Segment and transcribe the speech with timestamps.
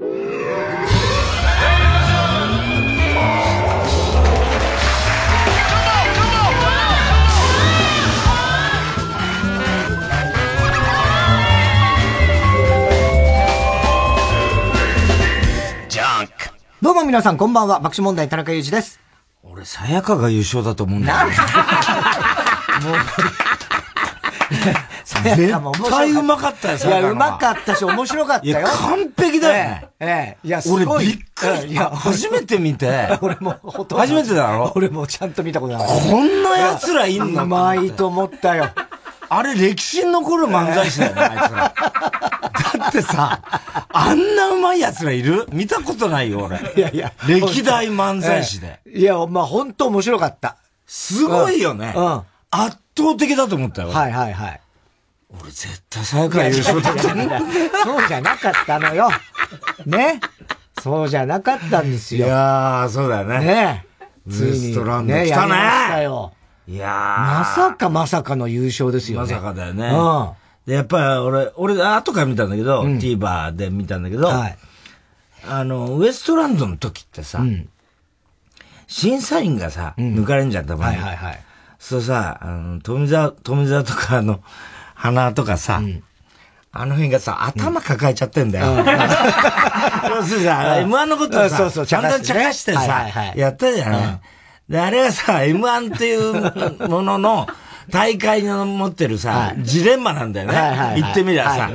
[0.00, 0.06] ど
[16.92, 18.98] うも皆さんこんばんは、爆笑問題田中裕二です。
[19.42, 21.26] 俺、さやかが優勝だと思うんだよ。
[21.26, 21.34] もう、
[25.04, 28.58] 絶対うまかったよ、いや、うまかったし、面白かったよ。
[28.58, 29.88] いや、完璧だよね。
[30.00, 31.72] ええ、いや、俺びっくり。
[31.72, 33.08] いや、初めて見て。
[33.22, 34.72] 俺も、ほと初めてだろ？
[34.74, 35.88] 俺もちゃんと見たことない。
[35.88, 37.44] こんな奴らいんの？
[37.44, 38.68] うまいと思ったよ。
[39.32, 41.74] あれ歴史に残る漫才師だよね、あいつら。
[42.80, 43.40] だってさ、
[43.92, 45.46] あんなうまい奴らいる？
[45.52, 46.58] 見たことないよ、俺。
[46.76, 47.12] いやいや。
[47.28, 48.80] 歴代漫才師で。
[48.92, 50.56] いや、まあ本当面白かった。
[50.86, 51.92] すごいよね。
[51.96, 52.22] うん。
[52.50, 53.88] 圧倒的だと思ったよ。
[53.88, 54.60] はいはいはい。
[55.40, 57.40] 俺絶対最後優勝だったんだ。
[57.84, 59.08] そうじゃなかったのよ。
[59.86, 60.20] ね？
[60.82, 62.26] そうじゃなかったんですよ。
[62.26, 63.38] いやー、そうだよね。
[63.38, 63.86] ね？
[64.26, 65.96] ウエストランド来たね。
[65.96, 66.32] ねよ。
[66.68, 69.32] いやまさかまさかの優勝ですよね。
[69.32, 69.88] まさかだよね。
[69.88, 70.30] うん。
[70.66, 74.58] で、やっぱり俺、俺、後から見たんだけど、うん、TVer で見たんだけど、はい、
[75.48, 77.68] あの、ウエストランドの時ってさ、うん、
[78.86, 80.96] 審査員がさ、抜かれんじゃん、たまに。
[80.96, 81.40] はいはいはい。
[81.80, 84.40] そうさ、あの、富澤、富澤とか、あの、
[84.94, 85.80] 鼻とかさ、
[86.72, 88.66] あの辺がさ、頭抱えちゃってんだよ。
[90.08, 94.20] 要するにさ、M1 のことさ、そうそう、ちゃんと茶化してさ、やったじゃない。
[94.68, 97.46] で、あれはさ、M1 っていうものの、
[97.88, 100.94] 大会の持ってるさ、ジレンマなんだよね。
[100.96, 101.70] 言ってみりゃさ、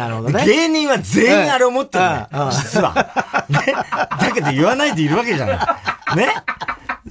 [0.45, 2.93] 芸人は全員あれ思ってるんだよ、実は。
[3.49, 3.59] ね。
[4.19, 5.53] だけど言わないでいるわけじゃな
[6.13, 6.17] い。
[6.17, 6.33] ね。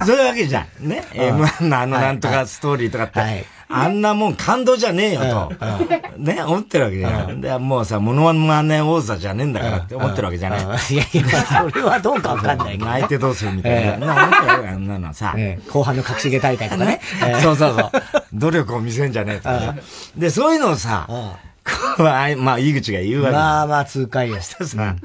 [0.05, 0.87] そういうわけじゃん。
[0.87, 1.05] ね。
[1.13, 3.45] M1 のあのなんとかストーリーとかって。
[3.67, 5.53] あんなもん感動じゃねえよと。
[6.17, 7.41] ね、思ってるわけじゃん。
[7.41, 10.59] で、もうさ、モノマネ王座じゃねえんだからって思ってるわけじゃない。
[10.61, 12.85] いやいや、それはどうかわかんないけど。
[12.85, 14.13] 相手どうするみたいな。
[14.13, 15.35] 思ってるあんなのさ。
[15.71, 17.01] 後半の隠し芸大会とかね。
[17.41, 17.91] そうそうそう。
[18.33, 20.19] 努力を見せんじゃねえと。
[20.19, 21.07] で、そういうのをさ、
[21.97, 23.35] まあ、井口が言うわけ。
[23.35, 24.41] まあまあ、痛快や。
[24.41, 24.95] したさ、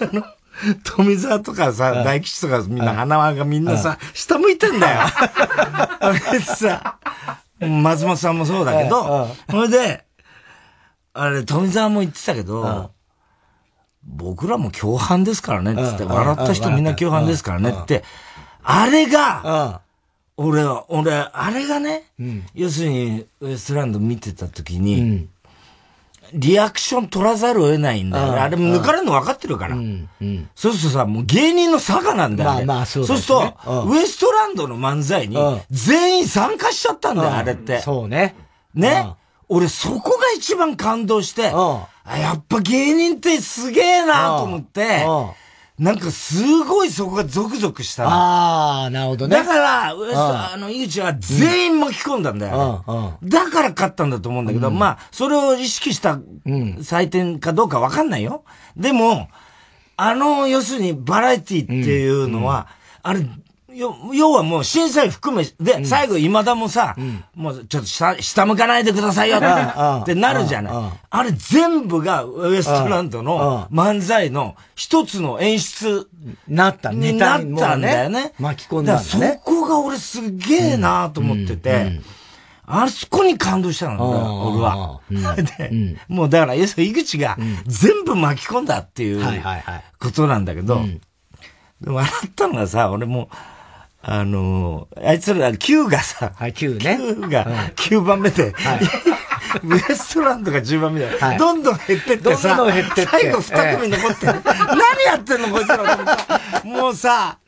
[0.00, 0.24] あの、
[0.84, 5.00] 富澤とかさ、大吉とかみんな、花輪がみんなさ、下向いてんだよ。
[6.00, 6.96] あれさ、
[7.60, 10.04] 松本さんもそうだけど、それで、
[11.14, 12.90] あれ、富澤も言ってたけど、
[14.04, 18.04] 僕らも共犯ですからね、つって、笑った人みんな共犯ですからねって、
[18.62, 19.80] あれが、
[20.36, 22.04] 俺は、俺、あれがね、
[22.54, 25.28] 要するに、ウエストランド見てた時に、
[26.32, 28.38] リアクション取らざるを得ないんだよね。
[28.38, 29.76] あれ抜かれるの分かってるから。
[30.54, 32.64] そうするとさ、もう芸人の差がなんだよ、ね。
[32.64, 35.36] まあまあそうそうすると、ウエストランドの漫才に
[35.70, 37.80] 全員参加しちゃったんだよ、あれって。
[37.80, 38.36] そうね。
[38.74, 39.14] ね。
[39.48, 41.52] 俺そこが一番感動して、や
[42.34, 45.06] っぱ芸人ってすげえなと思って、
[45.78, 49.36] なんかすごいそこがゾクゾクしたああ、なるほどね。
[49.36, 50.18] だから、ウエスト、
[50.52, 52.82] あの、井口は全員巻き込んだんだよ、
[53.22, 58.44] だから勝ったんだと思うんだけど、まあ、それを意識した採点かどうかわかんないよ。
[58.74, 59.28] でも、
[59.98, 62.68] あの、要するにバラエティっていうのは、
[63.02, 63.20] あれ、
[63.76, 66.96] 要はもう審査員含め、で、最後今田もさ、
[67.34, 70.72] もうちょっと下、下向かないでくださいよってなるじゃない。
[71.10, 76.08] あれ全部がウエストランドの漫才の一つの演出
[76.48, 78.32] なった、ネタになったんだよね。
[78.38, 82.00] 巻き込んだそこが俺すげえなと思ってて、
[82.68, 85.00] あそこに感動したの、俺は。
[85.58, 89.42] で、もうだから、要するに井口が全部巻き込んだっていう
[90.00, 90.80] ことなんだけど、
[91.80, 93.28] でも笑ったのがさ、俺も、
[94.08, 96.96] あのあいつら、9がさ、はい、9ね。
[96.96, 97.44] 9が
[97.74, 98.80] 9番目で、はい、
[99.66, 103.10] ウエストランドが10番目で、はい、どんどん減ってってさ、どんどん減ってって。
[103.10, 104.36] 最後2組残って、何
[105.06, 105.78] やってんのこいつら
[106.62, 107.38] もうさ、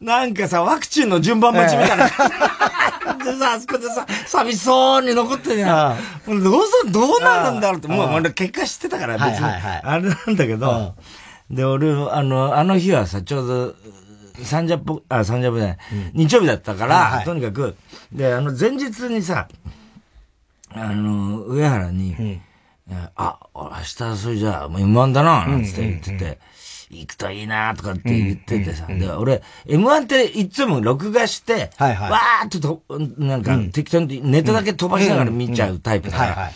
[0.00, 2.04] なんかさ、ワクチンの順番待ちみたいな。
[2.06, 5.96] でさ、 あそこでさ、寂しそうに残ってんや。
[6.28, 6.42] ん。
[6.42, 9.44] どうする、どうなるんだろうって、もう俺結果知ってたから別に。
[9.44, 10.94] あれなんだけど、
[11.50, 13.74] で、俺、あの、あの日はさ、ちょうど、
[14.44, 17.76] サンジャポ、あ、サンジャポじゃない、うん、日曜日だったから、はいはい、とにかく、
[18.12, 19.48] で、あの、前日にさ、
[20.70, 22.40] あの、上原に、うん、
[23.16, 26.36] あ、明日それじゃあ、もう M1 だな、なんつって言ってて、うんうんうん
[26.90, 28.86] 行くといいなとかって言っててさ。
[28.86, 32.82] で、俺、M1 っていつも録画して、はいはい、わーっとと、
[33.18, 36.52] なんか、適当にネタだけ飛ばしながら見ちゃうタイプだから、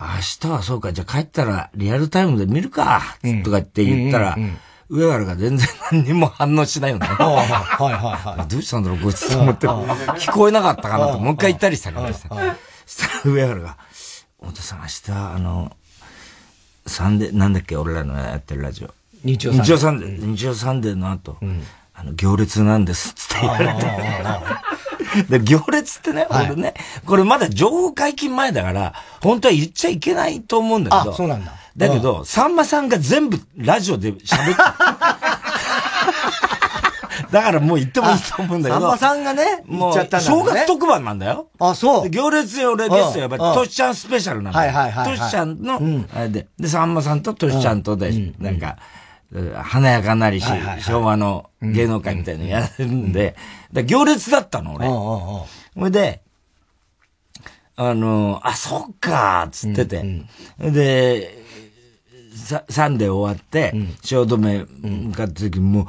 [0.00, 0.06] 明
[0.40, 3.02] 日はそうか、じゃあ帰ったらリアルタイムで見るか、
[3.44, 4.36] とかって言ったら、
[4.92, 7.06] 上原が全然何にも反応しないよね。
[7.06, 8.48] はいはいはい。
[8.48, 9.66] どうしたんだろう、こいつと思って。
[9.66, 12.28] 聞こえなかったかなと、もう一回言ったりしたからさ。
[12.84, 13.78] そしたら上原が、
[14.42, 15.72] 太田さん明日、あの、
[16.86, 18.92] サンデー、なんだっけ、俺らのやってるラジオ。
[19.24, 20.26] 日曜サンデー。
[20.26, 21.38] 日曜サンデーの後、
[21.94, 23.68] あの、行列なんです、つって言われ
[25.26, 25.38] て。
[25.38, 26.74] で、行列ってね、俺ね、
[27.06, 28.92] これまだ情報解禁前だから、
[29.22, 31.12] 本当は言っちゃいけないと思うんだけど。
[31.12, 31.61] あ、そうなんだ。
[31.76, 34.76] だけど、さんまさんが全部ラジオで喋った。
[37.30, 38.90] だからもう言ってもいいと思うんだけど。
[38.96, 41.48] さんまさんがね、言っちゃったんだ、ね、正月特番なんだよ。
[41.58, 42.10] あ、そう。
[42.10, 44.72] 行列で俺ゲストやっぱり、トシちゃんスペシャルなんだよ。
[44.72, 45.80] はいはいはい、トシちゃんの、
[46.14, 48.76] あれで、で、さんまさんとトシちゃんとで、なんか、
[49.62, 50.46] 華やかなりし、
[50.80, 53.34] 昭和の芸能界みたいなのやるんで、
[53.72, 54.88] 行列だったの、俺。
[54.88, 55.46] ほ
[55.86, 56.20] いで、
[57.76, 60.04] あの、あ、そっか、つってて。
[60.58, 61.41] で、
[62.68, 65.88] サンデー終わって、汐留向かった時も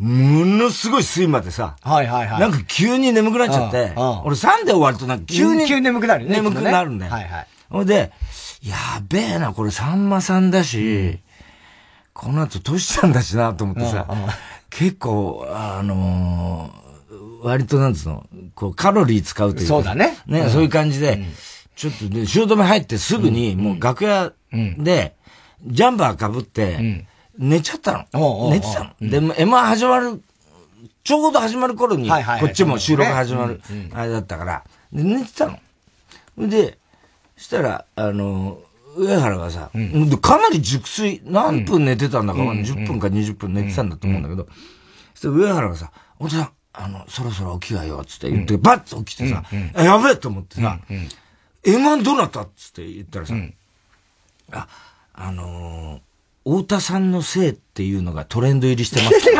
[0.00, 2.40] う、ものすごい睡魔でさ、はいはいはい。
[2.40, 3.92] なんか急に眠くなっちゃって、
[4.24, 6.36] 俺サンデー終わるとなんか急に、急に眠くなるね。
[6.36, 7.12] 眠くなるんだよ。
[7.12, 7.46] はいはい。
[7.70, 8.12] ほんで、
[8.62, 8.76] や
[9.08, 11.20] べえな、これさんまさんだし、
[12.12, 14.06] この後トシちゃんだしなと思ってさ、
[14.70, 16.70] 結構、あの
[17.42, 19.74] 割となんつうの、こうカロリー使うというか。
[19.74, 20.16] そうだね。
[20.26, 21.24] ね、そういう感じで、
[21.76, 25.14] ちょっとで、汐留入ってすぐに、もう楽屋で、
[25.64, 27.06] ジャンバー被って、
[27.38, 28.50] 寝ちゃったの。
[28.50, 29.10] 寝てたの。
[29.10, 30.22] で、M1 始まる、
[31.02, 32.16] ちょうど始まる頃に、こ
[32.46, 33.60] っちも収録始まる、
[33.92, 36.48] あれだったから、で、寝てたの。
[36.48, 36.78] で、
[37.36, 38.60] したら、あの、
[38.96, 39.70] 上原がさ、
[40.20, 44.46] かなり熟睡、何分寝てたんだか、10分か20分寝てたんだと思うんだけど、
[45.14, 45.90] そして上原がさ、
[46.20, 49.42] お父さん、あの、そろそろ起きがよ、つって言って、バッと起きてさ、
[49.76, 50.78] やべえと思ってさ、
[51.64, 52.42] M1 どうなった？
[52.42, 53.34] っつって言ったらさ、
[54.52, 54.68] あ、
[55.14, 59.30] あのー、太田さんのせいっていうのがトレンド入りしてます。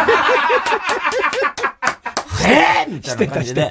[2.46, 3.70] えーみたいな感じで。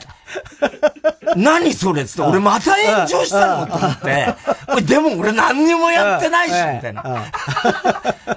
[1.35, 4.35] 何それっつって、俺また炎上したのと思って、
[4.83, 7.03] でも俺何にもやってないし、みたいな。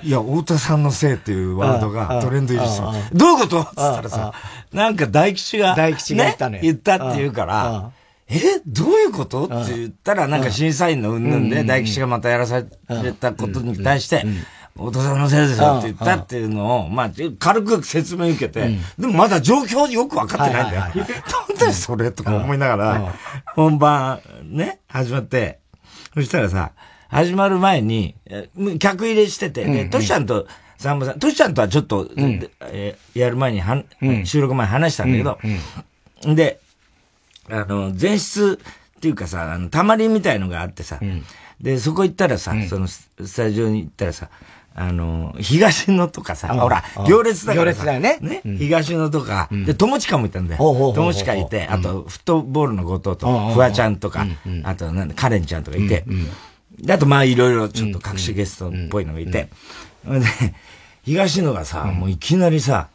[0.03, 3.11] いや、太田さんのせいっていうワードがトレンド入りしてます。
[3.13, 4.33] どういうことっつったらさ、
[4.73, 6.61] なんか大吉が、大吉が言ったね。
[6.63, 7.91] 言ったって言うから、
[8.29, 9.45] えどういうこと？
[9.45, 14.25] って言ったら、なんか審査員の云々で、大吉がまたやらされたことに対して、
[14.77, 20.81] お父さんのせいですよって言ったっていうのを、まあ、軽く説明受けて、でもまだ状況よくわかってないんだよ。
[20.83, 23.15] なんでそれとか思いながら、
[23.55, 25.61] 本番ね、始まって、
[26.13, 26.73] そしたらさ、
[27.09, 28.17] 始まる前に、
[28.81, 32.11] 客入れしてて、で、トシちゃんと、さんまさん、トシちゃんとはちょっと、
[32.63, 33.85] えやる前には、
[34.25, 36.59] 収録前に話したんだけど、で、
[37.51, 38.59] あの、前室
[38.97, 40.99] っていうかさ、あの、たまりみたいのがあってさ、
[41.61, 44.29] で、そこ行ったらさ、そのスタジオに行ったらさ、
[44.75, 48.19] あの、東野とかさ、ほら、行列だから行列だよね。
[48.21, 50.63] ね、東野とか、で、友近もいたんだよ。
[50.95, 54.27] 友近いて、あと、フットボールの後藤と、フワちゃんとか、
[54.65, 56.05] あと、なんだ、カレンちゃんとかいて、
[56.79, 59.49] で、あと、まあ、いろいろちょっと隠しゲストっぽいのがいて、
[60.05, 60.21] で、
[61.05, 62.89] 東野がさ、もういきなりさ、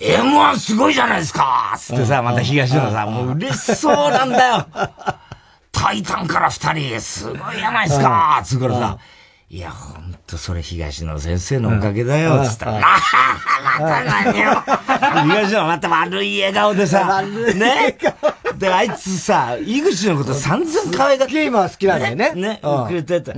[0.00, 1.74] M1 すごいじゃないですか。
[1.78, 4.66] つってさ、また東野さ、もう嬉しそうなんだよ。
[5.72, 8.40] タイタンから二人、すごいじゃないですか。
[8.44, 8.98] つうからさ、
[9.50, 14.62] いや、ほんと、それ東野先生のおかげだよ、つったら、ああ、また何よ。
[15.34, 17.98] 東野また悪い笑顔でさ、ね。
[18.56, 21.34] で、あいつさ、井口のこと散々可愛がって。
[21.34, 22.32] ゲームは好きなんだよね。
[22.34, 23.32] ね、くれてた。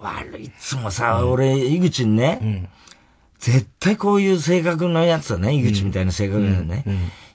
[0.00, 2.68] 悪い、いつもさ、俺、井口にね、
[3.44, 6.82] 絶対こういう性格のやつはね、井口みたいな性格だよね。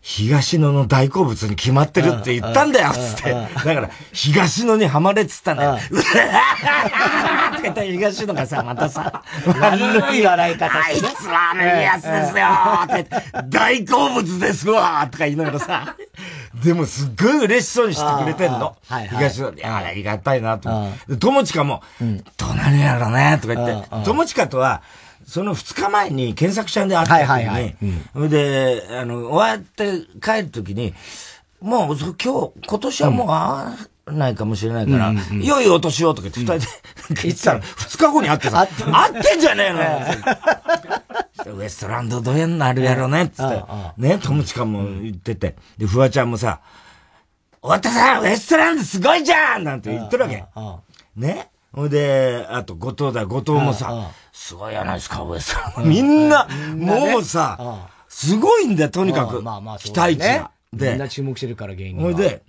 [0.02, 2.92] 東野の大好物に決まってるって言ったんだよ。
[2.94, 3.32] つって。
[3.32, 5.72] だから、東野にはまれっつったんだよ。
[5.72, 12.48] うわーって言った東野がさ、またさ、 悪い笑い方あいつ悪いやつですよ
[12.86, 15.96] って、大好物ですわとか言いながらさ、
[16.64, 18.76] でもすっごい嬉しそうにしてくれてんの。
[19.12, 21.18] 東野、いや、ありがたいなと思って。
[21.18, 21.84] 友近も、
[22.36, 24.82] どうなるやろねとか言って、友近とは、
[25.30, 27.64] その二日前に検索者で会った時に、はいはい。
[27.64, 27.78] はい
[28.16, 30.96] うん、で、あの、終わって帰る時に、
[31.62, 36.68] もう今日、今年はもう会わないかもしれないから、うんうん、良いお年をとか言って二人
[37.14, 39.74] で、言ってたら、二日後に会ってさ、会ってんじゃねえ
[41.46, 41.58] のよ。
[41.58, 43.64] ウエストランドどうやんなるやろね、つって。
[43.98, 45.56] ね、友近も言ってて。
[45.78, 46.62] で、フワちゃんもさ、
[47.62, 50.44] 終わったさ、ウエストランドすごいじゃんなんて言ってるわけ。
[51.16, 51.52] ね。
[51.72, 54.10] ほいで、あと、後藤だ、後藤もさ、
[54.50, 55.88] すごいやないですか、上さん。
[55.88, 59.44] みんな、もうさ、すごいんだよ、とにかく。
[59.78, 60.50] 期待値が。
[60.74, 62.42] で、みんな注目してるから、芸人ほいで、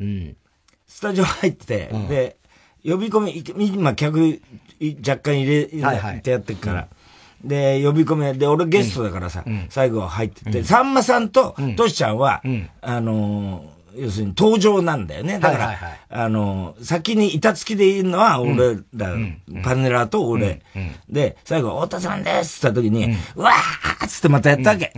[0.88, 2.38] スタジオ入って、で、
[2.82, 4.40] 呼び込み、今、客、
[5.06, 6.88] 若干入れ、ってやってるから。
[7.44, 12.40] で、呼び込み、で、俺ゲストだからさ、最後入ってて、さんまさんと、としちゃんは、
[12.80, 13.66] あの
[13.96, 15.38] 要するに登場なんだよね。
[15.38, 15.98] だから、はいはいはい。
[16.10, 19.14] あの、先に板付きでいるのは俺ら、
[19.62, 20.62] パネラーと俺。
[21.08, 24.92] で、最後、太田さんですって言った時に、うわーっつってまたやったわけ。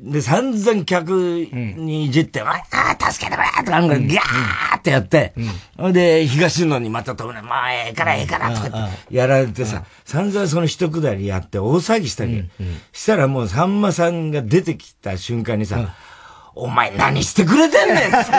[0.00, 5.34] で、散々客にいじって、わー助けてくれとか、なんかギャーってやって、
[5.92, 12.44] で、東野にまた止めまあ、ええからええからとかってやられてさ、散々その一くだりやって大騒ぎしたわけ。
[12.92, 15.94] したらもうさんまさんが出てきた瞬間にさ、
[16.60, 18.24] お前何してくれてんねんって。
[18.24, 18.32] 散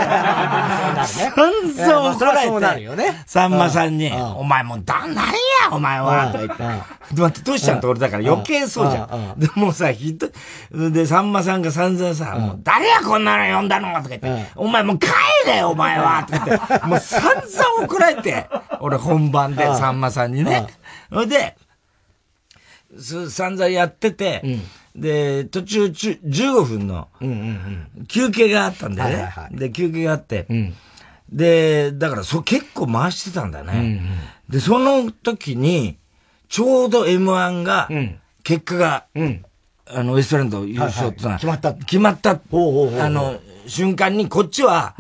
[1.74, 4.22] 々怒られてさんまさんに、うん。
[4.40, 5.24] お前もうだ、なんや、
[5.72, 7.16] お前は、とか言って。
[7.16, 7.80] で、待って、トシちゃん。
[7.80, 9.22] と俺だから余計そうじゃうん。
[9.38, 9.40] ん。
[9.40, 15.08] で、もうさ、ひどい、で、さんまさんが散々さ、もう誰やこんなの呼んだのとか言って、お前もう帰
[15.48, 16.26] れよ、お前は。
[16.30, 18.50] とか言って、もう散々怒られて、
[18.82, 20.68] 俺本番でさんまさんにね。
[21.10, 21.56] それで、
[23.00, 24.44] す散々やってて、
[25.00, 27.08] で、途中ちゅ15分の
[28.08, 29.34] 休憩があったんだよね。
[29.51, 30.48] で、休憩があって、
[31.32, 34.01] で、だからそ結構回してたんだね。
[34.50, 35.98] で、その時に、
[36.48, 37.89] ちょうど M1 が、
[38.44, 39.06] 結果が、
[39.91, 41.56] あの、ウエストランド優勝ってのは、はいはい。
[41.56, 44.96] 決まった決まった、ほうほうほうあの、瞬間に、こっちは、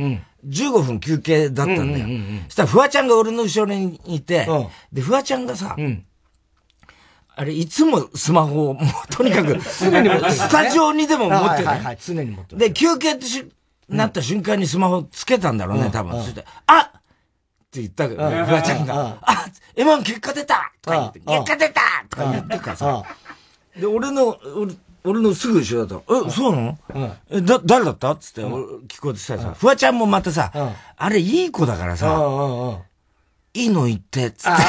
[0.47, 2.07] 15分休憩だったんだよ。
[2.47, 4.67] そしたら、フワちゃんが俺の後ろにいて、うん。
[4.93, 5.75] で、フワちゃんがさ、
[7.39, 12.57] あれ、いつもスマホを、もう、とにかく、 スタジオにでも持ってる、はいはいはい、常に持ってる。
[12.59, 13.49] で、休憩ってし、
[13.87, 16.21] なった瞬間にスマホつけたんだろうね、多分。
[16.21, 17.01] そして、あっ！
[17.71, 19.45] て言ったけど、フワちゃんが、あ
[19.77, 20.69] !M1 結果出た！
[20.81, 21.25] とか言って、うん。
[21.45, 21.81] 結果出た！
[22.09, 23.03] とか言ってるからさ。
[23.05, 24.73] あで、俺の、俺、
[25.05, 26.77] 俺のすぐ後ろだと、え、そうなの？
[27.29, 28.11] え、だ、誰だった？
[28.11, 32.77] っつって、俺聞こうとしたらさ、フワちゃんもまたさうん、あれいい子だからさ、んうんうん。
[33.53, 34.63] いいの言って、つって。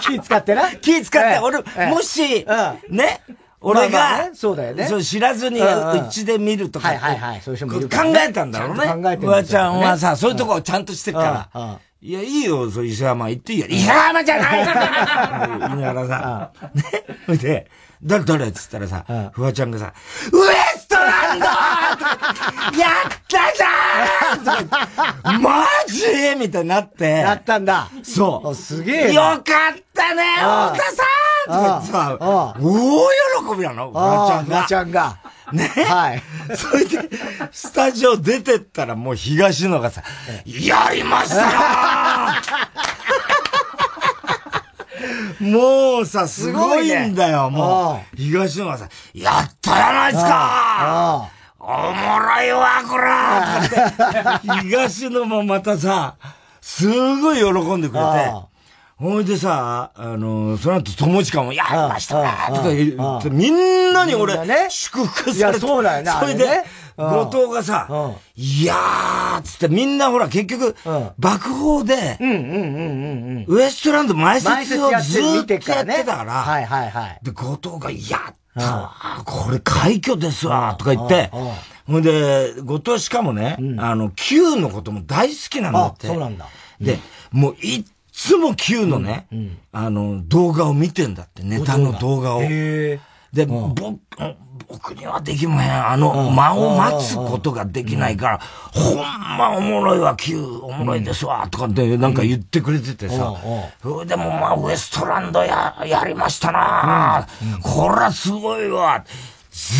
[0.00, 0.70] 気使ってな。
[0.76, 1.38] 気使って、ええ。
[1.38, 1.86] 俺え、え。
[1.90, 3.20] もしうん、ね、
[3.60, 4.86] 俺がそうだよね。
[4.86, 6.06] そう知らずに、うんうん。
[6.06, 7.40] うちで見るとかはいはいはい。
[7.40, 7.66] そう考
[8.18, 9.02] えたんだろうね。
[9.02, 11.68] 考えてフワちゃんはさ、そういうとこちゃんとしてるかうんうん。
[11.68, 11.80] ら。
[12.02, 13.66] いや、いいよ、そう、伊勢山行っていいよ。
[13.68, 14.66] 伊勢山じゃない
[15.70, 16.82] 言いながらさ、ね。
[17.24, 17.70] それで、
[18.02, 18.46] 誰誰？
[18.48, 20.36] っつったらさうん、フワちゃんがさ、ウエスト
[21.06, 21.56] ランドとか
[22.76, 27.04] やったじゃんマジみたいになって。
[27.04, 27.88] やったんだ。
[28.02, 28.48] そう。
[28.48, 29.38] おすげえよな。
[29.38, 32.54] かったね、太田さんとか言ってさ、大
[33.54, 34.74] 喜びなの、フワちゃんがああフワち。
[34.74, 35.18] ゃんが。
[35.52, 35.68] ね。
[35.68, 36.22] はい。
[36.56, 37.08] それで、
[37.52, 40.02] スタジオ出てったらもう東野がさ、
[40.44, 41.48] やりましたよ
[45.40, 48.16] もうさ、すごいんだよ、もう。
[48.16, 50.30] 東野がさ、やったじゃないですか。
[50.32, 56.16] あおもろいわ、こら東野もまたさ、
[56.60, 58.04] すごい喜んでくれて。
[58.04, 58.46] あ、
[58.98, 62.14] ほいでさ、あの、その後、友近も、やりました
[62.48, 64.32] とか言って、みんなに俺
[64.70, 65.60] 祝福いされて。
[65.64, 66.64] やそうだよねそれで
[66.96, 72.16] 後藤がさうん、いやーっつって、みんなほら、結局うん、爆砲で。
[73.46, 75.58] ウエストランド前前説をずーっとや。
[75.82, 77.20] ってたから、はいはいはい。
[77.22, 81.30] で、後藤が、やったわ、これ快挙ですわ、とか言って
[81.86, 86.06] ほんで、後藤しかもね、あの、Q のことも大好きなんだあっ、て。
[86.06, 86.46] そうなんだ。
[86.80, 86.98] で、
[87.30, 87.84] もういっ
[88.16, 89.26] つも Q のね、
[89.72, 92.36] あの、動画を見てんだって、ネタの動画。
[92.36, 92.42] を。
[92.42, 92.98] へ
[93.30, 93.74] で、僕、
[94.68, 95.86] 僕にはできまへん。
[95.86, 98.40] あの、間を待つことができないから、
[98.72, 98.96] ほん
[99.36, 103.34] まおもろいわ、Q、おもろいですわ、とかってなんか言ってくれててさ、
[104.06, 107.28] でもまあ、ウエストランドや、やりましたな。
[107.62, 109.04] こらすごいわ。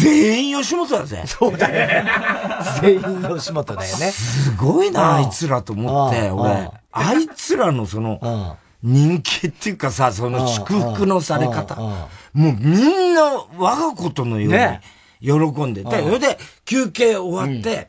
[0.02, 1.23] 全員吉本だぜ。
[1.26, 2.05] そうだよ。
[2.83, 3.00] 全員
[3.35, 4.11] 吉本だよね。
[4.11, 6.40] すごいな、あいつらと思って、うん。
[6.40, 6.71] 俺。
[6.99, 11.76] あいつらのその、人気っていうかさ、その祝福のされ方。
[11.81, 11.99] も
[12.35, 14.81] うみんな我がことのようね。
[15.21, 17.88] に喜んでて、それで休憩終わって、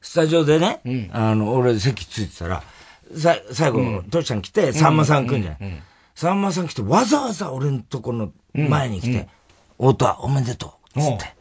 [0.00, 0.80] スタジオでね、
[1.12, 2.62] あの、俺席ついてたら、
[3.14, 5.82] さ、最後、トシちゃん来て、さんまさん来んじゃない。
[6.14, 9.28] さんまさん来て、わざわざ俺のとこの前に来て、
[9.78, 11.34] 太田おめでとう、つって。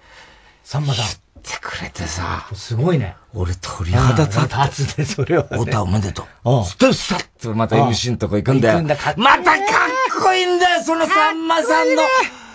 [0.63, 1.24] さんまさん。
[1.45, 3.15] てくれてさ、すごいね。
[3.33, 4.55] 俺鳥肌立って。
[4.55, 5.49] 立つね、それはね。
[5.51, 6.65] 太田おめでとう。
[6.65, 8.81] ストスタッとまた MC のとこ行くんだよ。
[8.83, 12.01] だまたかっこいいんだよ、そのさんまさんの。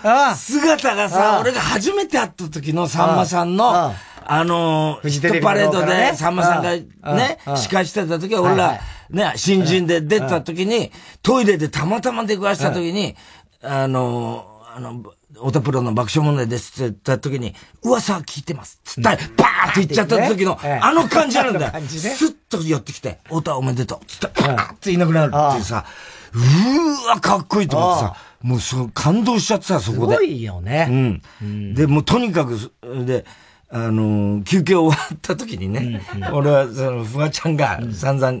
[0.03, 3.93] あ姿があさ、あ俺が初めて会った時のさんまさんの、あ
[4.25, 4.43] あ。
[4.43, 6.75] の、フジテレビのヒットパレードでさんまさんが
[7.15, 8.79] ね司会してた時は俺ら
[9.11, 13.15] ね、新人で出た時に、トイレでたまたま出くわした時に、
[13.61, 15.03] あの、あの、
[15.41, 18.79] 太田プロの爆笑問題ですって言った時に、噂は聞いてます。
[18.83, 21.71] つったら、バーって言っちゃった時の、ええあの感じなんだよ。
[21.87, 24.05] スッと寄ってきて、太田おめでとう。
[24.05, 25.85] つって、バーっていなくなるっていうさ、
[26.33, 30.13] うーわ、かっこいいと思ってさ、もうそう、感動しちゃってさ、そこで。
[30.15, 31.21] すごいよね。
[31.41, 31.73] うん。
[31.73, 32.71] で、もうとにかく、
[33.05, 33.25] で、
[33.69, 36.01] あの、休憩終わった時にね、
[36.33, 38.39] 俺は、その、フワちゃんが散々、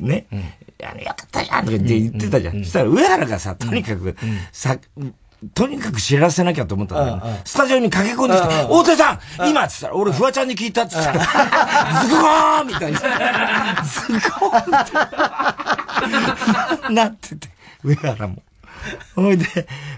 [0.00, 0.26] ね、
[0.84, 2.62] あの、よかったじゃんとかって言ってたじゃん。
[2.64, 4.14] そしたら、上原がさ、とにかく、
[4.52, 4.76] さ、
[5.54, 11.20] とにかく知らせなきゃと思ったんだけど、スタジオに駆け込んできて、大手さん今っつったら、俺、フワちゃんに聞いたっつったら、
[12.04, 12.98] ズゴーみたいな。
[13.84, 14.88] ズゴー
[16.92, 17.48] なってて、
[17.84, 18.42] 上原も。
[19.14, 19.44] ほいで、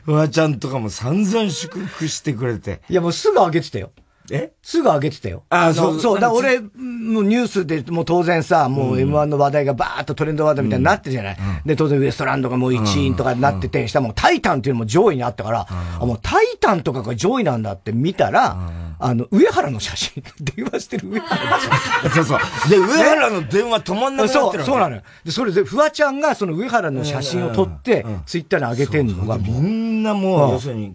[0.04, 2.82] フワちゃんとかも散々祝福してくれて。
[2.90, 3.92] いや、もうすぐあげてたよ。
[4.34, 4.52] え？
[4.62, 5.44] すぐ上げてたよ。
[5.50, 6.00] あそう。
[6.00, 6.20] そう。
[6.20, 11.36] だ俺、もうニュースでもう当然さ、もう M1 の話題がバーッとトレンドワードみたいになってるじゃない。
[11.38, 18.56] うん、で、当然ウエストランドがもう1位とかになってて、したらもうタイタンっていうのも上位にあったから、あ、もうタイタンとかが上位なんだって見たら、
[19.02, 21.70] あの、上原の写真、電話してる上原の写
[22.02, 22.10] 真。
[22.10, 22.70] そうそう。
[22.70, 25.02] で、上原の電話止まんなくなってるそう、そうなのよ。
[25.24, 30.94] で、それで、フワちゃんがその上原の写真を撮って、ツイッターに上げてんのが、みんなもう、要するに、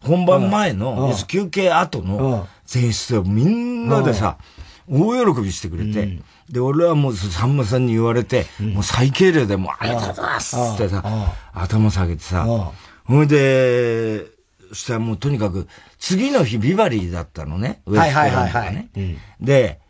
[0.00, 4.38] 本番前の、休憩後の、前室をみんなでさ、
[4.88, 6.18] 大喜びしてくれて、
[6.50, 11.02] で、俺はもうさんまさんに言われて、もう最軽量でもうありがとうございますってさ、
[11.52, 12.46] 頭下げてさ、
[13.04, 14.26] ほいで、
[14.68, 15.68] そしたらもうとにかく、
[15.98, 17.80] 次の日ビバリーだったのね。
[17.86, 18.88] はいはいはいはい。
[19.40, 19.80] で、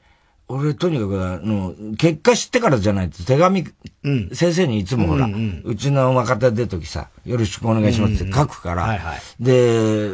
[0.49, 3.67] 俺とにかく、あの、結果知ってからじゃないと手紙、
[4.05, 9.01] うん、先生にいつもほら、うんうん、うちの若手出るときさ、よろしくお願いしますって書くから、
[9.41, 10.11] で、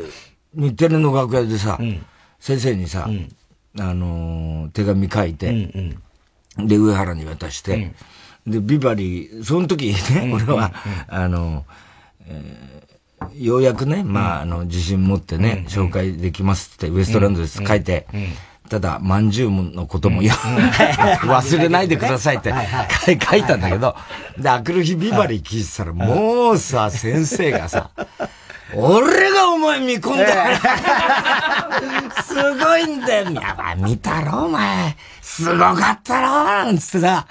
[0.54, 2.04] 日テレの楽屋でさ、うん、
[2.42, 3.08] 先生にさ、
[3.78, 5.96] あのー、手紙書いて、うん
[6.58, 7.94] うん、で、上原に渡して、
[8.44, 10.72] で、ビバリー、その時ね、俺は、
[11.06, 11.64] あの、
[12.26, 12.82] えー
[13.36, 18.08] ようやくね、まあ、あの、自信持ってね、紹介できますって、ウエストランドです書いて、
[18.68, 22.52] ただ、まんじゅうのことも、 忘れないでくださいって
[23.30, 23.94] 書いたんだけど、
[24.36, 27.90] で、あくる日ビバリー聞いてたら、もうさ、先生がさ、
[28.74, 30.24] 俺がお前見込んだ、
[32.24, 33.30] すごいんだよ。
[33.32, 34.96] やばい、見たろ、お前。
[35.20, 37.26] すごかったろ、なんつってさ、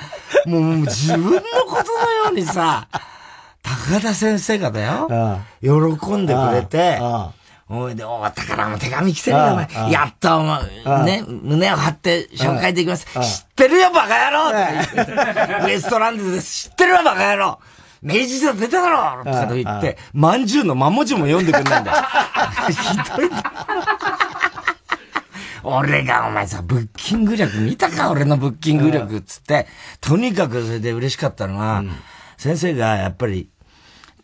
[0.45, 2.87] もう自分のことのようにさ、
[3.63, 5.39] 高田先生がだよ。
[5.61, 6.99] 喜んでくれて、
[7.69, 9.91] おいで、お宝も手紙来てるよ、お前。
[9.91, 13.05] やっと、お前、ね、胸を張って紹介できます。
[13.05, 13.19] 知っ
[13.55, 16.69] てるよ、バカ野郎ウエストランドです。
[16.69, 17.59] 知ってるよ、バカ野郎
[18.01, 21.97] 明治座出ただろとかと言って、まんじゅうのま文字も読んでくんないんだよ。
[22.69, 23.29] ひどい。
[25.63, 29.67] 俺がお前さ、ブッキング力見たか俺のブッキング力つって、
[29.99, 31.83] とにかくそれで嬉しかったのは、
[32.37, 33.49] 先生がやっぱり、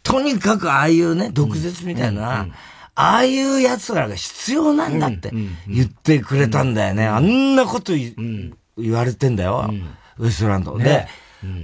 [0.01, 2.47] とにかくああいうね、毒舌みたいな、
[2.95, 5.31] ああいう奴らが必要なんだって
[5.67, 7.05] 言ってくれたんだよね。
[7.05, 9.69] あんなこと言われてんだよ、
[10.17, 10.79] ウエストランド。
[10.79, 11.07] で、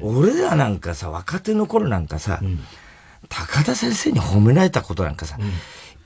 [0.02, 2.39] 俺らなんかさ、若手の頃なんかさ、
[3.30, 5.38] 高田先生に褒められたことなんかさ、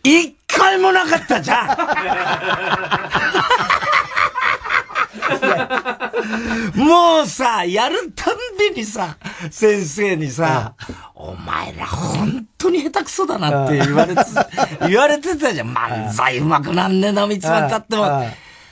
[0.04, 1.68] 一回もなかったじゃん。
[6.76, 8.38] もうさ、やるたん
[8.74, 9.18] びにさ、
[9.50, 10.76] 先生にさ、
[11.16, 14.22] お前ら本当に下手くそだなって言われて、
[14.88, 15.74] 言われてたじゃん。
[15.74, 18.26] 漫才うまくなんねえな、三つまたっても。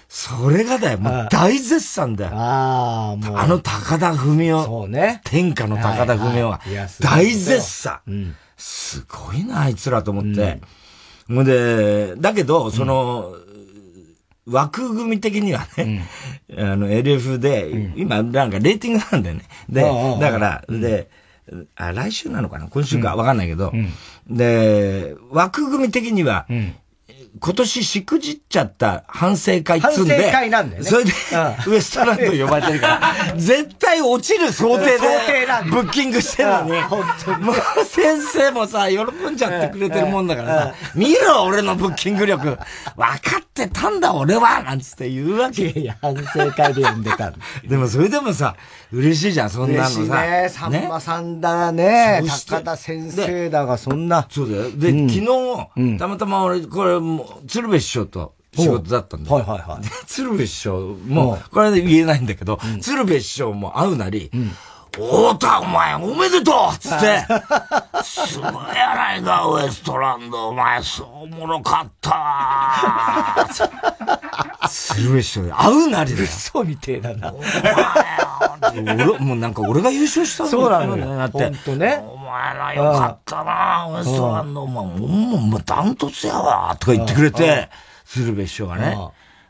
[0.08, 2.32] それがだよ、もう大絶賛だよ。
[2.36, 3.38] ああ、もう。
[3.38, 4.64] あの高田文夫。
[4.64, 5.22] そうね。
[5.26, 6.62] 天下の高田文夫は、
[7.02, 8.00] 大絶賛。
[8.58, 10.62] すごいな、あいつらと思って。
[11.28, 13.36] ほ、んで、だけど、その、
[14.46, 16.06] 枠組み的にはね、
[16.50, 19.44] うん、 あの、LF で、うん、今、なんかレーティングなんだよね。
[19.70, 19.82] で、
[20.22, 21.10] だから、で、
[21.76, 22.68] あ、来週なのかな？
[22.68, 23.16] 今週か？
[23.16, 23.72] わかんないけど、
[24.28, 26.48] で、枠組み的には、
[27.40, 30.16] 今年しくじっちゃった反省会っつんで。
[30.16, 30.90] 反省会なんだよね。
[30.90, 31.12] それで、
[31.68, 35.00] ウエストランド呼ばれてるから、 絶対落ちる想定で、
[35.70, 42.46] ブッキングしてるのに、もう先生もさ、喜んじゃってくれてるもんだからさ、見ろ、俺のブッキング力。
[42.46, 42.60] 分
[43.30, 45.68] かってたんだ、俺はなんつって言うわけ。
[45.68, 47.34] いや、反省会で呼んでた
[47.68, 48.56] でもそれでもさ、
[48.92, 50.00] 嬉しいじゃん、そんなのさ。
[50.00, 50.50] 嬉しいね。
[50.50, 52.24] さんまさんだね。
[52.48, 54.26] 高田先生だが、そんな。
[54.30, 54.64] そうだよ。
[54.72, 59.86] で、昨日、たまたま俺、これも鶴瓶師匠と仕事だったんだはいはいはい。
[60.08, 64.32] 鶴瓶師匠も、これで言えないんだけど、鶴瓶師匠も会うなり、
[64.96, 67.26] 太田、お前、おめでとうつって、
[68.02, 73.46] すごいやないか、ウエストランド、お前、そうおもろかった
[74.70, 76.24] 鶴瓶師匠に会うなりで。
[76.24, 77.34] 嘘みてえだな。
[77.34, 81.18] お前、俺、もうなんか俺が優勝したそうなのよ。
[81.18, 81.52] だって。
[81.66, 82.02] ほんね。
[82.08, 87.70] お前らよかったな、ウエストランド、お前、もう、ダントツやわ、とか言ってくれて、
[88.06, 88.98] 鶴瓶師匠がね。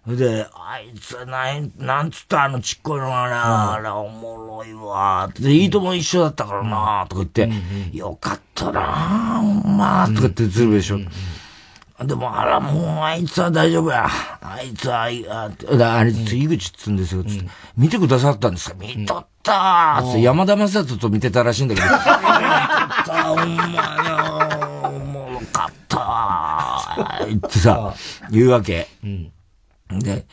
[0.07, 5.29] で、あいつ、なん、なんつったあのちっこいのがね、あれおもろいわ。
[5.39, 10.99] で、いいとも一緒だったからな、とか言って、よかったな、まあ、とか言って鶴瓶師匠。
[12.05, 14.07] でも、あら、もう、あいつは大丈夫や。
[14.41, 15.49] あいつは、あいあ
[15.97, 22.03] あれ、井口っつうんですよ、つって、見てくださったんですか見とったーつって、山田正人と見てたらしいんだけど、見とっ
[23.05, 23.53] たお前よ
[24.83, 27.95] おもろかったー ってさ、
[28.29, 28.87] 言うわけ。
[29.89, 30.25] で、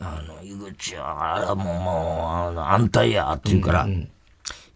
[0.00, 3.88] あの、井口は、もう、もう、あの、安泰や、って言うから、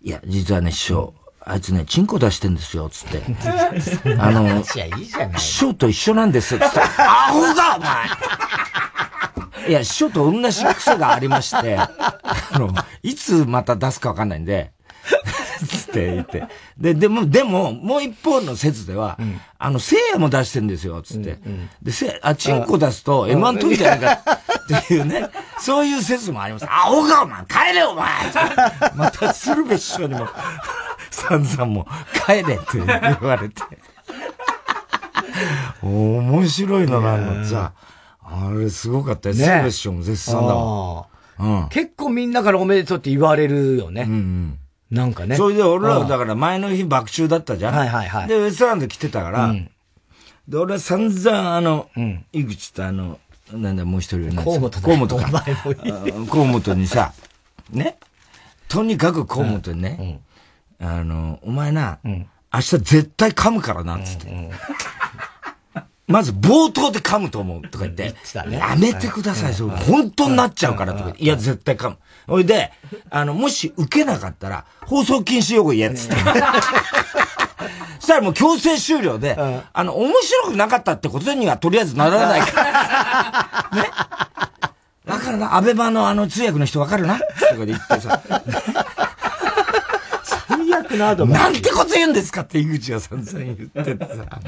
[0.02, 3.22] いや、実はね、師匠、あいつね、チンコ出してんですよ、つって。
[4.18, 6.80] あの、師匠と一緒なんです、つって。
[6.98, 9.68] アホだ、お前。
[9.68, 11.90] いや、師匠と同じ癖がありまして、あ
[12.58, 14.72] の、いつまた出すかわかんないんで、
[15.04, 16.44] つって言って。
[16.78, 21.38] で、でも、でも、もう一方の説では、うん、あの、聖夜も出してんですよ、つって。
[21.44, 26.66] うんうん、で、せ、あ、チンコ出すと M1 取るんじゃないかっていうね、そういう説もあります。
[26.68, 28.08] あ、おがお前帰れお前
[28.94, 30.28] また鶴瓶師匠にも、
[31.10, 31.86] 散々も
[32.26, 33.62] 帰れって言われて。
[35.82, 37.72] 面白いのなんかさ、
[38.22, 39.34] あれすごかったよ。
[39.34, 41.10] ね、鶴瓶師匠も絶賛だもん。
[41.62, 44.02] うん、結構みんなからおめでとうって言われるよね。
[44.02, 44.59] うんうん
[44.90, 45.36] なんかね。
[45.36, 47.74] それで俺らだから前の日爆中だったじゃん。
[47.74, 48.28] はいはいはい。
[48.28, 49.70] で、ウエストランド来てたから、うん、
[50.48, 53.18] で、俺は散々あの、うん、井口とあの、
[53.52, 55.44] なんだもう一人河本河本か。
[56.30, 57.12] 河本にさ、
[57.70, 57.98] ね？
[58.68, 60.20] とにかく河本にね、
[60.80, 64.30] うん、あの、お前な、うん、明日絶対噛むからな、つって。
[64.30, 64.50] うんうん。
[66.08, 68.12] まず冒頭で噛むと思うとか言って、
[68.48, 69.76] ね、やめてください、それ。
[69.76, 71.98] 本当になっちゃうからとかいや、絶対噛む。
[72.30, 72.72] ほいで、
[73.10, 76.16] あの、もし受けなかったら、放送禁止用語言えっつって。
[77.98, 79.36] そしたらもう強制終了で、
[79.72, 83.70] あの、面白くなかったってことにはとりあえずならないから。
[83.82, 83.90] ね。
[85.06, 85.56] わかるな？
[85.56, 87.18] アベマのあの通訳の人わかるな？
[87.18, 88.20] とかで言ってさ。
[90.98, 91.42] アドバイス。
[91.42, 94.40] なんてこと言うんですかって井口が散々言っててさ、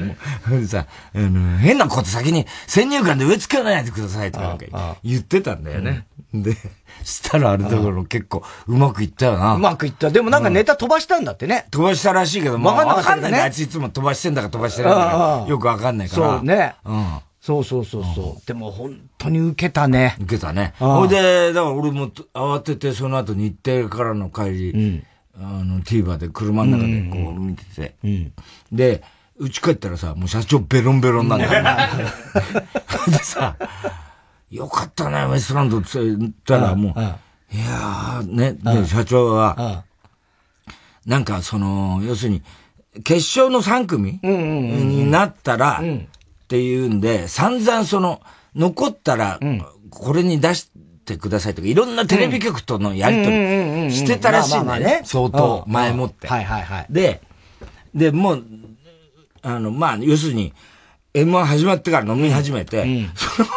[0.47, 6.05] もう、さ、あの、変なこと先に先入観で植え付けないでくださいとかなんか言ってたんだよね。
[6.33, 6.55] で、
[7.03, 9.55] したらあれだから結構うまくいったよな。
[9.55, 10.09] うまくいった。
[10.09, 11.67] でもなんかネタ飛ばしたんだってね。
[11.71, 13.39] 飛ばしたらしいけど、まあわかんないね。
[13.39, 16.37] あいついつも飛ばしてんだか飛ばしてないんだか、よくわかんないから。
[16.37, 16.75] そうね。
[16.85, 17.19] うん。
[17.39, 18.47] そうそうそうそう。
[18.47, 20.15] でも本当に受けたね。
[20.21, 20.73] 受けたね。
[20.79, 25.03] ほいで、だから俺も慌ててその後日程からの帰り、うん
[25.35, 28.33] あの、TVer で車の中でこう見てて、うん、
[28.71, 29.03] で、
[29.39, 31.51] 家帰ったらさ、もう社長ベロンベロンなんだよ。
[33.07, 33.55] でさ、
[34.51, 37.01] よかったね、ウエストランドって言ったらもう、
[37.55, 39.83] いやー、ね、で、社長は、
[41.05, 42.43] なんかその、要するに、
[43.03, 48.21] 決勝の3組になったら、っていうんで、散々その、
[48.55, 49.39] 残ったら、
[49.89, 55.01] これに出しってくださいとか、いろんなテレビ局とのやりとりしてたらしいんだよね。
[55.03, 56.27] 相当、前もって。
[56.27, 56.85] はいはいはい。
[56.89, 57.21] で、
[57.93, 58.43] で、もう、
[59.41, 60.53] あの、まあ、要するに、
[61.13, 63.49] M1 始まってから飲み始めて、その、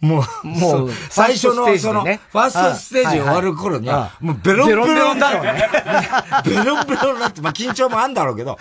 [0.00, 5.68] もう、もう、最初の、その、ファーストステージ終わる頃には、もうベロンベロンだろうね。
[6.46, 8.58] ベロンベロンになって、まあ緊張もあんだろうけど、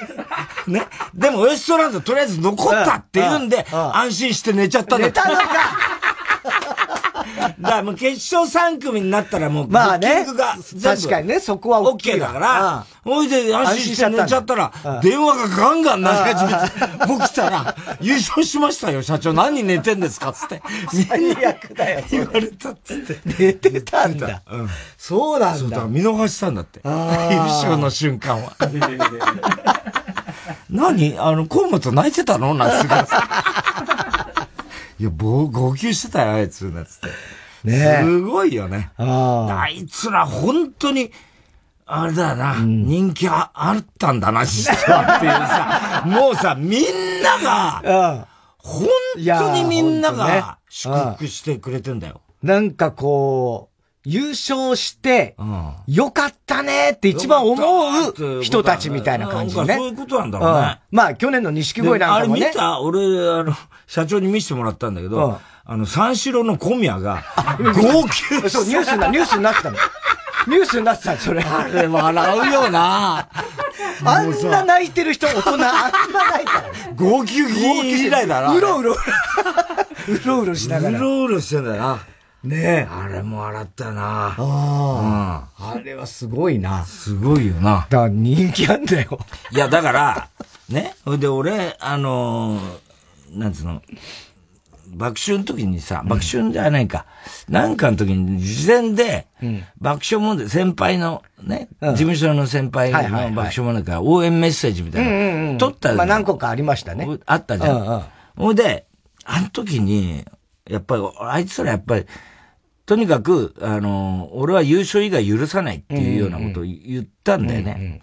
[0.68, 0.86] ね。
[1.14, 5.06] でもウエストランドとりあえず残ったって言うんで、安心して寝ちゃったんだ。
[5.06, 5.42] 寝たのか
[7.60, 8.42] らもう決勝
[8.76, 10.24] 3組になったらもう、まあね。
[10.24, 14.72] が確かにね、そこは OK だから、ほいで安心して寝ちゃったら、
[15.02, 19.32] 電話がガンガン鳴り始めて、起きたら、 優勝しましたよ、社長。
[19.32, 20.62] 何寝てんですかつって。
[21.08, 22.04] 最悪だよ。
[22.10, 23.18] 言われたっつって。
[23.38, 24.42] 寝てたんだ。
[24.50, 24.68] うん。
[24.96, 25.58] そうなんだ。
[25.58, 26.80] そうだ、見逃したんだって。
[26.84, 28.52] 優勝の瞬間は。
[30.70, 31.18] 何？
[31.18, 32.54] あの、河本泣いてたの？
[32.54, 32.94] なんつって。
[35.00, 37.06] いや、ぼ、号泣してたよ、あいつ、なつって。
[37.64, 38.90] ねすごいよね。
[38.98, 41.10] あいつら、本当に、
[41.86, 48.88] あれだよな、うん、人気ああったんだな、実はっていうさ、 もうさ、みんなが、本
[49.26, 52.20] 当にみんなが祝福してくれてんだよ。
[52.42, 53.69] なんかこう、
[54.04, 55.36] 優勝して、
[55.86, 59.74] よかったねって一番思う人たちみたいな感じね。
[59.74, 60.80] そういうことなんだろうね。
[60.90, 62.42] まあ、去年の錦鯉なんかもね。
[62.42, 62.80] あれ見た？
[62.80, 63.54] 俺、あの、
[63.86, 67.22] 社長に見せてもらったんだけど、あの、三四郎の小宮が、
[67.58, 69.76] 号泣そう、ニュースな、ニュースになってたの。
[70.48, 71.42] ニュースになってたそれ。
[71.42, 73.28] あれ、笑うよな
[74.04, 76.64] あんな泣いてる人、大人、あんな泣いたら。
[76.96, 77.40] 号泣
[78.06, 78.54] 以来だな。
[78.54, 78.92] うろうろ。
[80.08, 80.98] うろうろしながら。
[80.98, 81.98] うろうろしてんだよな。
[82.42, 82.88] ねえ。
[82.90, 85.64] あれも笑ったなああ。
[85.74, 85.80] うん。
[85.80, 86.84] あれはすごいな。
[86.84, 87.86] すごいよな。
[87.90, 89.18] だから人気あんだよ。
[89.52, 90.28] いや、だから、
[90.68, 90.94] ね。
[91.18, 93.82] で、俺、あのー、なんつうの、
[94.94, 97.06] 爆笑の時にさ、爆笑じゃないか。
[97.48, 99.26] うん、なんかの時に、事前で、
[99.78, 103.00] 爆笑問題、先輩のね、うん、事務所の先輩の
[103.32, 107.06] 爆笑問題から応援メッセージみたいな、取ったまあ何個かありましたね。
[107.26, 107.76] あったじゃん。
[107.76, 108.02] うんうん
[108.36, 108.86] ほいで、
[109.24, 110.24] あの時に、
[110.66, 112.06] やっぱり、あいつらやっぱり、
[112.90, 118.00] とにかく、あの、俺は優勝以外許さないっていうようなことを言ったんだよね。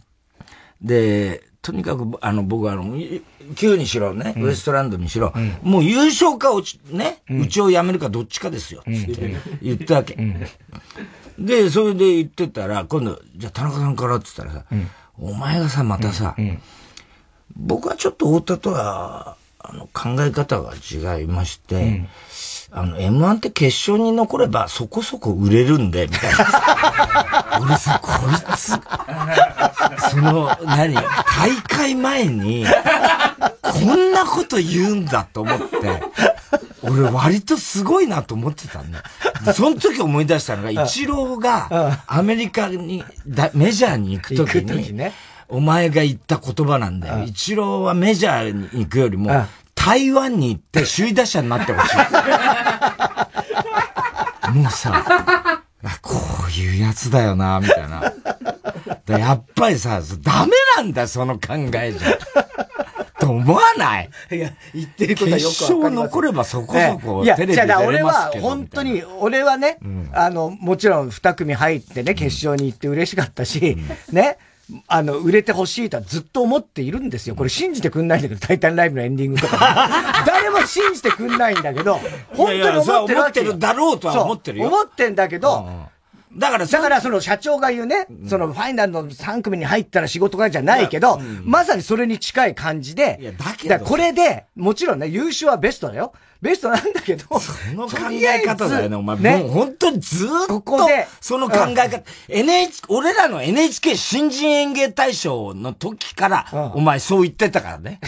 [0.82, 2.98] で、とにかく、あの、僕はあの、
[3.58, 6.52] Q にしろね、ウエストランドにしろ、もう優勝か
[6.90, 10.18] ね、うちを辞めるかどっちかですよ、つって言ったわけ。
[11.38, 14.66] で、それで言ってたら、今度、じゃあ田中さんからって言ったらさ、
[15.20, 16.34] お前がさ、またさ、
[17.58, 22.08] 僕はちょっと太田とは、あの、考え方が違いまして、
[22.70, 27.60] あの、M1 って決勝に残ればそこそこ売れるんで、みたいな。
[27.64, 28.74] 俺さ、こいつ、
[30.12, 32.66] その、何、大会前に、
[33.62, 35.68] こんなこと言うんだと思って、
[36.82, 39.04] 俺割とすごいなと思ってたんだ。
[39.54, 43.04] その時思い出したのが、イチローがアメリカに、
[43.54, 45.14] メジャーに行く時に、ね、
[45.48, 47.24] お前が言った言葉なんだよ。
[47.24, 49.32] イチローはメジャーに行くよりも、
[49.88, 51.98] 台湾に行って首位打者になってほしい。
[54.54, 55.64] もうさ、
[56.02, 56.14] こ
[56.50, 58.14] ういうやつだよな、みたいな。
[59.18, 62.18] やっぱりさ、ダメなんだ、その考えじゃ。
[63.18, 64.10] と思わない？
[64.32, 65.70] いや、言ってることはよくわかり。
[65.70, 67.66] 決勝残ればそこそこテレビ出れますけど。
[67.66, 73.78] いや、俺は本当に、俺はね、うん、あの、もちろん二組入ってね、決勝に行って嬉しかったし、
[74.10, 74.38] うん、ね、
[74.88, 77.36] あの、売れてほしいとはずっと思っているんですよ。
[77.36, 79.90] これ信じてくんないんだけど、タイタンライブのエンディングとか。
[80.28, 82.00] 誰も信じてくんないんだけど、
[82.36, 84.68] 本当に思ってる思ってるだろうとは思ってるよ。
[84.68, 85.88] 思ってんだけど、
[86.38, 93.84] だから、だからその社長が言うね、そのファイナルの3組に入ったら仕事がじゃないけど、まさにそれに近い感じで、いや、だけど。
[93.84, 96.14] これで、もちろんね、優勝はベストだよ。
[96.42, 99.18] ベストなんだけど、その考え方だよね、お前。
[99.18, 108.00] ね、もう本当にずっと、ここで、その考え方、NHK、俺らの NHK 新人演芸大賞の時から、お前そう言ってたからね。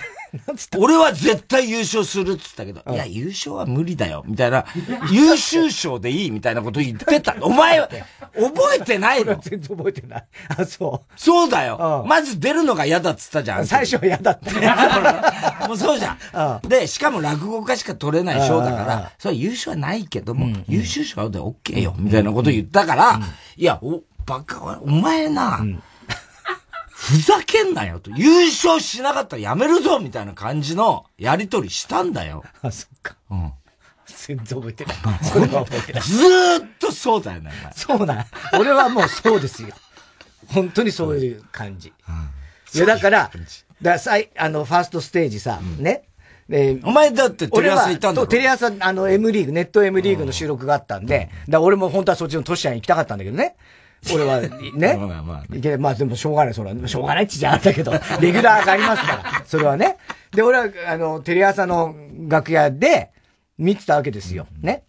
[0.77, 4.65] 俺は絶対優勝するっつったけど、いや、優勝は無理だよ、みたいな、
[5.11, 7.35] 優秀賞でいいみたいなこと言ってた。
[7.41, 7.87] お前は、
[8.33, 9.35] 覚えてないの？
[9.37, 10.25] 全然覚えてない。
[10.57, 11.13] あ、そう。
[11.19, 12.05] そうだよ。
[12.07, 13.65] まず出るのが嫌だっつったじゃん。
[13.65, 14.49] 最初は嫌だって。
[15.67, 16.13] もうそうじゃ
[16.63, 16.67] ん。
[16.67, 23.19] で、しかも落語家しか取れない賞だから、それ優勝はないけども、優秀賞で OK よ、みたいなこと言ったから、
[23.57, 25.59] いや、お、バカ、お前な、
[26.99, 28.11] ふざけんなよと。
[28.11, 32.43] 優勝しなかったらやめるぞみたいな感じのやりとりしたんだよ。
[32.61, 33.15] あ、そっか。
[33.31, 33.53] うん。
[34.05, 34.95] 全然覚えてない。
[35.23, 36.01] それは覚えてない。
[36.01, 38.27] ずーっとそうだよね、そうだ。
[38.59, 39.69] 俺はもうそうですよ。
[40.47, 41.93] 本当にそういう感じ。
[42.07, 43.31] うん、いや、だから、
[43.81, 46.03] ださい、あの、ファーストステージさ、うん、ね。
[46.49, 53.55] で、お前だってテレ朝行ったんだろテレ朝、あの、M リーグ、ネット M リーグの収録があったんで、だ俺も本当はそっちのトシちゃん行きたかったんだけどね。
[54.13, 54.95] 俺は、ね。
[54.97, 56.87] まあまあ、いけまあでもしょうがない、それは。
[56.87, 59.97] しょうがないっちじゃあったけど、 レギュラーがありますから、それはね。
[60.31, 61.95] で、俺は、あの、テレ朝の
[62.27, 63.11] 楽屋で
[63.57, 64.47] 見てたわけですよ。
[64.61, 64.83] ね。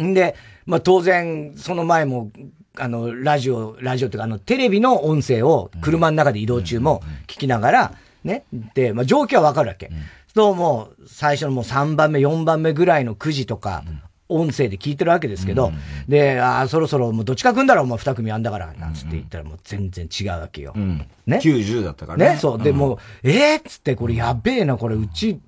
[0.00, 0.34] んで、
[0.66, 2.30] まあ当然、その前も、
[2.78, 7.92] あの、ラジオ、ラジオっていうか、あの、テレビの音声を車の中で移動中も聞きながら、
[8.24, 8.44] ね。
[8.74, 9.90] で、まあ状況はわかるわけ。
[10.34, 13.84] どうも、最初のもう3番目、4番目ぐらいの9時とか、
[14.28, 15.74] 音声で聞いてるわけですけど、うん、
[16.08, 20.72] で、ああ、そろそろもうどっちか組んだらお前二組あんだから、なんつって言ったらもう全然違うわけよ。
[20.74, 22.34] うん、ね？90だったからね。
[22.34, 22.62] ね、そう。
[22.62, 25.40] で、もう、ええー、っつって、これやべえな、これうち、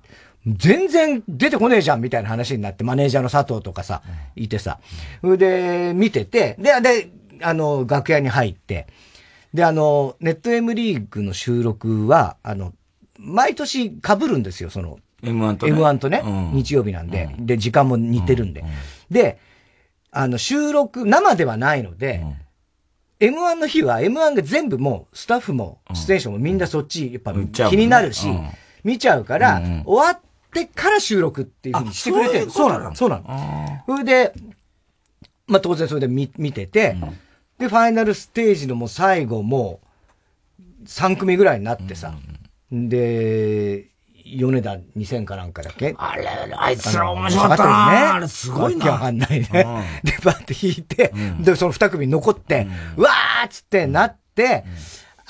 [0.45, 4.01] 全然出てこねえじゃんみたいな話になって、マネージャーの佐藤とかさ、
[4.35, 4.79] いてさ。
[5.23, 7.09] で、見てて、で、で、
[7.41, 8.87] あの、楽屋に入って、
[9.53, 12.73] で、あの、ネット M リーグの収録は、あの、
[13.17, 15.73] 毎年被るんですよ、その、M1 とね。
[15.73, 18.61] M1 とね、うん、日曜日なんで、うん、で、時間も似てるんで。
[18.61, 18.67] うん、
[19.09, 19.39] で、
[20.11, 22.23] あの、収録、生ではないので、
[23.19, 28.27] M1 の日は M1 が全部もう、スタッフも、ステーションもみんなそっち、やっぱ気になるし、
[28.83, 30.19] 見ちゃうから、終わっ
[30.53, 32.49] てから収録っていうふうにしてくれてる。
[32.51, 32.95] そうなの？
[32.95, 33.83] そうなの。
[33.87, 34.33] それで、
[35.47, 36.95] まあ当然それで見見てて、
[37.57, 39.81] で、ファイナルステージのもう最後も、
[40.85, 42.13] 3組ぐらいになってさ、
[42.71, 43.89] で、
[44.35, 45.95] 米田2000かなんかだっけ？
[45.97, 47.91] あれ、あいつら面白かったな。
[47.91, 47.97] ね。
[47.97, 48.91] あれすごいな。
[48.91, 49.47] わかんないね。
[50.03, 54.65] で、バーって弾いて、で、その二組残って、うわーっつってなって、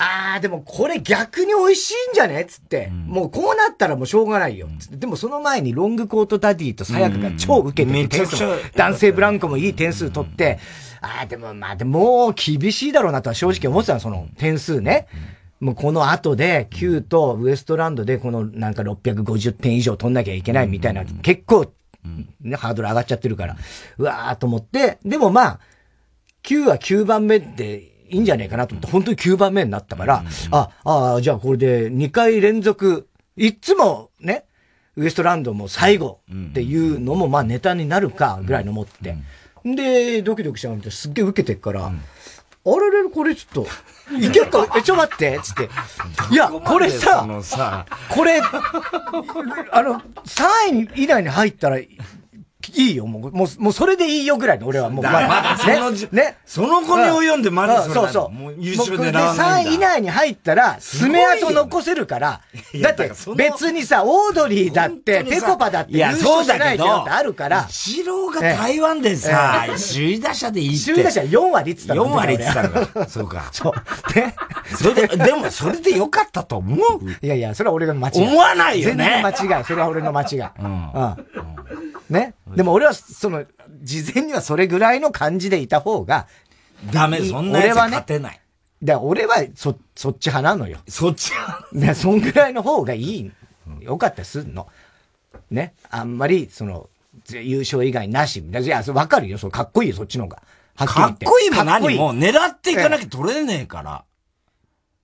[0.00, 4.68] あー、でもこれ逆に美味しいんじゃねつって、もうこうなったらもうしょうがないよ。
[4.78, 8.36] つって、でもその前にロングコートダディとサヤクが超受けて点数
[8.76, 10.60] 男性ブランコもいい点数取って、
[11.00, 15.08] あー、でもまあ、でももう厳しいだろうなとは正直思ってたの、その点数ね。
[15.60, 21.72] もうこの後で、Q とウエストランドでこのなんか650点以上取んなきゃいけないみたいな、結構、
[22.40, 23.56] ね、ハードル上がっちゃってるから、
[23.98, 25.60] うわーと思って、でもまあ、
[26.42, 34.44] Q は9番目でいいんじゃねえかなと思って、本当に9番目になったから、あ、ああ、じゃあこれで2回連続、いつもね、
[34.96, 39.16] ウエストランドも最後っていうのも、まあネタになるかぐらいの思って。
[39.64, 41.92] で、ドキドキしたの見てすっげえ受けてっから、
[42.66, 43.64] あれれ、これちょっ
[44.10, 45.68] と、いけっか、え、ちょ待って、つって。
[46.30, 47.26] いや、これさ、
[48.10, 51.78] これ、あの、3位以内に入ったら、
[52.74, 56.36] いいよ、もう、もう、もうそれでいいよぐらいの、俺はもう、まだ、まだ、その、ね。
[56.44, 58.34] その子に及んでまだそそうそう。
[58.34, 62.40] もう優勝狙わないん3位以内に入ったら、爪痕残せるから、
[62.82, 67.66] だって、別にさ、オードリーだって、ペコパだって優勝じゃないってあるから。
[67.68, 70.84] 一郎が台湾でさ、首位打者でいいって。
[70.92, 73.48] 首位打者4割って言ったの ?4 割って言ったのそうか。
[73.52, 74.14] そう。
[74.14, 74.34] で、
[74.76, 76.78] それで、でもそれでよかったと思う
[77.24, 78.28] いやいや、それは俺の間違い。
[78.28, 78.96] 思わないよね。
[78.96, 79.64] 全然間違い。
[79.64, 80.38] それは俺の間違い。
[80.38, 80.92] うん。
[80.92, 81.16] うん。
[82.10, 82.34] ね。
[82.58, 83.44] でも俺は、その、
[83.82, 86.26] 事前にはそれぐらいの感じでいた方が、
[86.92, 88.40] ダメ、そんなやつ勝てない。
[88.82, 90.78] で、俺は、そ、そっち派なのよ。
[90.90, 93.30] そっち派ね、そんぐらいの方がいい。
[93.80, 94.66] よかったりすんの。
[95.52, 95.74] ね。
[95.88, 96.90] あんまり、その、
[97.30, 98.40] 優勝以外なし。
[98.40, 99.38] いや、わかるよ。
[99.38, 100.42] そう、かっこいいよ、そっちの方が。
[100.84, 104.04] かっこいいも何も、狙っていかなきゃ取れねえから。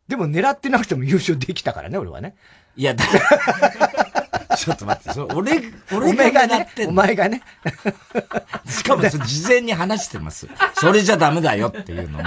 [0.08, 2.34] でも狙ってなくても優勝できたからね、俺はね。
[2.74, 3.04] いや、だ
[4.58, 5.62] ちょっと待って、そ俺、
[5.92, 7.42] 俺がね、お前がね。
[8.66, 10.48] しかも事前に話してます。
[10.74, 12.24] それじゃダメだよっていうのも。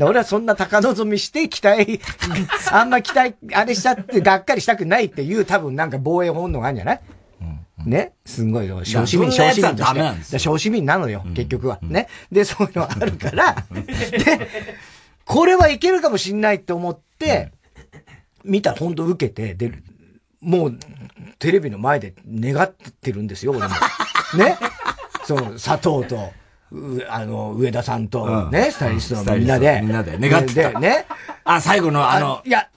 [0.00, 2.00] 俺はそんな高望みして期待、
[2.70, 7.00] あんま期待、あれしちゃってがっかりしたくないっていう多分なんか防衛本能があるんじゃない？
[7.86, 8.12] ね？
[8.24, 10.38] すんごい、小市民、小市民として。
[10.38, 11.78] 小市民なのよ、結局は。
[11.82, 12.08] ね？
[12.32, 14.48] で、そういうのあるから、で、
[15.24, 17.52] これはいけるかもしんないって思って、
[18.44, 19.72] 見たら本当受けて、で、
[20.44, 20.78] もう、
[21.38, 23.68] テレビの前で願ってるんですよ、俺も。
[24.36, 24.58] ね？
[25.26, 26.32] その、佐藤と、
[27.08, 29.80] あの、上田さんと、ね、スタイリストのみんなで。
[29.82, 30.78] みんなで願ってた。
[30.78, 31.06] ね？
[31.44, 32.42] あ、最後のあの。
[32.44, 32.68] いや、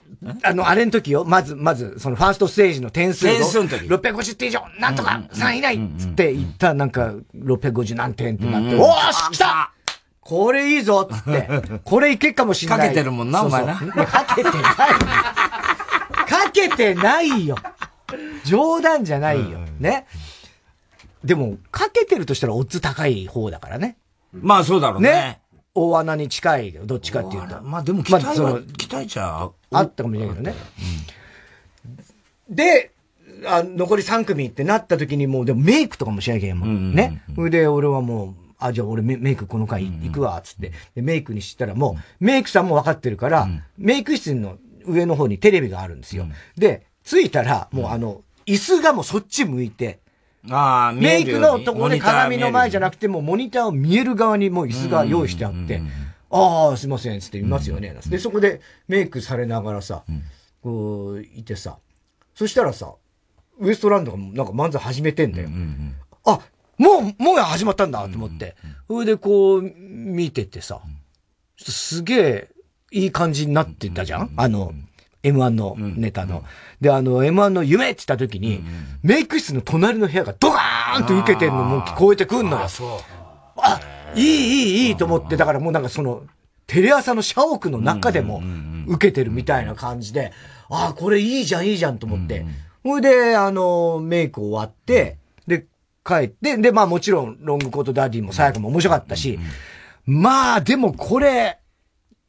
[0.42, 3.86] あの、あれの時よ、まず、まず、そのファーストステージの点数点数の時。
[3.86, 9.72] 650点以上、なんとか3位以内つって言ったなんか、650何点ってなって、おーし来た
[10.20, 11.48] これいいぞつって、
[11.84, 12.78] これいけっかもしんない。
[12.78, 13.74] かけてるもんな、お前な。
[13.76, 14.54] かけてない。
[16.66, 17.56] かけてないよ。
[18.44, 19.58] 冗談じゃないよ。
[19.78, 20.06] ね。
[21.24, 23.96] でも、かけてるとしたらオッズ高い方だからね。
[24.32, 25.10] まあそうだろうね。
[25.10, 25.40] ね。
[25.74, 27.62] 大穴に近い、どっちかっていうと。
[27.62, 30.54] まあでも期待は、まあ、期待じゃあったかもしれないけどね。
[32.48, 32.92] うん、で、
[33.46, 36.94] あ残り3組ってなった時にもう、でもメイクとかもしなきゃいけないもん。
[36.94, 37.22] ね。
[37.34, 40.72] それで俺はもう、あ、じゃあ俺メイクこの回行くわ、つって。
[40.94, 46.26] で、メイクにしたらもう、メイクさんも分かってるから、メイク室の上の方にテレビがあるんですよ。
[46.56, 50.00] で、着いたら、もうあの、椅子がもうそっち向いて、
[50.50, 55.82] ああ、メイクのところで鏡の前じゃなくても、モニターを見える側にもう椅子が用意してあって、
[56.30, 57.94] ああ、すいません、つって見ますよね。
[58.06, 60.04] で、そこでメイクされながらさ、
[60.62, 61.78] こう、いてさ、
[62.34, 62.94] そしたらさ、
[63.60, 65.48] ウエストランドがなんか漫才始めてんだよ。
[66.24, 66.40] あ、
[66.78, 68.54] もう、もう始まったんだと思って。
[68.86, 70.80] それでこう、見ててさ、
[71.56, 72.48] すげえ
[72.90, 74.30] いい感じになってたじゃん？
[74.36, 74.72] あの、
[75.22, 76.44] M1 のネタの。
[76.80, 78.62] で、あの、M1 の夢って言った時に、
[79.02, 82.68] メイク室の隣の部屋がドカーンと受けてるのも聞こえてくんのよ。
[83.56, 83.80] あ、
[84.14, 86.22] いい、いい、いいと思って、だからもうなんかその、
[86.66, 88.42] テレ朝の社屋の中でも
[88.86, 90.32] 受けてるみたいな感じで、
[90.70, 92.44] あ、これいいじゃん、いいじゃんと思って。
[92.84, 95.66] ほいで、あの、メイク終わって、で、
[96.04, 99.38] 帰って、で、まあもちろん、ロングコートダディも最後も面白かったし、
[100.06, 101.58] まあ、でもこれ、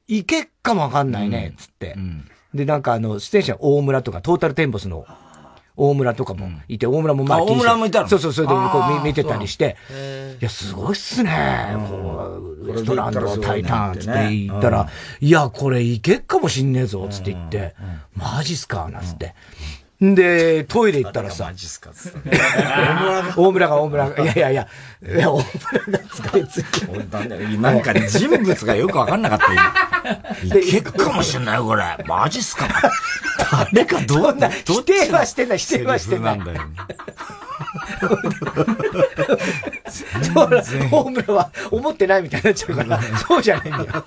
[0.10, 1.96] いけっかもわかんないね、つって。
[2.54, 5.06] で、なんかあの、出演者大村とか、トータルテンボスの
[5.76, 8.08] 大村とかもいて、大村もまあ、大村もいたの？
[8.08, 8.60] そうそう、それでこ
[9.02, 9.78] う見てたりして、
[10.42, 11.76] いや、すごいっすね。
[11.88, 11.96] こ
[12.64, 14.90] う、ウエストランド、タイタンって言ったら、
[15.22, 17.76] いや、これいけっかもしんねえぞ、つって言って、
[18.16, 19.36] マジっすかなんつって。
[20.06, 21.46] んで、トイレ行ったらさ。
[21.46, 21.92] マジっすか
[23.36, 24.24] 大村が大村が。
[24.24, 24.68] いやいやいや、
[25.16, 27.58] いや、大村が使いついて。
[27.58, 29.54] なんかね、人物がよくわかんなかった
[30.54, 30.60] よ。
[30.62, 31.84] いけっかもしんない、これ。
[32.08, 32.68] マジっすか？
[33.74, 36.38] 誰かどんな、否定はしてない、否定はしてない。
[36.38, 36.62] なんだよ。
[40.92, 44.06] 大村は思ってないみたいになっちゃうから、 そうじゃないんだよ。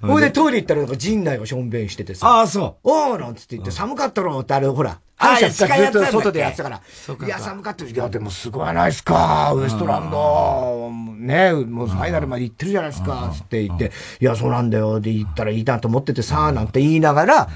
[0.02, 2.26] ほいでトイレ行ったらなんか陣内がしょんべんしててさ。
[2.28, 2.88] ああ、そう。
[2.90, 4.98] おーなんつって言って、寒かったろってあれ、ほら。
[5.16, 6.80] 反射ずっと外でやってたから。
[7.26, 7.84] いや、寒かった。
[7.84, 10.90] いや、でもすごいないっすか、ウエストランド。
[10.92, 15.00] ね、もうファイナルまで行ってるじゃないですか、つって言って、いや、そうなんだよ。
[15.00, 17.48] で、言ったらいいなと思っててさ、なんて言いながら、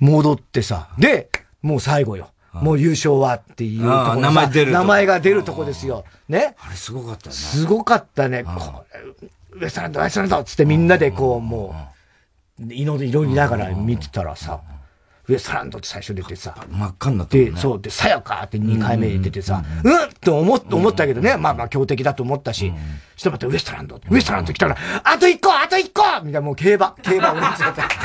[0.00, 0.88] 戻ってさ。
[0.98, 1.30] で、
[1.62, 2.30] もう最後よ。
[2.52, 4.72] もう優勝はっていうところ名前出る。
[4.72, 6.04] 名前が出るとこですよ。
[6.28, 6.56] ね。
[6.58, 7.34] あれすごかったね。
[7.34, 8.44] すごかったね。
[9.52, 11.74] ウエストランド、ウエストランドつってみんなでこう、も
[12.60, 14.60] う、祈りながら見てたらさ、
[15.28, 16.54] ウエストランドって最初出てさ。
[16.70, 22.72] 真っ赤になって、ね、で、そう、で、さやかって2回目出てさ、うん、うん、って思っ思ったけどね、まあまあ強敵だと思ったし、
[23.14, 27.58] そしたらまたウエストランド、ウエストランド来たら、あと一個あと一個みたいなもう競馬、競馬を だか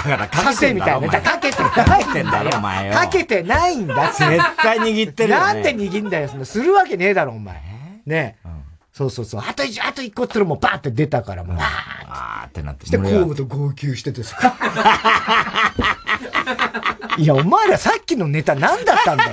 [0.05, 1.09] らかけてみたいな。
[1.09, 5.43] かけてないんだよ、お前かけてないんだ絶対握ってるよ、ね。
[5.45, 6.45] なんで握んだよ、そんな。
[6.45, 7.55] するわけねえだろ、お前。
[8.05, 8.49] ねえ。
[8.91, 9.41] そうそうそう。
[9.43, 11.67] あと一、あと一個ってのもバーって出たから、もう、バー
[12.07, 12.85] あーってなって。
[12.85, 14.37] して、ームと号泣しててさ。
[17.17, 19.31] いや、お前らさっきのネタ何だったんだよ。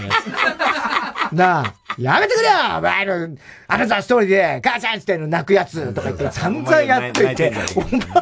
[1.32, 3.36] なあ、やめてくれよお前の、
[3.68, 8.20] あなたストーリーで、母ちゃんっての泣くやつとか言って散々やっといて、お前が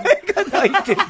[0.62, 1.00] 泣いてる。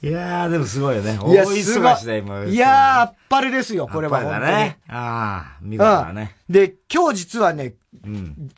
[0.00, 1.18] いやー、でもすごいよね。
[1.26, 2.54] いや、すごい。
[2.54, 4.20] いやー、あっぱれですよ、これは。
[4.20, 4.46] 本当に。
[4.46, 4.78] ね。
[4.88, 7.72] ああ、見事だね、で、今日実はね、うん、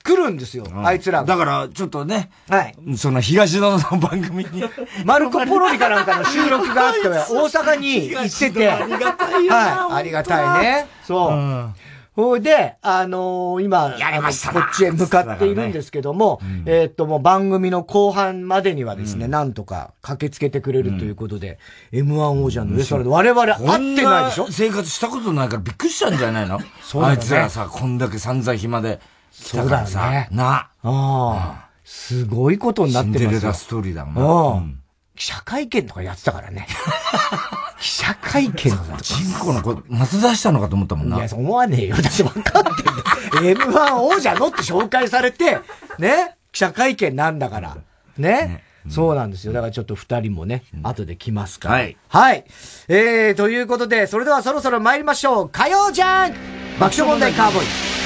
[0.02, 1.24] 来るんですよ、あいつら。
[1.24, 2.74] だから、ちょっとね、はい。
[2.96, 4.64] その東野の番組に。
[5.04, 8.70] マルコ・ポロリかなんかの収録があって、 大阪に行ってて。
[8.70, 10.86] ありがたいよはい、ありがたいね。
[11.02, 11.32] そう。
[11.32, 11.74] うん。
[12.12, 14.52] ほいで、あのー、今、やりました。
[14.52, 21.58] こっちへ向かっているんですけども、ねうん、えー、っと、もう番組の後半までにはですね、うん、なんとか駆けつけてくれるということで、
[21.92, 24.48] うん、M1 王者のウエストランド、我々会ってないでしょ？
[24.50, 26.58] 生活したことないからびっくりしたんじゃないの？
[26.82, 29.00] そうだ、ね、あいつらさ、こんだけ散々暇で
[29.32, 30.44] 来たからさ、ね、な。
[30.54, 33.30] ああ、すごいことになってますよ。
[33.30, 34.80] シンデレラストーリーだもんな。
[35.16, 36.66] 記者会見とかやってたからね。
[37.80, 38.98] 記者会見とか。
[39.02, 41.16] 人口の子、松出したのかと思ったもんな。
[41.18, 41.96] いや、思わねえよ。
[41.96, 43.56] 私分かってんだよ。
[43.56, 45.58] M1 王者のって紹介されて、
[45.98, 47.76] ね、記者会見なんだから。
[48.16, 48.28] ね。
[48.28, 49.52] ねそうなんですよ。
[49.52, 51.74] だからちょっと二人もね、うん、後で来ますから。
[51.74, 51.96] はい。
[52.08, 52.44] はい。
[52.88, 55.48] えー、ということで、それではそろそろ参りましょう。
[55.50, 56.34] 火曜ジャン
[56.78, 57.99] 爆笑問題カーボーイ。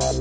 [0.00, 0.16] 改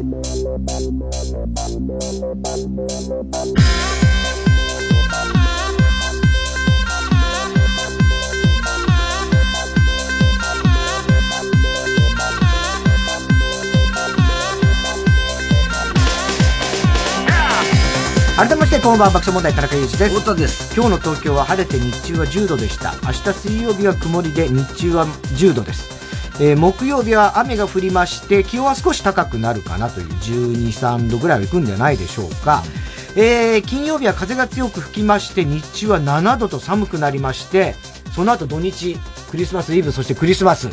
[18.49, 20.09] めましてこんばんは爆笑問題田中裕二です。
[20.09, 20.75] 太田です。
[20.75, 22.95] 今日の東京は晴れて日中は10度でした。
[23.05, 26.08] 明日水曜日は曇りで日中は10度です
[26.41, 32.63] えー、木曜日は雨が降りまして気温は少し高くなるかなという12、3度ぐらいはいくんじゃないでしょうか、
[33.15, 37.75] えー、金曜日は風が強く吹きまして日中は7度と寒くなりまして
[38.15, 38.97] その後土日
[39.29, 40.69] クリスマスイブそしてクリスマス、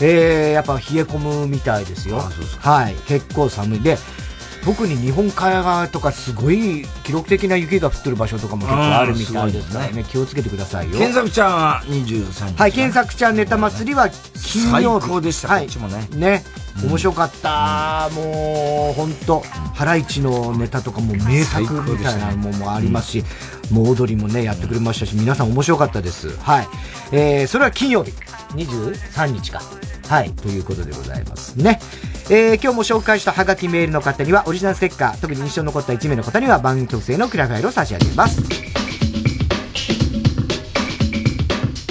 [0.00, 2.18] えー、やっぱ冷え込むみたいですよ。
[2.60, 3.80] はい結構寒い。
[3.80, 3.98] で
[4.64, 10.98] 特に日本海側とかすごい記録的な雪が降ってる場所とかも結構あるみたいですからね、ね気をつけてくださいよ。
[10.98, 12.60] 検索ちゃんは23日。
[12.60, 15.06] はい、検索ちゃんネタ祭りは金曜日。
[15.06, 16.08] 最高でした、はい、こっちもね。
[16.14, 16.44] ね。
[16.84, 19.40] 面白かった、うん、もう本当、
[19.74, 23.24] ハライチのネタとかも名作みたいなのもありますし、
[23.70, 26.68] うん、もう踊りもねやってくれましたし皆さん面白かったですはい、
[27.12, 28.12] えー、それは金曜日
[28.54, 29.62] 23日か
[30.10, 31.78] はいということでございますね。
[32.30, 38.42] えー、今日も紹介したハガキメールの方にはオリジナルステッカー、特に印象に残った1名の方には番組特製のクリアファイルを差し上げます。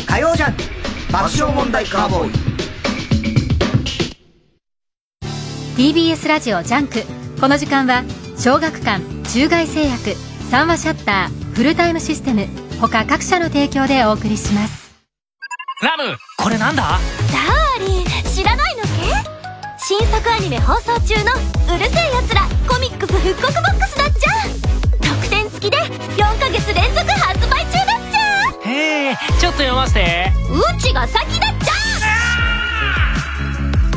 [0.05, 0.55] 火曜ジャン
[1.13, 2.31] 爆笑問題カーボーイ。
[5.77, 7.03] TBS ラジオ JUNK。
[7.39, 8.03] この時間は
[8.37, 9.01] 小学館
[9.31, 10.13] 中外製薬
[10.51, 12.47] 三和シャッターフルタイムシステム。
[12.81, 14.91] 他各社の提供でお送りします。
[15.81, 16.99] ラムこれなんだ？
[18.29, 18.83] 知らないの
[19.77, 21.31] 新作アニメ放送中の
[21.73, 24.31] 「うるせえやつらコミックス復刻ボックス」だっちゃ
[25.01, 31.73] 特典付きで4ヶ月連続発売中だっちゃへえちょっと読ませてうちが先だっちゃ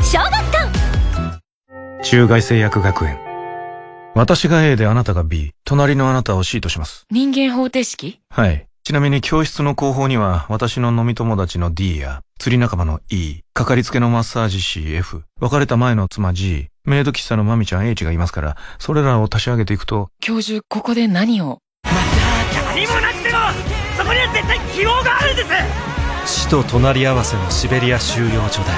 [0.03, 0.71] 小学館
[2.03, 3.17] 中外製薬学園。
[4.15, 7.05] 私が A であなたが B 隣のあなたを C とします。
[7.09, 8.19] 人間方程式？
[8.29, 21.59] はいちなみに教室の後方には私の飲み友達の D や釣り仲間の E、かかりつけのマッサージ師 F、別れた前の妻 G、メイド喫茶のマミちゃん H がいますから、それらを足し上げていくと、教授、ここで何を？
[21.85, 23.37] また、何もなくても、
[23.97, 25.43] そこには絶対希望があるんで
[26.25, 28.69] す死と隣り合わせのシベリア収容所で、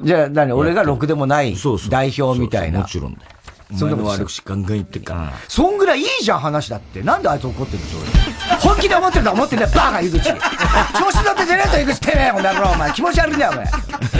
[0.05, 0.53] じゃあ何？
[0.53, 1.55] 俺がろくでもない
[1.89, 2.81] 代表みたいな。
[2.81, 3.31] もちろんだよ。
[3.77, 5.33] そんなこと悪口ガンガン言ってるから。
[5.47, 7.01] そんぐらいいいじゃん話だって。
[7.01, 8.57] なんであいつ怒ってるのそれ。
[8.59, 10.19] 本気で思ってるとは思ってんだよ、バカ、 井口。
[10.21, 10.31] 調
[11.11, 12.91] 子乗って出ねえと、井口てめえ、この野郎、お前。
[12.91, 13.65] 気持ち悪いんだよ、お前。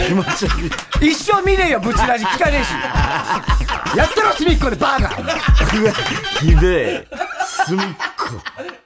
[0.06, 0.66] 気持ち悪
[1.02, 1.12] い。
[1.12, 3.96] 一生見ねえよ、ブチラジ聞かねえし。
[3.96, 5.10] やってろ、隅っこで、バカ。
[6.40, 7.08] ひでえ。
[7.66, 7.86] 隅っ
[8.16, 8.40] こ。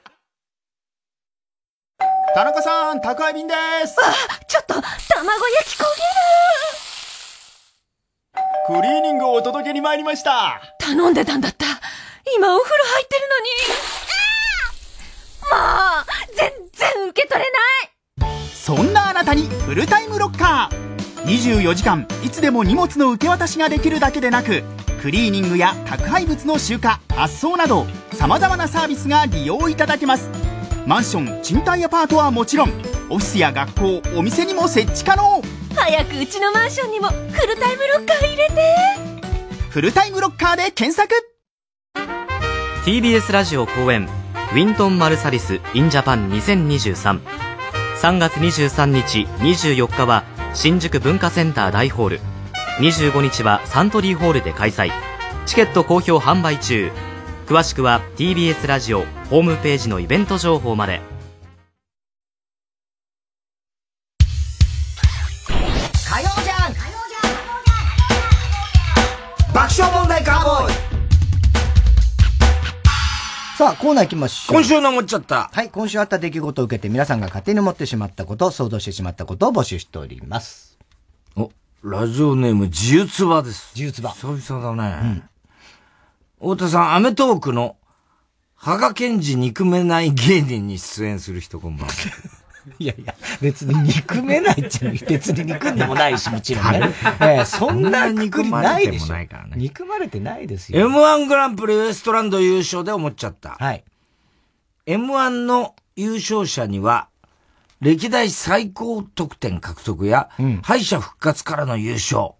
[2.35, 3.53] 田中さん、宅配便で
[3.85, 3.95] す。
[3.99, 4.13] あ、
[4.45, 6.96] ちょっと、卵焼き焦げる。
[8.67, 10.61] クリーニングをお届けに参りました。
[10.79, 11.65] 頼んでたんだった。
[12.35, 13.49] 今お風呂入ってるのに。
[15.49, 18.53] もう、全然受け取れない。
[18.53, 20.87] そんなあなたにフルタイムロッカー。
[21.25, 24.63] 24時間、いつでも荷物の受け渡しができるだけでなく、
[25.01, 26.83] クリーニングや宅配物の集荷、
[27.15, 30.29] 発送など、様々なサービスが利用いただけます。
[30.87, 32.69] マンション賃貸アパートはもちろん
[33.09, 35.41] オフィスや学校お店にも設置可能。
[35.75, 38.53] 早くうちのマンションにもフルタイムロッカー入れて。
[39.69, 41.13] フルタイムロッカーで検索。
[42.85, 47.19] TBS ラジオ公演ウィントン・マルサリス・イン・ジャパン2023
[48.01, 50.23] 3月23日24日は
[50.53, 52.21] 新宿文化センター大ホール。
[52.79, 54.91] 25日はサントリーホールで開催。
[55.45, 56.91] チケット好評販売中
[57.47, 60.99] 詳しくは TBS ラジオホームページのイベント情報まで
[66.09, 66.73] 火曜じゃん
[69.53, 70.73] 爆笑問題カーボーイ
[73.57, 74.55] さあ、コーナー行きましょう。
[74.57, 75.49] 今週の思っちゃった。
[75.51, 80.77] はい、今週あった出来事を受けて皆さんが勝手に思ってしまったこと、想像してしまったことを募集しております。
[81.35, 81.49] お、
[81.81, 83.71] ラジオネーム、自由つばです。
[83.73, 84.11] 自由つば。
[84.11, 84.99] 久々だね。
[85.01, 85.29] うん
[86.39, 87.77] 太田さん、アメトークの、
[88.53, 91.93] 羽賀健二憎めない芸人に出演する人こんばんは。
[92.79, 96.93] いやいや、別に憎めないっちゃ別に憎んでもないし、もちろんね。
[97.21, 99.53] ええ、そんな憎まれてもないからね。
[99.55, 100.87] 憎まれてないですよ。
[100.87, 103.55] M1 グランプリウエストランド優勝で思っちゃった。
[103.59, 103.83] はい。
[104.85, 107.09] M1 の優勝者には、
[107.79, 112.31] 歴代最高得点獲得や、うん、敗者復活からの優勝、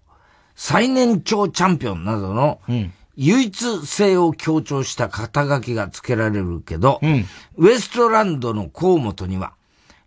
[0.56, 7.26] 最年長チャンピオンなどの、うん唯一性を強調した肩書きが付けられるけど、うん、
[7.58, 9.54] ウエストランドの河本には、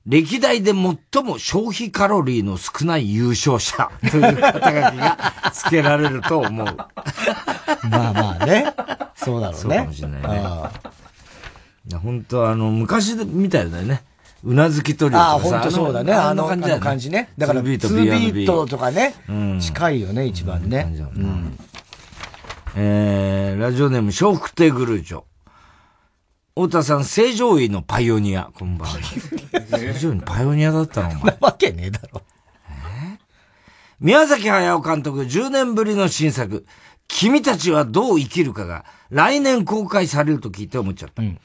[0.07, 5.19] 歴代で最も消費カロリーの少ない優勝者 という肩書きが
[5.53, 6.67] 付けられると思う。
[7.91, 8.73] まあまあね。
[9.17, 9.61] そうだろうね。
[9.61, 10.29] そうかもしれないね。
[11.89, 14.05] いや本当あの、昔みたいだよね。
[14.45, 16.13] うなずきトリオとかああ、本当そうだね。
[16.15, 17.29] あの感じ、ね、感じね。
[17.37, 19.15] だから、ビート、ビートとかね。
[19.29, 20.95] うん、近いよね、一番ね。
[21.17, 21.59] うん
[22.77, 25.25] えー、ラジオネーム、笑福亭グルージョ。
[26.55, 28.99] 太田さん、正常位のパイオニア、こんばんは。
[29.71, 31.23] 正常位のパイオニアだったのお前。
[31.33, 32.23] なわけねえだろ。
[32.69, 33.19] えー、
[33.99, 36.65] 宮崎駿監督10年ぶりの新作、
[37.09, 41.23] 君たちはどう生きるかが来年公開されると聞いて思っちゃった。
[41.23, 41.41] うん、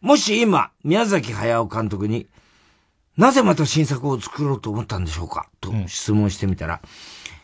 [0.00, 2.26] もし今、宮崎駿監督に、
[3.16, 5.48] なぜまた新作を作ろうと思ったんでしょうか？
[5.60, 6.80] と質問してみたら、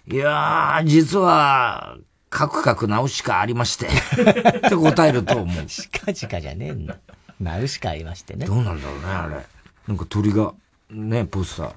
[0.08, 1.96] うん、いやー、実は、
[2.30, 3.90] カクカク直しかありまして っ
[4.70, 5.68] て答えると思う。
[5.68, 6.96] しかじかじゃねえんだ。
[7.40, 8.46] 直しかありましてね。
[8.46, 9.46] どうなんだろうね、あれ。
[9.88, 10.54] なんか鳥が、
[10.90, 11.68] ね、ポスター。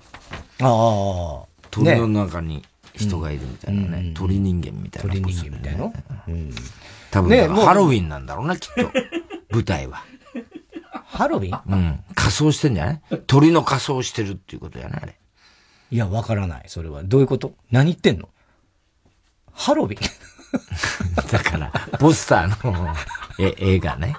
[0.62, 1.48] ああ。
[1.72, 4.04] 鳥の中に人がいるみたいなね。
[4.10, 5.86] ね鳥人間みたいな、ね、鳥人間みたいな。
[6.28, 6.52] うん。
[7.10, 8.92] 多分、ね、ハロウィンなんだろうな、きっと。
[9.50, 10.04] 舞台は。
[11.06, 11.62] ハロウィン？
[11.68, 12.04] うん。
[12.14, 13.02] 仮装してんじゃない？
[13.26, 15.16] 鳥の仮装してるっていうことやな、あれ。
[15.92, 16.64] いや、わからない。
[16.68, 17.04] それは。
[17.04, 17.56] どういうこと？
[17.72, 18.30] 何言ってんの？
[19.52, 19.98] ハロウィン？
[21.32, 22.96] だから、ポスターの
[23.40, 24.16] 絵絵がね、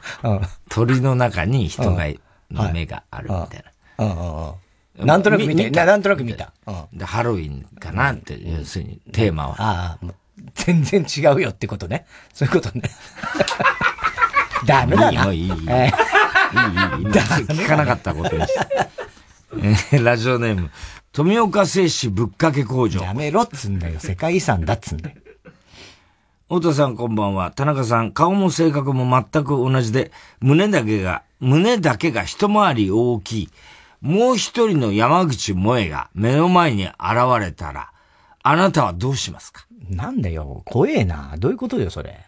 [0.68, 2.07] 鳥の中に人が、
[2.51, 3.64] の目があるみたい
[3.99, 4.55] な。
[5.05, 6.53] なんとなく見て、なんとなく見た。
[6.93, 9.57] で、ハロウィンかなって、要するにテーマは。
[9.59, 10.07] ああ、
[10.55, 12.07] 全然違うよってことね。
[12.32, 12.91] そういうことね。
[14.66, 15.32] ダメだな。
[15.32, 15.49] いい、いい。
[15.49, 15.61] いい、いい。
[15.66, 19.99] 聞かなかったことにして。
[19.99, 20.70] ラジオネーム、
[21.12, 23.03] 富岡製紙ぶっかけ工場。
[23.03, 24.01] やめろっつんだよ。
[24.01, 25.16] 世界遺産だっつんだよ。
[26.47, 27.53] 太田さんこんばんは。
[27.53, 33.49] 田中さん、顔も性格も全く同じで、胸だけが、胸だけが一回り大きい。
[34.03, 36.93] もう一人の山口萌えが目の前に現
[37.41, 37.93] れたら、
[38.43, 39.65] あなたはどうしますか？
[39.89, 41.35] なんだよ、怖えな。
[41.39, 42.21] どういうことよ、それ。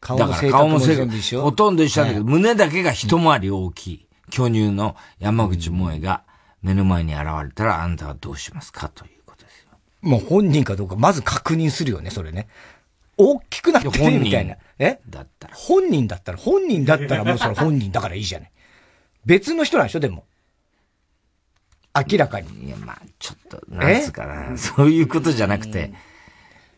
[0.00, 4.06] 顔も性格も性格ほとんど一緒だけど、胸だけが一回り大きい。
[4.28, 6.24] 巨乳の山口萌えが
[6.62, 8.90] 目の前に現れたら、あなたはどうしますか？
[8.90, 9.70] ということですよ。
[10.02, 12.48] もう本人かどうか、まず確認するよね、それね。
[13.20, 14.56] 大きくなってるみたいな。
[14.78, 14.98] え？
[15.08, 15.54] だったら。
[15.54, 18.50] 本人だったら、本人だったらもうそれ本人だからいいじゃない。
[19.26, 20.24] 別の人なんでしょ、でも。
[21.94, 22.66] 明らかに。
[22.66, 24.56] いや、まあ、ちょっと、なんつうかな。
[24.56, 25.92] そういうことじゃなくて、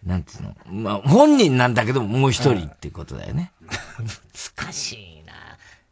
[0.05, 3.53] なんていうのまあ、本人なんだけどもう一人ってことだよね。
[4.59, 5.33] 難しいな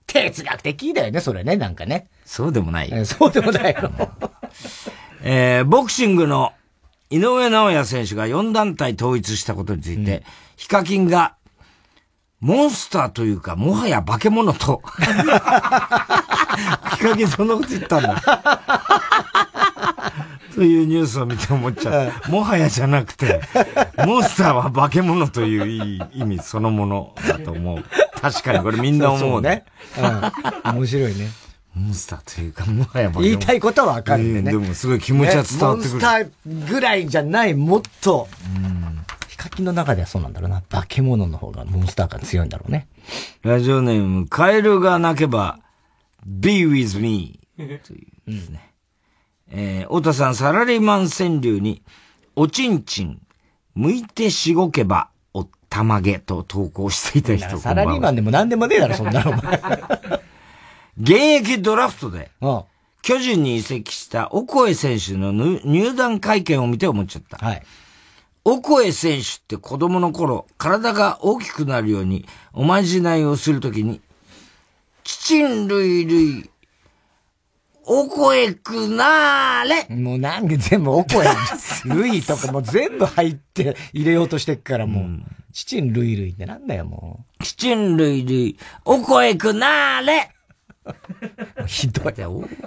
[0.06, 2.08] 哲学的だよね、それね、なんかね。
[2.24, 2.90] そうでもない。
[2.92, 3.90] えそうでもないの。
[5.22, 6.52] えー、ボクシングの
[7.10, 10.22] 井上直也選手が4団体統一したことについて、うん、
[10.56, 11.34] ヒカキンが、
[12.40, 14.80] モンスターというか、もはや化け物と。
[16.96, 18.22] ヒカキンそんなこと言ったんだ。
[20.54, 22.30] というニュースを見て思っちゃう。
[22.30, 23.40] もはやじゃなくて、
[24.06, 25.66] モンスターは化け物という
[26.12, 27.84] 意味そのものだと思う。
[28.20, 29.64] 確かにこれみんな思うね。
[29.98, 30.02] う
[30.70, 30.76] ん。
[30.76, 31.30] 面白いね。
[31.74, 34.52] モンスターというか、もはや言いたいことはわかるんでね。
[34.52, 35.90] でもすごい気持ちは伝わってくる。
[35.92, 38.28] モンスターぐらいじゃない、もっと、
[39.28, 40.62] ヒカキンの中ではそうなんだろうな。
[40.62, 42.88] 化け物の方がモンスターが強いんだろうね。
[43.42, 45.60] ラジオネーム、カエルが鳴けば、
[46.26, 48.70] be with me というですね。
[49.52, 51.82] えー、太田さん、サラリーマン川柳に、
[52.36, 53.20] おちんちん、
[53.74, 59.32] 向いてしごけば、おたまげと投稿していた人サラリーマンでも何でもねえだろ、そんなの。
[61.00, 62.30] 現役ドラフトで、
[63.02, 67.38] 巨人に移籍したオコエ選手の入団会見を見て思っちゃった。
[67.38, 67.62] はい。
[68.44, 74.00] オコエ選手って子供の頃、体が大きくなるようにおまじないをするときに、
[75.04, 76.50] チチンルイルイ、
[77.84, 81.26] お声くなーれもうなんで全部お声、
[81.86, 87.44] ルイとかもう全部入って入れようとしてっからもう、うん、チチンルイルイってなんだよもう。
[87.44, 90.30] チチンルイルイ、お声くなーれ
[91.66, 92.14] ひどい。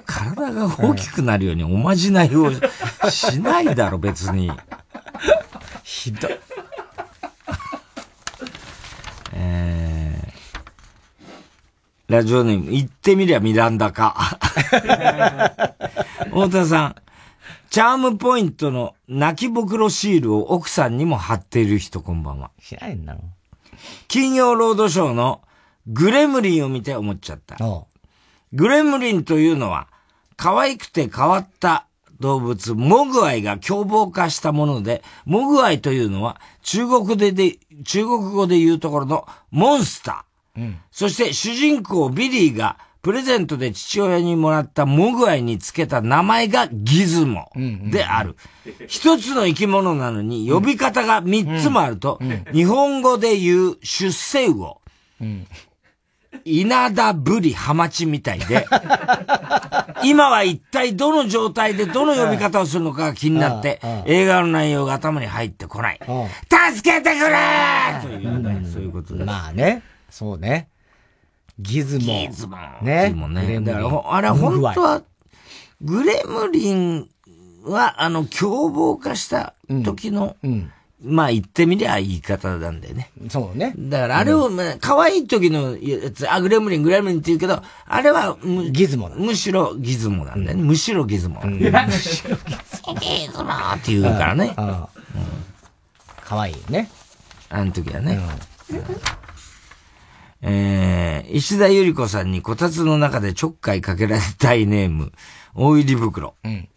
[0.06, 2.52] 体が大きくなるようにおまじないを
[3.10, 4.52] しないだろ、別に。
[5.84, 6.32] ひどい。
[9.34, 14.16] えー、ラジオネーム、言ってみりゃミランダか。
[16.26, 16.96] 太田さん、
[17.70, 22.52] チャームポイントの泣きぼくろシールを奥さんにも貼っている人こんばんは。
[22.62, 23.22] 知らんなの
[24.08, 25.42] 金曜ロードショーの
[25.88, 27.58] グレムリンを見て思っちゃった。
[28.54, 29.88] グレムリンというのは、
[30.38, 31.88] 可愛くて変わった
[32.20, 40.62] 動物、モグワイが凶暴化したもので、モグワイというのは中国でで、中国語で言うところのモンスター。
[40.62, 47.52] うん、そして主人公ビリーがプレゼントで父親にもらったモグワイにつけた名前がギズモ
[47.92, 48.38] である。
[48.88, 52.20] 一つの生き物なのに呼び方が三つもあると、
[52.54, 54.80] 日本語で言う出世魚。
[56.46, 58.66] うん稲田ブリハマチみたいで、
[60.04, 66.00] 今は一体どの状態でどの呼び方をするのかが気になって、映画の内容が頭に入ってこない。
[66.00, 67.36] 助けてくれ
[68.02, 69.26] というね、そういうことです。
[69.26, 70.68] まあね、そうね。
[71.60, 72.06] ギズモ。
[72.06, 72.58] ギズモ。
[72.82, 73.06] ね。
[73.08, 73.62] ギズモね。
[73.62, 75.02] だから、あれ本当は、
[75.82, 77.08] グレムリン
[77.66, 80.72] は、あの、凶暴化した時の、うんうん
[81.04, 83.12] まあ言ってみりゃ言い方なんだよね。
[83.30, 83.74] そうね。
[83.78, 88.38] だからあれを、まあ、可愛い時のやつ、あ、グレムリン、グレムリンって言うけど、あれは、
[88.72, 90.64] ギズモむしろギズモなんだよね。
[90.64, 91.42] むしろギズモ。
[91.46, 91.60] む
[91.92, 92.94] しろギズモ。
[92.96, 94.56] ギズモって言うからね。
[96.24, 96.90] 可愛いね。
[97.50, 98.20] あの時はね。
[100.42, 105.12] えー、石田ゆり子さんにこたつの中でちょっかいかけられたいネーム、
[105.54, 106.36] 大入り袋。
[106.44, 106.70] うん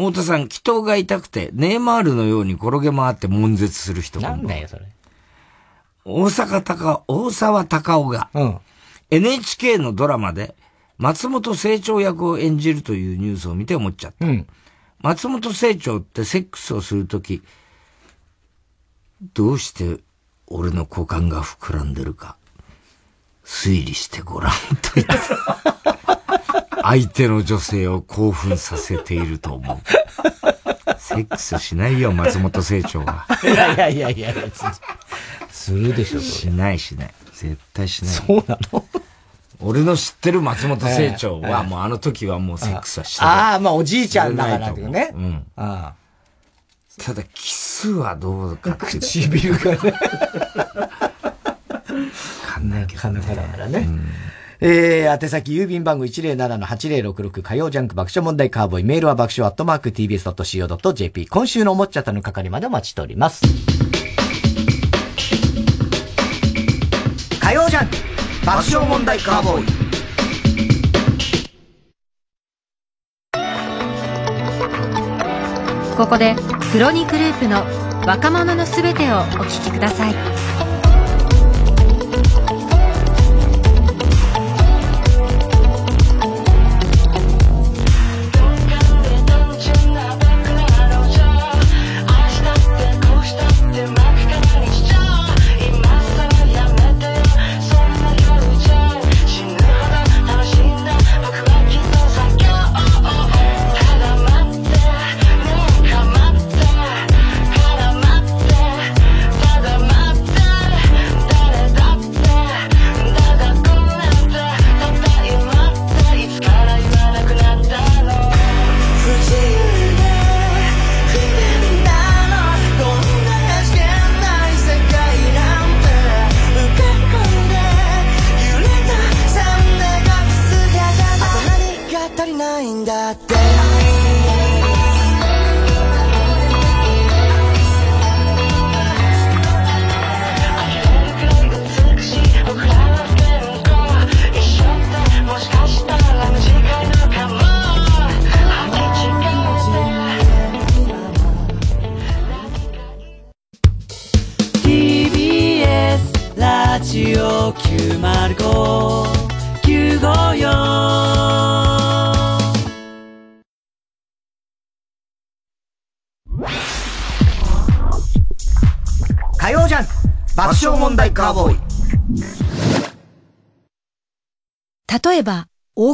[0.00, 4.86] 太田さん、祈祷が痛くて、ネイマールのように転げ回って悶絶する人なんだよ、それ。
[6.04, 8.58] 大阪高、大沢隆夫が、うん、
[9.10, 10.54] NHK のドラマで、
[10.96, 14.26] 松本清張役を演じるというニュースを見て思っちゃった。
[14.26, 14.46] うん、
[15.00, 17.42] 松本清張ってセックスをするとき、
[19.34, 20.00] どうして
[20.46, 22.36] 俺の股間が膨らんでるか、
[23.44, 25.12] 推理してごらんと言って。
[26.82, 29.78] 相手の女性を興奮させていると思う。
[30.98, 33.26] セックスしないよ、松本清張は。
[33.42, 34.32] いやいやいやいや、
[35.50, 37.14] するでしょ、しないしない。
[37.32, 38.14] 絶対しない。
[38.14, 38.84] そうなの？
[39.62, 43.26] 俺の知ってる松本清張は、もうあの時はもうセックスはしてる。
[43.26, 45.10] ああ、まあおじいちゃんだからってね。
[45.14, 45.44] うん。
[45.56, 46.00] ああ
[47.02, 48.86] ただ、キスはどうかって。
[48.86, 49.92] 唇がね。
[49.92, 49.98] わ
[52.54, 53.20] かんないけど、ね。
[53.20, 53.78] なかなかだからね。
[53.80, 54.08] うん
[54.62, 63.42] えー、宛先郵便番号107-8066火曜ジャンク爆笑問題カーボーイメールは爆笑アットマーク tbs.co.jp 今週のおもっちゃったの係までお待ちしております。
[67.40, 67.96] 火曜ジャンク
[68.44, 69.66] 爆笑問題カーボーイ
[75.96, 76.34] ここで
[76.70, 77.64] クロニクループの
[78.06, 80.69] 若者のすべてをお聞きください。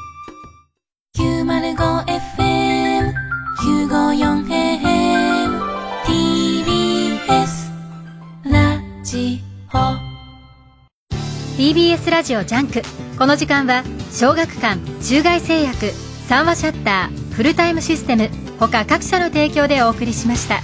[11.57, 12.83] TBS ラジオジャンク
[13.19, 15.91] この時間は小学館中外製薬
[16.27, 20.61] 三和シャッターフルタイムシステム他各社の提供でお送りしました。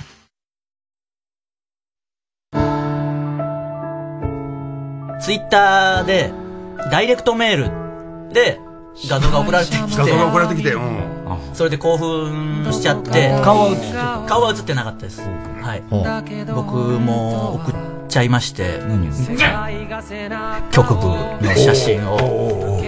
[5.21, 6.33] ツイッターで、
[6.91, 8.59] ダイレクトメールで、
[9.09, 9.97] 画像が送られてきて。
[9.97, 11.55] 画像が送られてきて、うん。
[11.55, 13.41] それで興奮しちゃって。
[13.43, 15.23] 顔は映って顔は映ってなかったです。
[15.23, 15.83] はい。
[16.53, 17.75] 僕も送っ
[18.15, 18.79] ちゃいまして。
[20.71, 22.81] 局部の写真を。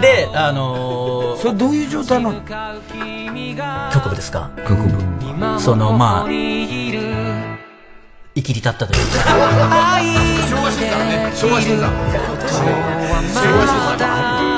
[0.00, 2.40] で、あのー、それどういう状態なの？
[3.92, 4.52] 局部ですか？
[4.68, 4.90] 局部。
[5.58, 6.30] その、まあ、生
[8.36, 9.18] きり立ったというか。
[10.48, 11.32] 昭和新山ね。
[11.34, 11.90] 昭和新山。
[13.34, 13.66] 昭和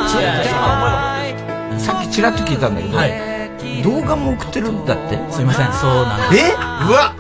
[0.07, 1.81] 新山。
[1.81, 5.19] さっきちらっと聞いたんだけど、はい、動画も送ってるんだって。
[5.33, 6.45] すいません、そうなんです。
[6.45, 6.53] え？
[6.53, 6.57] う
[6.93, 7.15] わ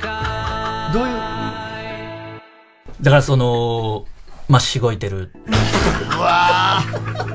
[3.02, 4.06] だからその、
[4.48, 5.32] まあ、しごいてる。
[6.16, 6.82] うわ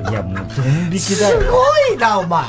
[0.10, 1.42] いや、もう、ドン引きだよ。
[1.42, 2.44] すごいな、お前。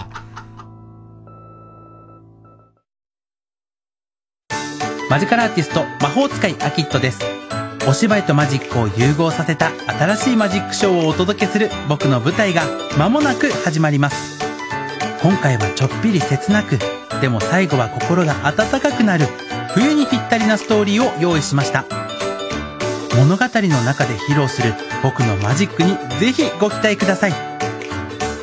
[5.09, 7.21] マジカルアーティスト魔法使いアキットです
[7.89, 12.63] お芝居とマジックを融合させた新しいマジックショーをお届けする僕の舞台が
[12.99, 14.41] 間もなく始まります
[15.23, 16.79] 今回はちょっぴり切なく
[17.21, 19.27] でも最後は心が温かくなる
[19.75, 21.85] 冬にぴったりなストーリーを用意しました
[23.17, 27.33] 物語の中で披露する僕のマジックにぜひご期待ください。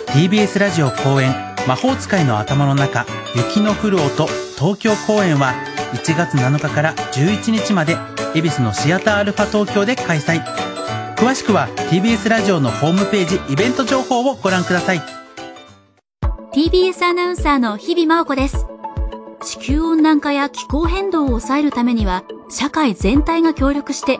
[0.07, 1.32] TBS ラジオ公演
[1.67, 3.05] 魔法使いの頭の中
[3.36, 4.26] 雪の降る音
[4.57, 5.53] 東京公演は
[5.93, 7.95] 1月7日から11日まで
[8.34, 10.43] 恵比寿のシアターアルファ東京で開催。
[11.15, 15.01] 詳しくは TBS ラジオのホームページイベント情報をご覧ください。
[16.51, 18.65] TBS アナウンサーの日々真央子です。
[19.43, 24.19] 地球温暖化や気候変動を抑えるためには社会全体が協力して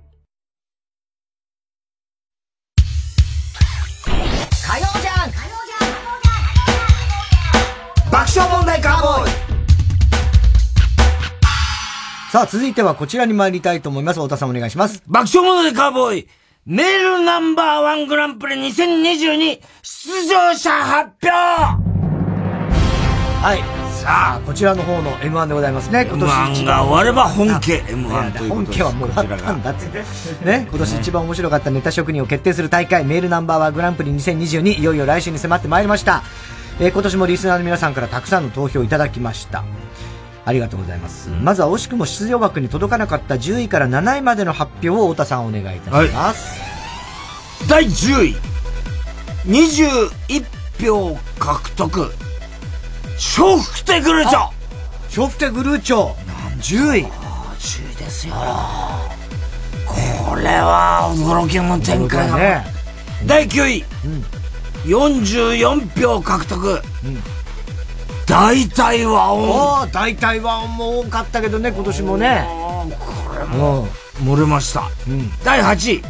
[12.31, 14.19] さあ、続いてはこちらに参りたいと思います。
[14.21, 15.03] 太田さんお願いします。
[15.05, 16.27] 爆笑問題カーボーイ
[16.65, 21.77] メールナンバーワングランプリ2022出場者発表は
[23.53, 23.91] い。
[24.01, 26.05] さあ、こちらの方の M1 でございますね。
[26.09, 29.87] 今年 M1 が終われば本家 M1 という本家はもう終わったんだって。
[30.45, 30.67] ね。
[30.69, 36.23] 今年一番面白かったネタ職人を決定する大会、メールナンバーワングランプリ2022、いよいよ来週に迫ってまいりました。
[36.79, 39.65] えー、今年もリスナーの皆さんからたくさんの投票いただきました。
[40.43, 41.29] ありがとうございます。
[41.29, 46.59] まずは惜しくも出場枠に届かなかった10位から7位までの発表を太田さんお願いいたします。
[47.67, 48.35] 第10位。
[49.45, 50.45] 21
[50.83, 52.11] 票獲得。
[53.37, 54.39] 笑福亭グルーチョ
[55.15, 56.13] 笑福亭グルーチョ
[56.59, 57.05] !10 位。
[57.05, 58.33] 10位ですよ。
[59.85, 62.37] これは驚きの展開が。
[62.37, 62.65] ね、
[63.27, 63.85] 第9位。
[64.85, 66.81] 44票獲得。
[68.31, 69.91] 大体和音。
[69.91, 72.47] 大体和音も多かったけどね、今年もね。
[72.97, 73.85] これも
[74.23, 74.89] 漏れました。
[75.43, 76.03] 第8位。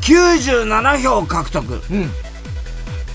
[0.00, 1.80] 97票獲得。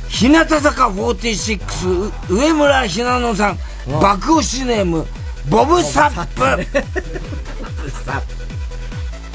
[0.08, 3.60] 日向坂46、上村ひなのさん、
[4.02, 5.06] 爆押しネーム、
[5.50, 6.66] ボブサップ。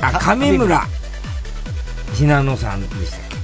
[0.00, 0.86] あ、上村
[2.14, 3.36] ひなのさんでしたっけ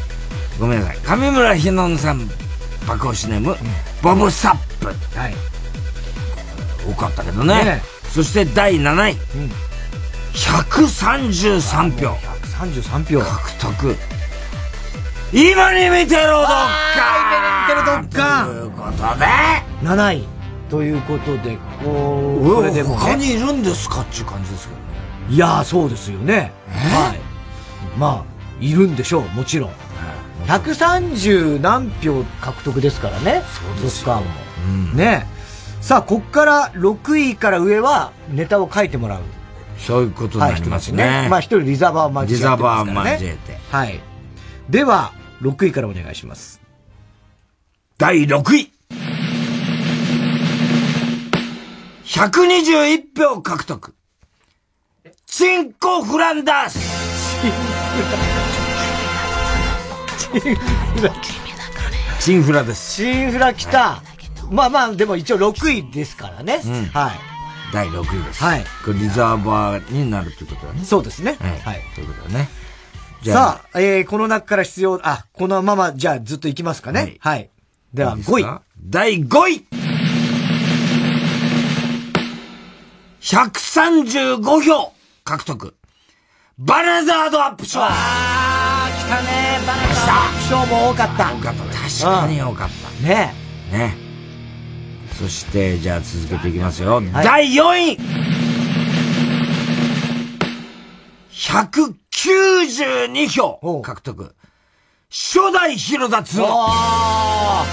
[0.58, 0.98] ごめんなさい。
[1.02, 2.30] 上村ひなのさん、
[2.86, 3.58] 爆押しネーム、
[4.04, 4.88] ボブサップ。
[5.18, 5.34] はい。
[6.86, 7.64] 多かったけどね。
[7.64, 7.82] ね
[8.12, 9.16] そして第7位。
[10.34, 12.14] 133票。
[12.60, 13.24] 133票。
[13.24, 13.96] 獲得。
[15.32, 16.60] 今に見てろどっか
[17.72, 19.24] 今に見てろどっかということで、
[19.82, 20.28] 7位。
[20.68, 24.02] ということで、こう、これでも、ね、他にいるんですか？
[24.02, 24.84] っていう感じですけどね。
[25.30, 26.52] いやー、そうですよね。
[26.68, 27.18] はい。
[27.98, 29.70] まあ、いるんでしょう、もちろん。
[30.46, 33.42] 130何票獲得ですからね。
[33.52, 34.14] そうですよ。
[34.14, 34.22] も。
[34.94, 35.26] ね
[35.80, 39.22] さあ、こっから6位から上はネタを書いてもらう。
[39.78, 41.04] そういうことになりますね。
[41.04, 43.58] はい、まあ一人リザーバーを交えて、リザーバー交えて。
[43.70, 44.00] はい。
[44.70, 46.60] では、6位からお願いします。
[47.98, 48.72] 第6位。
[52.04, 53.94] 121票獲得。
[55.26, 56.78] チンコフランダース。
[57.42, 58.33] チンフラ
[62.64, 62.96] です。
[62.96, 64.02] チンフラ来た。
[64.50, 66.60] まあまあ、でも一応6位ですからね。
[66.64, 67.12] うん、はい。
[67.72, 68.42] 第6位です。
[68.42, 68.64] はい。
[68.84, 70.84] これリザーバーになるということだね。
[70.84, 71.36] そうですね。
[71.40, 71.60] はい。
[71.60, 72.48] はい、ということだね。
[73.24, 77.00] さあ、えー、この中から必要、あ、このまま、じゃあずっといきますかね。
[77.00, 77.18] はい。
[77.20, 77.50] はい、
[77.94, 78.60] では、5位。
[78.86, 79.64] 第5位
[83.22, 84.92] !135 票
[85.24, 85.74] 獲得。
[86.58, 87.80] バナザードアップ賞
[89.14, 91.32] たねバナザードアップ賞も多かった。
[91.32, 91.64] 多かった。
[91.64, 93.08] 確かに多かった。
[93.08, 93.34] ね
[93.70, 93.96] ね。
[95.18, 96.96] そして、じゃあ続けていきますよ。
[96.96, 97.98] はい、第4位
[101.30, 104.34] !192 票獲得。
[105.10, 106.48] 初代広田つの。
[106.48, 107.64] まあ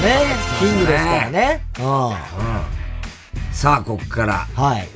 [0.00, 0.24] ね、
[0.60, 1.64] キングですからね。
[1.78, 1.84] うん。
[3.52, 4.46] さあ、ここから。
[4.54, 4.88] はい。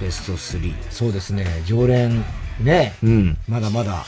[0.00, 0.74] ベスト3。
[0.90, 1.44] そうですね。
[1.66, 2.24] 常連、
[2.60, 2.94] ね。
[3.02, 3.38] うん。
[3.48, 4.04] まだまだ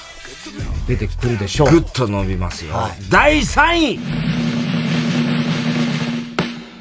[0.87, 1.71] 出てくるでしょう。
[1.71, 2.75] ぐっと伸びますよ。
[2.75, 4.01] はい、第3位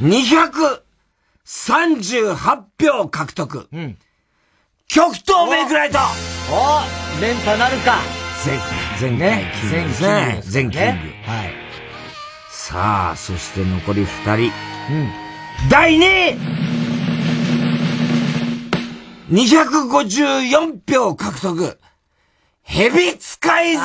[0.02, 3.68] !238 票獲得。
[3.72, 3.98] うん。
[4.88, 5.98] 極東メイクライト
[6.50, 6.82] お
[7.22, 7.98] 連覇なるか
[8.46, 8.58] 前、
[9.10, 10.42] 前回キングですね。
[10.54, 10.78] 前キング。
[10.78, 10.86] は
[11.46, 11.54] い。
[12.50, 14.52] さあ、そして残り2人。
[14.92, 15.10] うん。
[15.70, 16.38] 第2位
[19.30, 21.80] !254 票獲得。
[22.68, 23.84] ヘビ使い座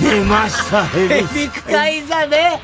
[0.00, 2.60] 出ました、ヘビ使い座ね。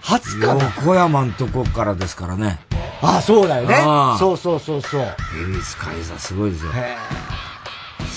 [0.00, 2.58] 初かな横山んとこからですからね。
[3.02, 3.76] ああ、そうだよね。
[4.18, 5.00] そうそうそうそう。
[5.02, 5.06] ヘ
[5.46, 6.72] ビ使い座すごいですよ。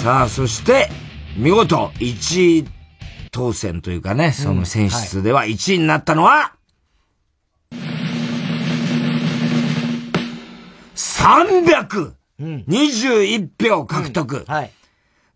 [0.01, 0.89] さあ、そして、
[1.35, 2.67] 見事、1位
[3.31, 6.53] 当選というかね、その選出では1位になったのは、
[12.39, 14.43] 321票獲得。
[14.47, 14.71] はい。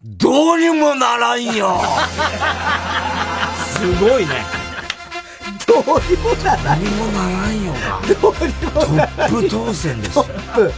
[0.03, 1.79] どうにもならんよ。
[3.77, 4.45] すごいね。
[5.67, 6.83] どうにもならん。
[6.83, 8.01] どうにもならんよが。
[8.21, 8.53] どうに
[8.89, 9.29] もならん。
[9.29, 10.73] トップ当選ですトップ。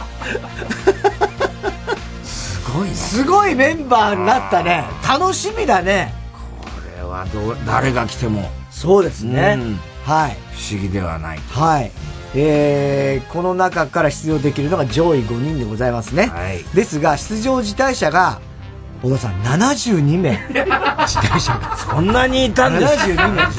[2.24, 2.94] すごいね。
[2.94, 4.84] すごいメンバーになったね。
[5.08, 6.14] 楽しみだね。
[6.60, 8.48] これはど、誰が来ても。
[8.70, 9.58] そうですね。
[10.04, 10.36] はい。
[10.52, 11.40] 不思議ではない。
[11.50, 11.90] はい。
[12.34, 16.28] えー、この中から出場できるのが上位5人でございますね。
[16.28, 16.64] はい。
[16.74, 18.40] ですが、出場辞退者が、
[19.02, 20.32] 小田さん、72名。
[21.06, 21.76] 辞退者が。
[21.76, 23.58] そんなにいたんですか ?72 名です。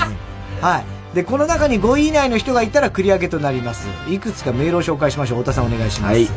[0.62, 1.16] はい。
[1.16, 3.88] で、この中に5位以内の人がいたら繰り上げとなります。
[4.10, 5.40] いくつかメールを紹介しましょう。
[5.40, 6.14] 太田さんお願いします。
[6.14, 6.28] はい。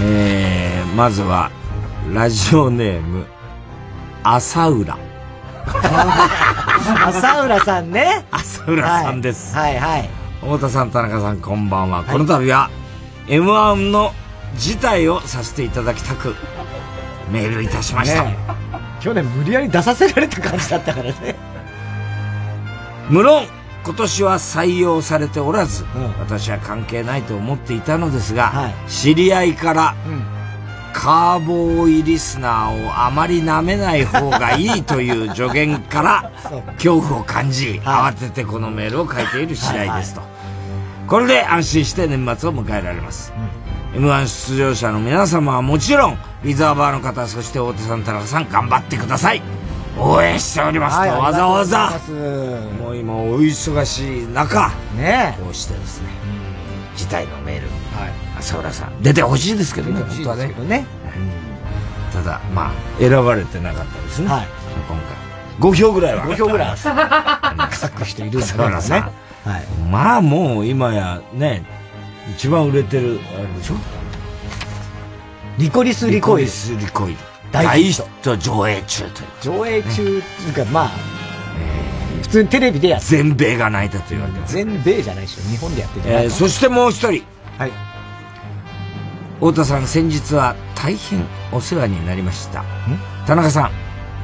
[0.00, 1.50] えー、まずは、
[2.12, 3.26] ラジオネーム、
[4.22, 4.96] 朝浦。
[7.04, 8.24] 朝浦さんね。
[8.30, 9.54] 朝浦さんです。
[9.54, 10.17] はい、はい、はい。
[10.40, 11.98] 太田さん、田中さん、こんばんは。
[11.98, 12.70] はい、この度は、
[13.26, 14.12] M1 の
[14.56, 16.34] 辞退をさせていただきたく、
[17.30, 18.24] メールいたしました。
[18.24, 18.36] ね、
[19.00, 21.36] 去年無理やり出させられた感じだったからね。
[23.10, 23.46] 無論、
[23.84, 25.84] 今年は採用されておらず、
[26.20, 29.94] 私は関係ないと思っていたのですが、知り合いから、
[30.92, 36.30] カーボーイリスナーをあまり舐めない方がいいという助言から
[36.74, 40.22] 恐怖を感じ、慌ててこのメールを書いている次第ですと。
[41.06, 43.32] これで安心して年末を迎えられます。
[43.94, 49.42] M1 出場者の皆様はもちろん、リザーバーの方、そして大手さん、田中さん、頑張ってください。
[49.98, 51.90] 応援しておりますと、はいわざわざ。
[52.78, 56.08] もう今お忙しい中、ねこうしてですね、
[56.96, 57.68] 辞退のメール、
[58.38, 60.54] 浅浦さん、出てほしいですけどね、本当はね。
[60.68, 60.86] ね。
[62.12, 64.28] ただ、まあ、選ばれてなかったですね。
[64.28, 64.46] はい
[64.88, 65.72] 今回。
[65.72, 66.24] 5票ぐらいは。
[66.24, 69.00] 5票ぐらい書く人いるんだね浅浦さん。
[69.00, 69.64] はい。
[69.90, 71.64] まあもう今やね、
[72.30, 73.74] 一番売れてる、あれでしょ？
[75.58, 77.18] リコリスリコイルリコリスリコイル。
[77.50, 79.58] 大大ヒット上映中という。
[79.58, 80.90] 上映中っていうか、まあ、
[82.22, 84.54] 普通にテレビでやって全米が泣いたと言われてます。
[84.54, 85.42] 全米じゃないでしょ。
[85.50, 87.24] 日本でやってるえーそしてもう一人。
[87.58, 87.72] はい。
[89.40, 92.64] 太田さん、先日は大変お世話になりました。
[93.24, 93.70] 田中さ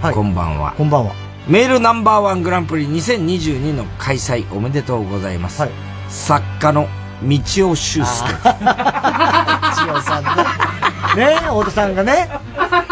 [0.02, 0.74] ん、こんばんは。
[0.76, 1.14] こんばんは。
[1.46, 5.62] メールナンバーワングランプリ2022の開催おめでとうございます。
[6.08, 6.88] 作家の
[7.22, 8.28] 道尾修介。
[8.42, 10.24] 千代さん
[11.16, 11.30] ね。
[11.30, 12.28] ね太田さんがね、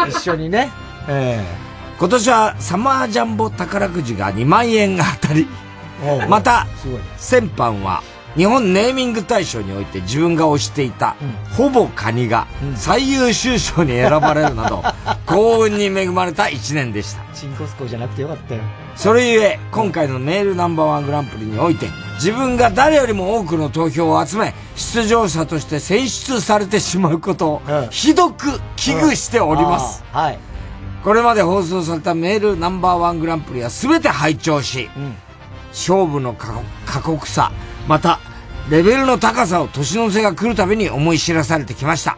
[0.07, 0.71] 一緒にね。
[1.09, 1.43] え
[1.99, 5.45] 今年はサマージャンボ宝くじが2万円が当たり、
[6.29, 6.67] また、
[7.17, 8.01] 先般は
[8.35, 11.15] 日本ネーミング大賞において自分が推していた、
[11.55, 14.83] ほぼカニが最優秀賞に選ばれるなど、
[15.27, 17.21] 幸運に恵まれた1年でした。
[17.21, 18.61] えチンコスコじゃなくてよかったよ。
[18.95, 27.61] それゆえ、今回のメールナンバーワングランプリにおいて、自分が誰よりも多くの投票を集め、出場者として選出されてしまうことを、
[27.91, 30.03] ひどく危惧しております。
[30.13, 30.39] うんはい。
[31.03, 34.89] これまで放送されたメールナンバーワングランプリは全て拝聴し、
[35.71, 36.53] 勝負の過
[36.85, 37.51] 過酷さ、
[37.87, 38.19] また、
[38.69, 42.17] レベルの高さを年の瀬が来るたびに思い知らされてきました。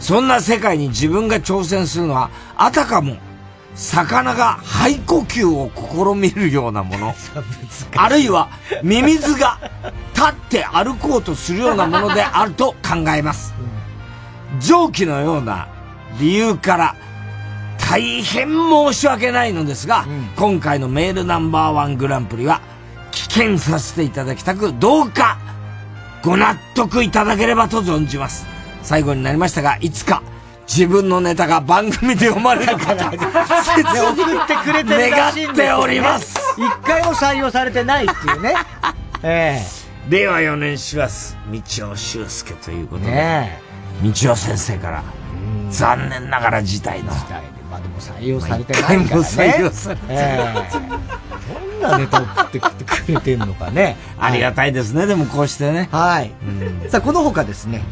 [0.00, 3.16] そんな世界に自分が挑戦するのは、あたかも、
[3.74, 7.14] 魚が肺呼吸を試みるようなもの。
[7.96, 8.48] あるいは、
[8.82, 9.58] ミミズが
[10.14, 13.54] 立って歩こうとするようなものであると考えます。
[14.60, 15.68] 上記のような
[16.18, 16.94] 理由から、
[17.78, 20.06] 大変申し訳ないのですが、
[20.36, 22.60] 今回のメールナンバーワングランプリは、
[23.16, 25.38] 棄権させていただきたく、どうか、
[26.22, 28.46] ご納得いただければと存じます。
[28.82, 30.22] 最後になりましたが、いつか、
[30.68, 36.38] 自分のネタが番組で読まれるかと、送ってくれてるらしいんですよね願っております。
[36.58, 38.54] 一回も採用されてないっていうね。
[39.22, 39.62] え
[40.10, 43.60] 令和4年4月、道尾修介ということで、ね
[44.02, 45.02] 道尾先生から、
[45.70, 47.12] 残念ながら辞退の。
[47.70, 49.04] まあでも採用されてないからね。
[49.04, 50.40] 一回も採用されてないえ
[51.22, 53.96] えどんなネタ送ってきてくれてんのかね。
[54.18, 55.88] ありがたいですね、でもこうしてね。
[55.92, 56.32] はい。
[56.88, 57.82] さあ、この他ですね、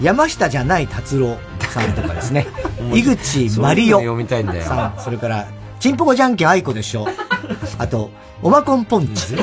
[0.00, 1.38] 山下じゃない達郎
[1.70, 2.46] さんとかですね、
[2.92, 5.46] 井口マリオそういうの読みたいんだよさん、それから、
[5.80, 7.08] チンポコじゃんけん愛子でしょ。
[7.78, 8.10] あと、
[8.42, 9.36] オマコンポンチ。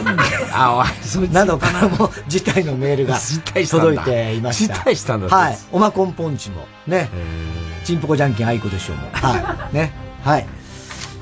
[0.52, 0.86] あ、
[1.32, 3.18] などからも辞退のメールが
[3.70, 4.76] 届いていました。
[4.76, 5.58] 辞退したんだはい。
[5.72, 7.10] オマコンポンチも、ね。
[7.84, 9.04] チンポコじゃんけん愛子でしょうも。
[9.14, 9.76] はい。
[9.76, 9.92] ね。
[10.24, 10.46] はい。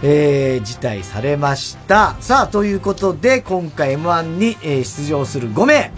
[0.03, 2.15] えー、辞退されました。
[2.19, 5.91] さあ、ということで、今回 M1 に、えー出場する5名。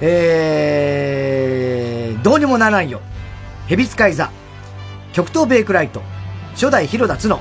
[0.00, 3.00] えー、どうにもならんよ。
[3.68, 4.30] 蛇使い座。
[5.12, 6.02] 極東ベイクライト。
[6.54, 7.40] 初代広田つの。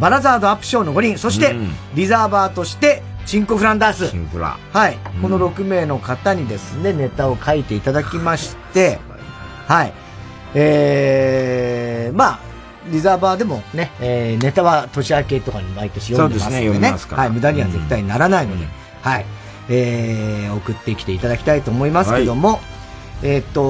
[0.00, 1.18] バラザードアップショーの5人。
[1.18, 4.08] そして、うんリザーバーとして、チンコフランダース。
[4.08, 4.56] シンプラ。
[4.72, 4.96] はい。
[5.20, 8.98] この6名の方にですね、ネタを書いていただきまして、
[9.66, 9.92] はい。
[10.54, 12.38] えー、まあ、
[12.90, 18.66] リザーバーでもね、えー、ネタは年明けとかに毎年読んでますのでそうですねはい、無駄には絶対にならないので、
[19.02, 19.26] はい。
[19.70, 22.60] えー、送ってきていただきたいと思いますけども、
[23.22, 23.62] えーっと、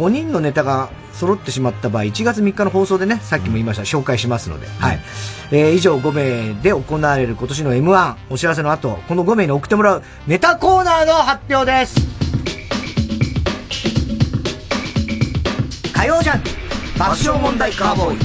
[0.00, 5.00] 5人のネタが揃ってしまった場合、1月3日の放送でね、さっきも言いました、紹介しますので、はい。
[5.52, 11.94] えー以上5名で行われる今年の M1 お知らせの後、この5名に送ってもらうネタコーナーの発表です。
[15.92, 16.63] 火曜ジャンク
[16.98, 18.18] 爆笑問題カーボーイ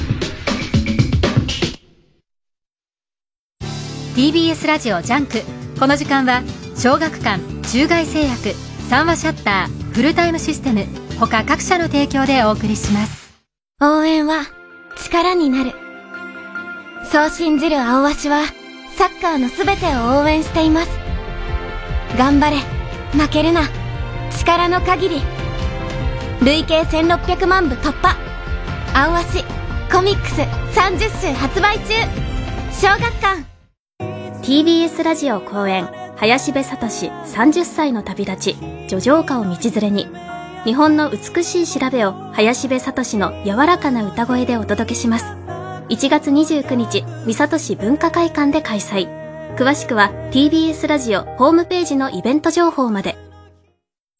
[4.14, 5.42] TBS ラジオジャンク
[5.78, 6.42] この時間は
[6.76, 8.54] 小学館中外製薬
[8.88, 10.84] 三和シャッターフルタイムシステム
[11.18, 13.20] 他各社の提供でお送りします
[13.80, 14.60] 応援は
[14.96, 15.72] 力になる。
[17.10, 18.44] そう信じるアオアシは
[18.96, 20.90] サッカーのすべてを応援しています。
[22.18, 22.58] 頑張れ、
[23.18, 23.62] 負けるな、
[24.38, 25.22] 力の限り。
[26.42, 28.29] 累計1600万部突破。
[28.92, 29.44] 青足
[29.92, 30.40] コミックス
[30.78, 31.94] 30週発売中。
[32.72, 33.44] 小学館
[34.42, 38.56] TBS ラジオ公演林部聡30歳の旅立ち、
[38.88, 40.08] 叙情歌を道連れに、
[40.64, 45.24] 日本の美しい調べを林部聡の柔らかな歌声でお届けします。
[45.88, 49.06] 1月29日、三郷市文化会館で開催。
[49.56, 53.16] 詳しくは TBS ラジオホームページのイベント情報まで。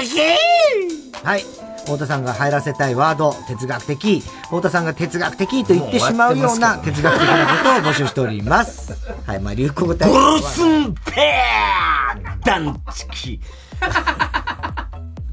[1.24, 1.46] はい。
[1.86, 4.22] 太田さんが入らせたいワード、哲学的。
[4.44, 8.94] 太田さんが哲学的と言ってしまうような哲学的なことを募集しております。
[9.26, 12.80] はい、まあ流行語大ゴロスンペア団
[13.12, 13.40] 地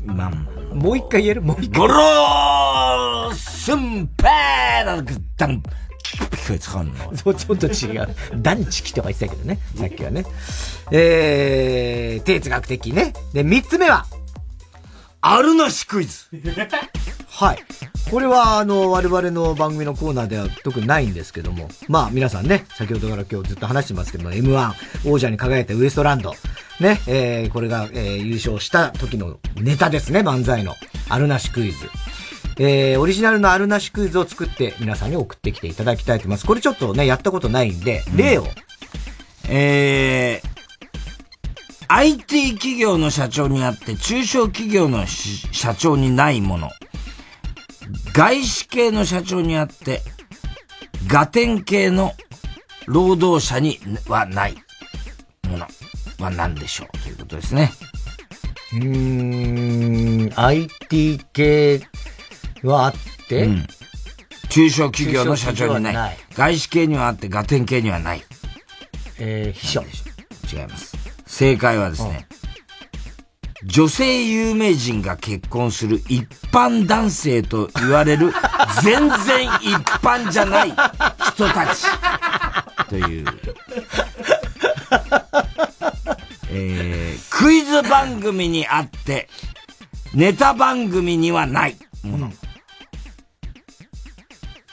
[0.05, 0.31] まあ
[0.75, 1.43] もう一回言える？
[1.43, 1.81] もう一回。
[1.81, 5.03] ゴロースンペーだ
[5.37, 5.63] ダン、
[6.15, 8.09] 聞こえ使うのそう、ちょっと違う。
[8.37, 9.59] 団地機とか言ってたけどね。
[9.77, 10.25] さっきはね。
[10.93, 13.13] えー、哲学的ね。
[13.33, 14.07] で、三つ目は、
[15.21, 16.27] あるなしクイズ。
[17.29, 17.59] はい。
[18.11, 26.33] これは、あの、我々の番組のコーナーでは特にないんですけども、まあ皆さんね、先ほどから今日ずっと話してますけども、M1 王者に輝いたウエストランド、
[26.79, 30.77] ね、えー、これが、えー、優勝した時のネタですね、漫才の。
[31.09, 31.91] あるなしクイズ。
[32.59, 36.47] えー、オリジナルのあるなしクイズを作って皆さんに送ってきていただきたいと思います。
[36.47, 38.43] これちょっとね、やったことないんで、例を。
[38.43, 38.49] うん、
[39.49, 40.49] えー、
[41.89, 46.71] IT 企業の社長にあって中小企業の社長にないもの。
[48.13, 50.03] 外資系の社長にあって
[51.07, 52.15] ガテン系の
[52.87, 53.79] 労働者に
[54.09, 54.57] はない
[55.49, 55.67] もの
[56.19, 56.99] は何でしょう？
[56.99, 57.73] ということですね。
[58.73, 61.81] うーん、IT 系
[62.67, 62.95] はあっ
[63.29, 63.67] て、うん、
[64.49, 65.95] 中小企業の社長にない。
[65.95, 68.23] ない外資系にはあってガテン系にはない。
[69.19, 69.83] えー、秘書。
[69.83, 70.97] 違います。
[71.27, 72.27] 正解はですね、
[73.65, 78.33] 女性有名人が結婚する一般男性と言われる
[78.83, 81.87] 全然一般じゃない人たち
[82.89, 83.27] という、
[86.51, 89.29] えー、クイズ番組にあって
[90.15, 92.33] ネタ番組にはないもの。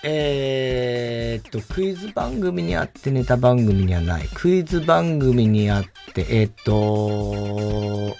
[0.06, 4.28] えー、っと、クイズ番組にあってネタ番組にはない。
[4.34, 8.18] クイズ番組にあって、えー、っと、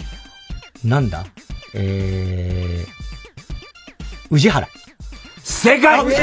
[0.88, 1.26] なんだ？
[1.74, 2.88] えー、
[4.30, 4.68] 宇治原。
[5.44, 6.16] 正解えー、え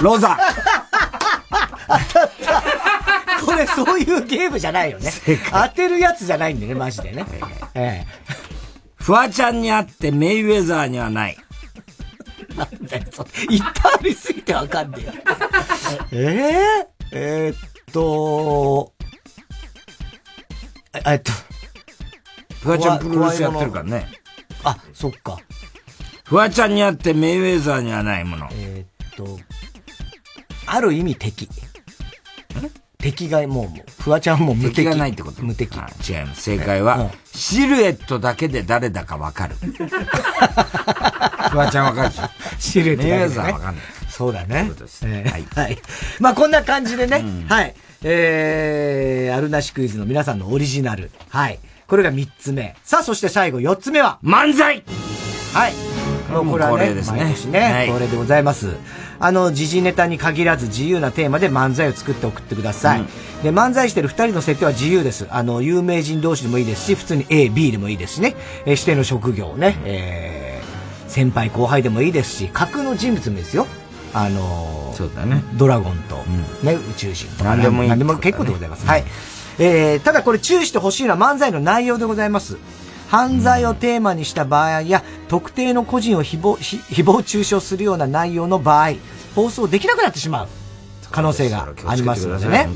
[0.00, 0.36] ー、ロザ。
[1.86, 2.62] 当たった。
[3.44, 5.12] これそういうゲームじゃないよね。
[5.52, 7.24] 当てるやつじゃないんでね、マジでね。
[7.74, 8.24] ええ
[8.96, 11.36] フワちゃんにあってメイウェザーにはない。
[12.56, 15.12] なんだよ、そいっぱいありすぎてわかんねえよ。
[16.12, 17.58] えええー、っ
[17.92, 18.92] と、
[21.06, 21.32] えっと、
[22.62, 24.08] フワちゃんプロレスやってるからね。
[24.64, 25.38] あ、そっか。
[26.24, 28.48] フワちゃんにあってメイウェザーにはないもの。
[28.52, 29.38] えー、っと、
[30.66, 31.48] ある意味敵。
[33.04, 34.76] 敵がもう、フワちゃんも無敵。
[34.76, 35.74] 敵がないってこと無敵。
[35.76, 35.82] 違い
[36.24, 36.40] ます。
[36.40, 39.56] 正解は、うん、シルエットだけで誰だかわかる。
[41.50, 42.22] フワちゃんわかるでしょ？
[42.58, 43.52] シルエットだけで、ね。
[43.52, 43.84] わかんない。
[44.08, 44.70] そうだね。
[45.02, 45.46] はい。
[45.54, 45.78] はい。
[46.18, 47.74] まあこんな感じでね、うん、はい。
[48.04, 51.10] えー、あるなしクイズの皆さんのオリジナル。
[51.28, 51.58] はい。
[51.86, 52.74] これが三つ目。
[52.84, 54.18] さあ、そして最後四つ目は？
[54.24, 54.82] 漫才
[55.52, 55.74] はい。
[56.30, 57.18] これはね、ですね。
[57.22, 58.70] 毎年ね、はい、恒例でございます。
[59.24, 63.00] あの、時事ネタに限らず自由なテーマで漫才を作って送ってください。
[63.00, 63.06] うん、
[63.42, 65.26] で、漫才してる二人の設定は自由です。
[65.30, 68.36] あの、有名人同士でもいいですし、普通に A、B でもいいですしね。
[68.66, 73.66] えー、指定の職業ね、えー、先輩後輩でもいいですし、架空の人物もですよ。
[74.12, 75.42] あのー、そうだね。
[75.54, 76.16] ドラゴンと、
[76.62, 77.56] ね、宇宙人とか。
[77.56, 78.86] 何でもいい、何でも結構でございます。
[78.86, 79.04] はい。
[79.58, 82.58] えー、ただこれ注意してほしいのは漫才の内容でございます。
[83.14, 88.94] 犯罪をテーマにした場合や、特定の個人を誹謗、誹謗中傷するような内容の場合、
[89.36, 90.48] 放送できなくなってしまう
[91.12, 92.68] 可能性がありますのでね。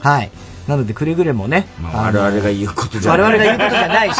[0.00, 0.30] はい。
[0.68, 1.66] なので、くれぐれもね。
[1.80, 3.20] まあ、我々が言うことじゃない。
[3.22, 4.18] 我々が言うことじゃないし、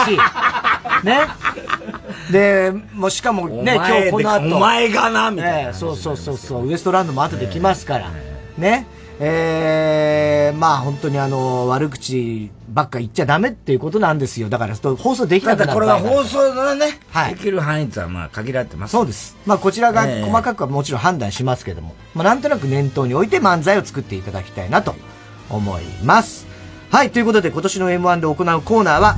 [1.04, 1.28] ね。
[2.32, 4.56] で、もうしかもね、今日この後。
[4.56, 5.74] お前がな、みたいな、ね。
[5.74, 8.10] そうそうそうそう、ウエストランドも後で来ますから。
[8.56, 8.86] ね。
[9.18, 14.50] えー、まあ本当にあの、悪口ばっか言っちゃダメっていうことなんですよ。
[14.50, 18.90] だから放送できなくなるこれは放送のね、はい、できる範囲とはまあ限られてます。
[18.92, 19.34] そうです。
[19.46, 24.94] まあこちらが細かくはもちろん判断しますけども、まあなんとなく念頭に置いて漫才を作っていただきたいなと
[25.48, 26.46] 思います。
[26.90, 29.16] はい、ということで今年の M1 で行うコーナーは、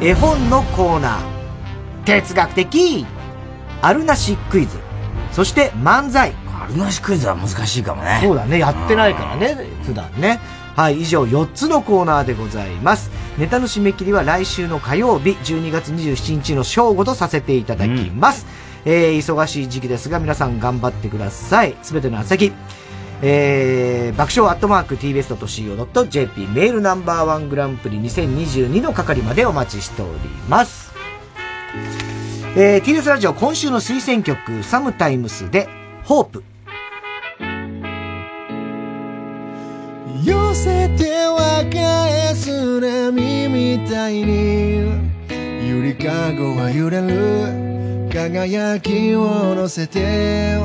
[0.00, 3.04] 絵本のコーナー、哲学的、
[3.82, 4.78] あるなしクイズ、
[5.32, 6.32] そして漫才、
[6.70, 8.20] るなしクイズは難しいかもね。
[8.22, 8.58] そうだね。
[8.58, 9.56] やってないからね。
[9.84, 10.40] 普段ね。
[10.80, 13.10] はい、以上4つのコーナーでございます。
[13.36, 18.46] ネタの締め切りは来週の火曜日、12月27日の正午とさせていただきます。
[18.86, 21.76] うん、えー、忙しい時期ですが、皆さん頑張ってください。
[21.82, 22.52] すべての先、
[23.20, 30.10] えー、爆笑アットマーク tbs.co.jp メールナンバーワングランプリ2022の係までお待ちしており
[30.48, 30.94] ます。
[32.56, 35.68] えー、TBS ラジオ今週の推薦曲、サムタイムスで、
[36.04, 36.42] ホープ。
[40.22, 45.10] 寄せては返す波みたいに。
[45.66, 50.58] ゆりかごは揺れる輝きを乗せて。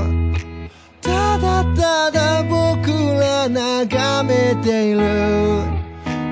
[1.02, 5.00] ただただ僕ら眺めている。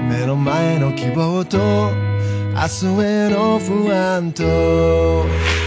[0.10, 5.63] 目の前の希望と明日への不安と。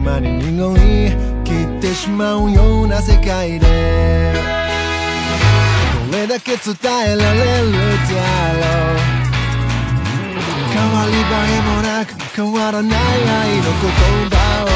[0.00, 0.80] まに濁り
[1.44, 4.32] 切ってしまうような世界で。
[6.10, 7.78] どれだけ伝えられるだ
[8.54, 8.62] ろ
[8.94, 9.20] う。
[10.72, 13.70] 変わり映えもなく変わらない愛の言
[14.30, 14.66] 葉を。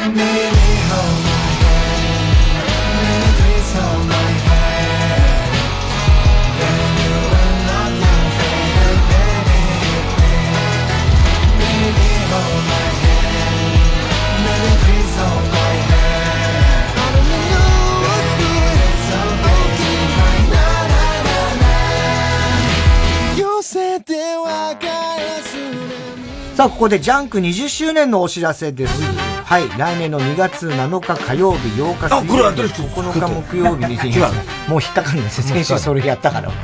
[0.00, 0.18] Maybe
[0.90, 1.39] hold
[26.60, 28.92] さあ、ここでジャンク20周年のお知らせです。
[29.46, 34.18] はい、来年の2月7日火曜日、8日水曜日、9日木曜日に、
[34.68, 35.44] もう引っかかるんですよ。
[35.44, 36.50] 先週それやったから。
[36.50, 36.54] は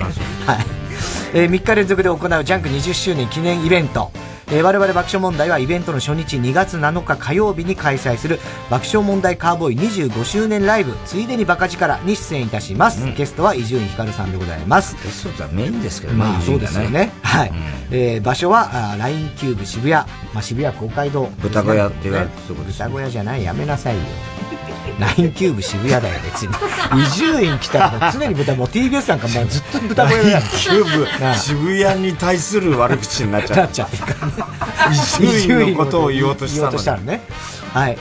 [0.61, 0.86] い。
[1.35, 4.11] えー、3日連続で行うジャンク20周年記念イベント。
[4.49, 8.39] えー、我々爆笑問題はイベントの初日2月7日火曜日に開催する
[8.71, 14.95] 爆笑問題カーボーイ25周年ライブついでにバカ力に出演いたします、うん、ゲストは伊集院光さんでございます。
[15.03, 16.19] ゲストはメインですけどね。
[16.21, 17.11] まあそうですよね。
[17.23, 17.57] はい、うん、
[17.91, 19.95] えー、場所はあ LINE キューブ渋谷、
[20.33, 23.43] まあ、渋谷公会堂、豚小屋って言われてるとこです、豚小屋じゃない。
[23.43, 24.03] やめなさいよ
[24.99, 26.53] ナインキューブ渋谷だよ、別に。
[27.03, 33.69] 伊集院来たら常に豚、もう TBS なんかもうずっと豚小屋だキューブ、渋谷に対する悪口になっちゃう。
[35.25, 36.79] 伊集院のことを言おうとしたの。
[36.79, 37.21] したらね。
[37.73, 37.99] はい。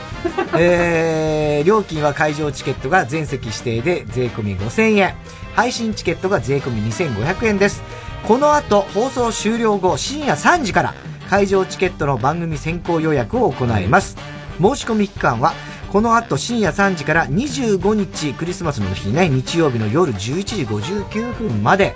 [0.58, 5.16] えー、料金は会場チケットが全席指定で税込み5000円。
[5.56, 7.84] 配信チケットが税込み2500円です。
[8.28, 10.94] この後、放送終了後、深夜3時から、
[11.30, 14.18] 会場チケットの番組先行予約を行います。
[14.62, 15.54] 申し込み期間は
[15.96, 21.96] この後深夜3時から25日クリスマスの日ね日曜日の夜11時59分まで、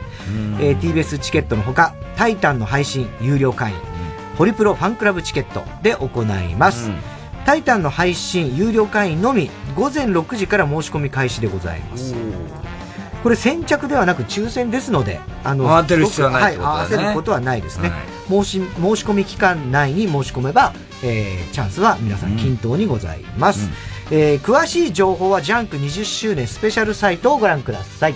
[0.61, 3.77] えー、TBS チケットのほか「タイタン」の配信有料会員、
[4.37, 6.89] ホリプロファンクラブチケットで行います、
[7.45, 12.15] タイタンの配信有料会員のみ午前6時から申し込み開始でございます
[13.23, 20.73] これ先着ではなく抽選ですのであの慌てる必要はない、ね、はい、合わせることはないですね、はい、申し申し込み期間内に申し込めば、
[21.03, 23.69] えー、チャンスは皆さん均等にございます、
[24.11, 24.17] うん。
[24.17, 28.15] えー、詳しい情報はジャンク20周年スペシャルサイトをご覧ください。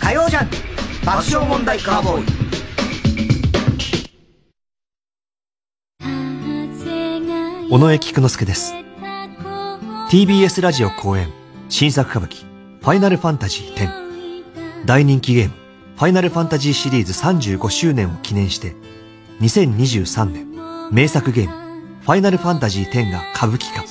[0.00, 0.56] 火曜ジャンク。
[1.04, 2.48] 爆笑問題カーボーイ。
[7.70, 8.87] 尾上菊之助です
[10.10, 11.28] TBS ラジオ公演
[11.68, 12.44] 新作歌舞伎
[12.80, 15.54] ファイナルファンタジー10大人気ゲーム
[15.96, 18.74] ファイナルファンタジーシリーズ35周年を記念して
[19.40, 20.48] 2023年
[20.90, 21.68] 名作ゲーム
[22.08, 23.84] ファイナルファンタジー10が歌舞伎化。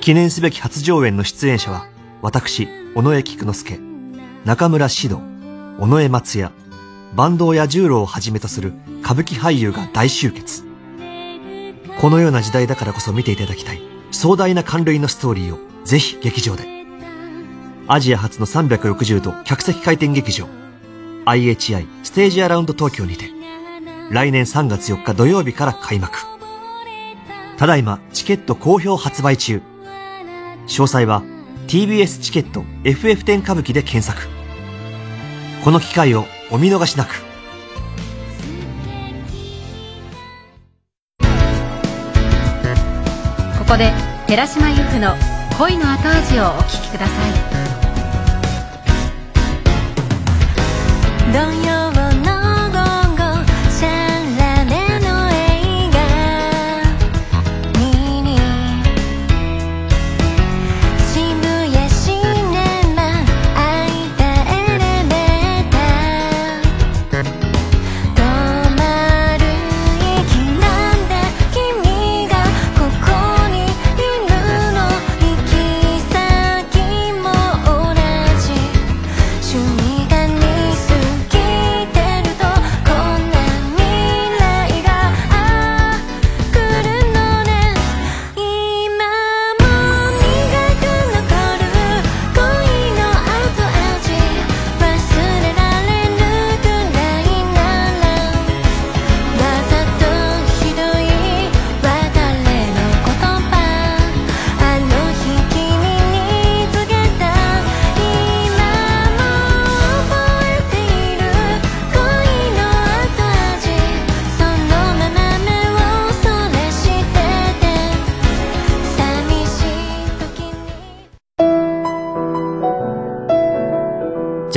[0.00, 1.88] 記念すべき初上演の出演者は、
[2.22, 3.80] 私、尾上菊之助、
[4.44, 5.20] 中村獅童、
[5.80, 6.52] 尾上松也、
[7.16, 10.62] 坂東や十郎をはじめとする歌舞伎俳優が大集結。
[12.00, 13.89] このような時代だからこそ見ていただきたい
[14.20, 16.66] 壮大な感類のストーリーをぜひ劇場で。
[17.88, 20.46] アジア初の360度客席回転劇場、
[21.24, 23.30] IHI ステージアラウンド東京にて、
[24.10, 26.18] 来年3月4日土曜日から開幕。
[27.56, 29.62] ただいまチケット好評発売中。
[30.66, 31.22] 詳細は
[31.66, 34.28] TBS チケット FF10 歌舞伎で検索。
[35.64, 37.14] この機会をお見逃しなく。
[43.58, 45.16] ここで寺島由布の
[45.58, 47.30] 恋の後味をお聞きください。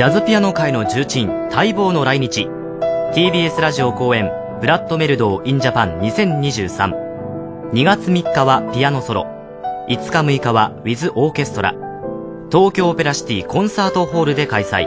[0.04, 2.46] ジャズピアノ界の重鎮、待望の来日。
[3.14, 7.70] TBS ラジオ公演、ブラッドメルドー・イン・ジャパン2023。
[7.72, 9.26] 2月3日はピアノソロ。
[9.88, 11.74] 5日6日はウィズ・オーケストラ。
[12.52, 14.86] 東京オペラシティコンサートホールで開催。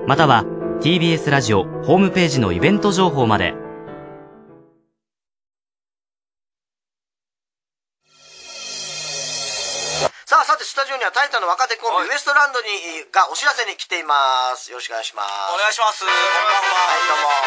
[0.10, 0.42] または
[0.82, 3.54] TBS ラジオホームページのイベント情報まで
[10.26, 14.72] さあ、さて、スタジオにはタイタンの若手コンビ、ウエストランドに、がお知らせに来ています。
[14.72, 15.30] よろしくお願いします。
[15.54, 16.02] お願いします。
[16.02, 16.90] こんばんは。
[16.90, 17.30] はい、どうも。
[17.30, 17.46] ウ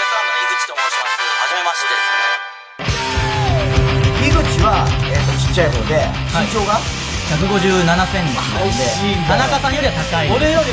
[0.00, 1.24] エストランドの井口と申します。
[1.40, 2.44] はじめましてですね。
[4.20, 6.04] 井口は、えっ、と、ちっちゃい方で、
[6.44, 8.78] 身長が、157センチなんで、
[9.26, 10.30] 田中さんよりは高い。
[10.30, 10.70] 俺より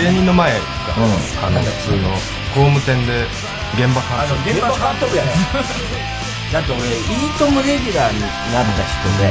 [0.00, 0.58] 芸人の前が、
[1.42, 2.08] あの普通の
[2.54, 3.26] 工務店で
[3.74, 5.30] 現場監督現場監督やね。
[6.54, 9.30] だって俺、イートムレギュラーになった人で、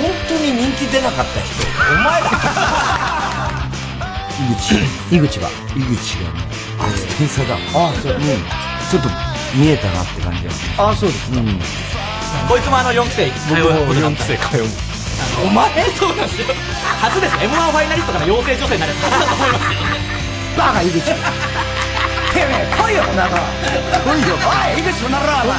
[0.00, 2.28] 本当に人気出なかった人、お前ら。
[4.40, 5.14] 井口。
[5.14, 5.48] 井口が。
[5.76, 6.28] 井口が、
[6.80, 6.86] あ、
[7.18, 7.54] 点差だ。
[7.54, 8.12] あそう。
[8.14, 8.20] うん。
[8.90, 9.08] ちょっと
[9.54, 11.38] 見えたなって感じだあ、そうですか。
[11.38, 11.58] うん。
[12.48, 14.16] こいつもあの4期生通うことだった。
[14.16, 14.66] 期生通う
[15.46, 16.46] お前そうなんですよ。
[17.00, 17.36] 初です。
[17.36, 19.64] M1 ファイナリストから養成女性になる初だと思います。
[20.58, 21.00] バカ、井口。
[21.00, 21.10] て
[22.46, 23.30] めえ、来いよ、こんなの。
[23.30, 23.36] 来
[24.18, 24.34] いよ。
[24.34, 25.58] おい、井口、こんなの、お前。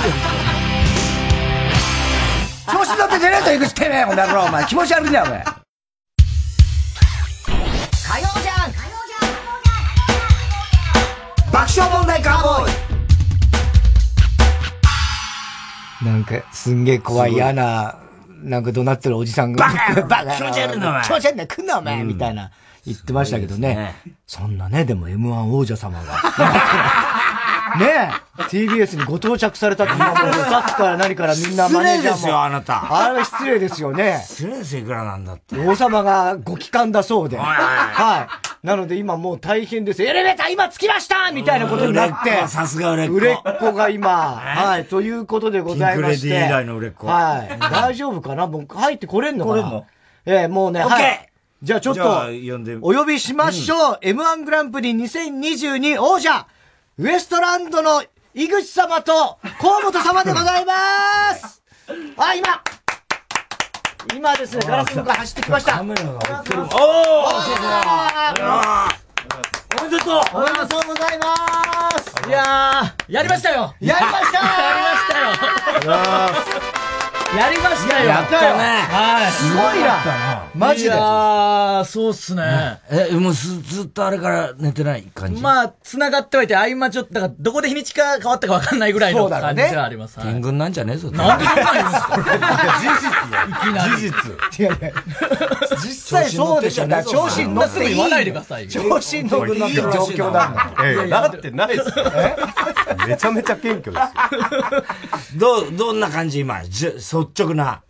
[2.68, 4.14] 調子乗って出ねえぞ、井口、てめえ、お
[4.52, 4.66] 前。
[4.66, 5.44] 気持ち悪いんだよ、お前。
[8.08, 8.74] 火曜じゃん
[11.52, 12.85] 爆笑問題カーボーイ
[16.06, 17.96] なんか、すんげえ怖い、嫌な、
[18.44, 19.66] なんか怒鳴ってるおじさんが。
[19.66, 22.52] バカ バカ気持ち悪いなお前気持ち悪いな、来んな、お前、みたいな。
[22.86, 23.96] 言ってましたけどね。
[24.28, 26.14] そんなね、でも M1 王者様が。
[27.80, 32.18] ねえ、TBS にご到着されたって、今もうスタッフから何からみんなマネージャーも。
[32.18, 34.24] 失礼ですよあなたあれは失礼ですよね。
[34.28, 35.58] 失礼ですよ、いくらなんだって。
[35.60, 37.38] 王様がご帰還だそうで。
[37.38, 38.28] はいはいはい。
[38.66, 40.04] なので今もう大変です。
[40.04, 42.48] エレベーター今着きましたみたいなことになって。
[42.48, 46.28] さすが売れっ子売れっ子が今、はい、ということでございまして。
[46.28, 47.60] ピンクレディ以来の売れっ子はい。
[47.60, 48.48] 大丈夫かな？
[48.48, 49.62] もう入ってこれんのかな？
[49.62, 49.86] 来れんの？
[50.28, 51.30] ええ、もうね、はい。
[51.62, 54.00] じゃあちょっと、呼んでお呼びしましょう。
[54.02, 56.48] M1 グランプリ2022王者、
[56.98, 58.02] ウエストランドの
[58.34, 61.62] 井口様と河本様でございます。
[62.16, 62.64] あ、今。
[64.16, 65.74] 今ですね、ガラスの向かい走ってきました。
[65.74, 66.62] カメラが追ってる。
[66.62, 66.70] おー。
[69.82, 70.22] おめでとう。
[70.36, 70.88] おめでとう。
[70.88, 71.36] ございま
[72.00, 72.30] す。
[72.30, 73.76] いやー、やりましたよ。
[73.82, 74.38] やりました。
[74.40, 74.46] や
[75.82, 76.85] りましたよ
[77.38, 78.06] やりましたよ。
[78.10, 78.48] やったね
[78.90, 79.32] はい。
[79.32, 82.80] すごいなマジでいやー、そうっすね。
[82.90, 85.42] え、もうずずっとあれから寝てない感じ？
[85.42, 90.20] まあ、繋がってはいて、合間ちょっと、だから、どこで日にちか変わったか分かんないぐらいの感じではあります。
[90.20, 91.12] はい天狗なんじゃねえぞ。
[91.12, 93.44] なんでそんなん言うんですか？
[93.46, 93.96] いきなり。
[93.98, 94.60] 事実。
[94.60, 94.92] いやいや
[95.84, 96.88] 実際そうでしょ。
[97.04, 101.02] 調子に乗っていい言わないでくださいよ調子に乗っていい状況なんだよ。
[101.02, 102.06] ええ、なってないですよ。
[103.08, 104.00] めちゃめちゃ謙虚で
[105.32, 105.36] すよ。
[105.38, 106.62] どう、どんな感じ今、
[107.34, 107.82] じ率直な。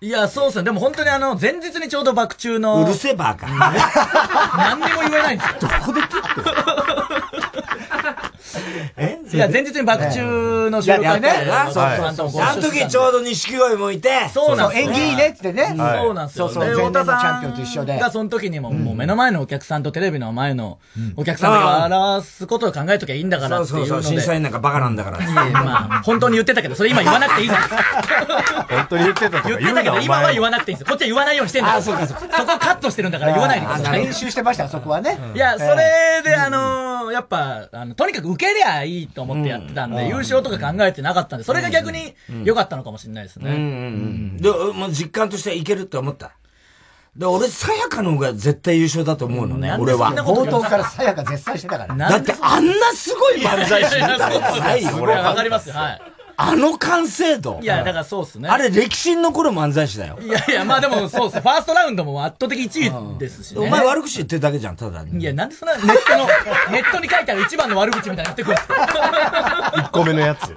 [0.00, 0.64] いや、そうっすね。
[0.64, 2.82] でも本当にあの、前日にちょうど爆中の。
[2.82, 3.46] うるせえバカ。
[4.56, 5.60] 何にも言えないんですよ。
[5.60, 6.81] どこで切って
[9.32, 11.30] いや、前日に爆中の収録会ね。
[11.72, 12.42] そうそうそう。
[12.42, 14.28] あの時ちょうど錦鯉もいて。
[14.32, 15.74] そうなんですよ演技いいねってね。
[15.76, 16.48] そうなんですよ。
[16.48, 17.98] そうそう、で前年のチャンピオンと一緒で。
[17.98, 20.78] がその時にも、もう目の前のお客さんとテレビの前の
[21.16, 23.88] お客さんが表すことを考えときゃいいんだからっていうので。
[23.88, 25.18] そうそう審査員なんかバカなんだから。
[25.52, 28.66] まあ、本当に言ってたけど、それ今言わなくていいじゃないですか。
[28.68, 30.92] 本当に言ってた言ってたけど、今は言わなくていいんですよ。
[30.92, 31.78] こっちは言わないようにしてんだから。
[31.78, 34.04] あそうかそうそこカットしてるんだから言わないでください。
[34.04, 35.18] 練習してました、そこはね。
[35.34, 42.14] いや、それで、あのー、やっぱ、あの、とにかく受けりゃいいと思ってやってたんで、優勝とか考えてなかったんで、それが逆に
[42.44, 43.50] 良かったのかもしれないですね。
[43.50, 44.36] うんうんうん。
[44.36, 46.32] で、もう実感としていけるって思った。
[47.16, 50.12] で、俺、さやかの方が絶対優勝だと思うのね、俺は。
[50.12, 51.94] 冒頭からさやか絶賛してたから。
[51.94, 56.11] だってあんなすごい漫才師見たことないよ、俺わかりますよ、はい。
[56.44, 57.60] あの完成度。
[57.62, 58.48] いや、だからそうっすね。
[58.48, 60.18] あれ、歴史に残る漫才師だよ。
[60.20, 61.40] いやいや、まあでもそうっすね。
[61.42, 63.60] ファーストラウンドも圧倒的1位ですしね。
[63.66, 65.20] お前悪口言ってるだけじゃん、ただに。
[65.20, 66.26] いや、なんでそんなネットの、
[66.72, 70.48] ネットに書いてある一番の悪口みたいな言ってくるんですか1個目のやつ。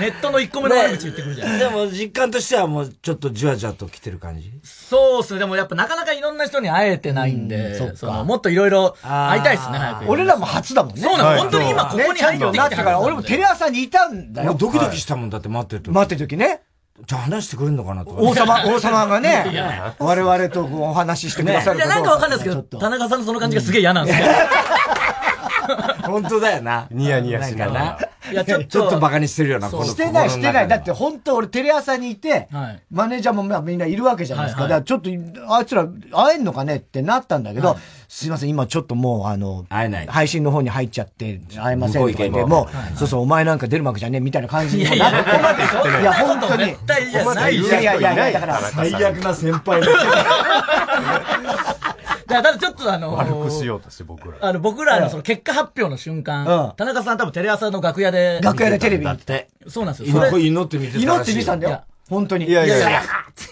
[0.00, 1.58] ネットの1個目の悪口言ってくるじゃん。
[1.58, 4.50] でも実感としてはもうちょっとじわじわと来てる感じ？
[4.64, 5.40] そうっすね。
[5.40, 10.04] でもやっぱなかなかいろんな人に会えてないんで、そのもっといろいろ会いたいっすね、早く。
[10.08, 11.02] 俺らも初だもんね。
[11.02, 14.54] そうなの、本当に今ここにチャンピオンになってから、俺もテレ朝にいたんだよ。
[14.54, 15.92] ドキドキしたもんだって待ってると。
[15.92, 16.62] 待ってる時ね。
[17.06, 18.10] じゃあ話してくれるのかなと。
[18.10, 24.26] 王様、 王様がいねや、我々とお話ししてくださるいや、なんかわかんないですけど、田中さんのその感じがすげえ嫌なんですよ。
[26.04, 26.86] 本当だよな。
[26.90, 27.98] ニヤニヤしながら。
[28.32, 28.66] いや、ちょっと。
[28.66, 30.68] ちょっとバカにしてるよな、そうしてない、してない。
[30.68, 32.48] だって本当俺テレ朝にいて、
[32.90, 34.62] マネージャーもまあみんないるわけじゃないですか。
[34.62, 35.10] だからちょっと、
[35.48, 37.76] あいつら会えんのかねってなったんだけど、
[38.08, 40.06] すいません、今ちょっともうあの、会えない。
[40.06, 44.96] 配信の方に入っちゃって、会えませんとか言って、もう、そうそう、お前なんか出るわけじゃねえみたいな感じになって。
[44.98, 45.00] い
[46.04, 46.64] や、本当に。
[46.66, 49.86] 絶対いや、ないいやいやいや、だから、最悪な先輩だ。
[52.30, 54.38] だからちょっとあの悪くしようとして僕ら。
[54.40, 58.40] あの、僕らのその結果発表の瞬間、田中さん多分テレ朝の楽屋で。
[58.42, 59.48] 楽屋でテレビだって。
[59.66, 60.28] そうなんですよ。
[60.30, 61.82] それ祈って見てた祈って見てたんだよ。
[62.08, 62.46] 本当に。
[62.46, 63.02] いやいやいや。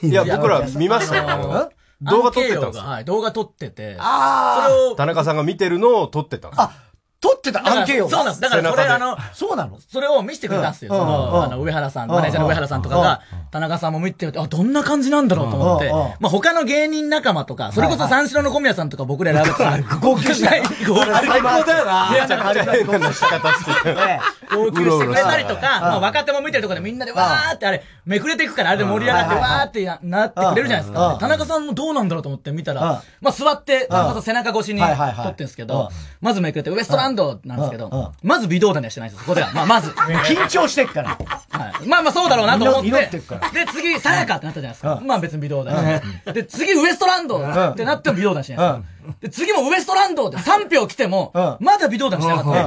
[0.03, 1.73] いや、僕ら見ましたよ。
[2.01, 3.97] 動画撮ってたんですはい、動画撮ってて。
[3.99, 4.69] ああ。
[4.69, 4.95] それを。
[4.95, 6.71] 田中さんが見てるのを撮ってたんですあ、
[7.21, 8.09] 撮ってたアンケーを。
[8.09, 8.41] そうなんです。
[8.41, 9.81] だからそれあの、そうなの？
[9.81, 10.95] それを見せてくれたんですよ。
[10.95, 15.91] その、あの、上原さん、マネージャーの上原さんとかが、田中さんも見てて、あ、どんな感じなんだろうと思って、
[16.21, 20.63] まあ他の芸人仲間とか、それこそ三四郎の小宮さんとか僕ら選べたら、号泣しない。
[20.63, 22.11] 号泣最高だよな。
[22.13, 23.73] めちゃくちゃ変な仕方して
[24.55, 29.71] 号泣してくれたりとか、まあ若手も見てるとこでみんなでわーってあれ、めくれていくからあれで盛り上がってわーっ
[30.01, 31.17] てなってくれるじゃないですか。
[31.19, 34.87] 田中さんもどうなんだろうと思って見たら、まあ座って、田中さん背中越しに撮
[35.31, 35.91] ってんすけど、
[36.21, 39.51] まずめくれてウエストランドなんですけど、まず微動だにはしてないです、そこでは。
[39.53, 39.91] まあまず。
[40.27, 41.11] 緊張してっから。
[41.11, 41.17] は
[41.83, 41.87] い。
[41.87, 42.89] まあまあそうだろうなと思って。
[43.11, 43.21] で、
[43.73, 45.01] 次、さやかってなったじゃないですか。
[45.05, 46.33] まあ別に微動だに。
[46.33, 48.83] で、次、ウエストランドってなっても微動だにしないですか。
[49.21, 52.65] で、次もウエストランドで3票来ても、まだ微動だにしなかった。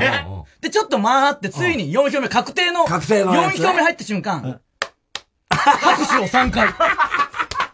[0.62, 4.60] で、ちょっと回って、ついに4票目、確定の、確定のやつ4票目入った瞬間、
[5.50, 6.70] 拍手を3回。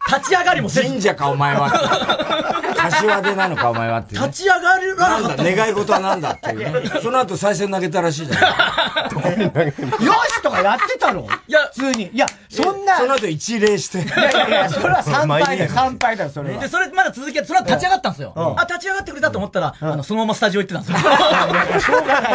[0.08, 0.88] 立ち上がりもせず。
[0.88, 1.70] 神社か、お前は。
[2.78, 4.28] 柏手なのか、お前はっていうね。
[4.28, 5.44] 立ち上がるらなかった。
[5.44, 6.90] 願い事は何だっていうね。
[7.02, 8.42] その後再生投げたらしいじゃん。
[10.06, 11.28] よしとかやってたの？
[11.48, 12.10] いや、普通に。
[12.14, 12.98] いや、そんな。
[12.98, 14.00] その後一礼して。
[14.00, 16.62] いやいやいや、それは3敗だよ、3敗だよ、それは。
[16.62, 18.34] で、それまだ続きやって、それは立ち上がったんですよ。
[18.58, 21.80] あ、立ち上がってくれたと思ったら、あの、そのままスタジオ行ってたんですよ。
[21.80, 22.30] しょうがな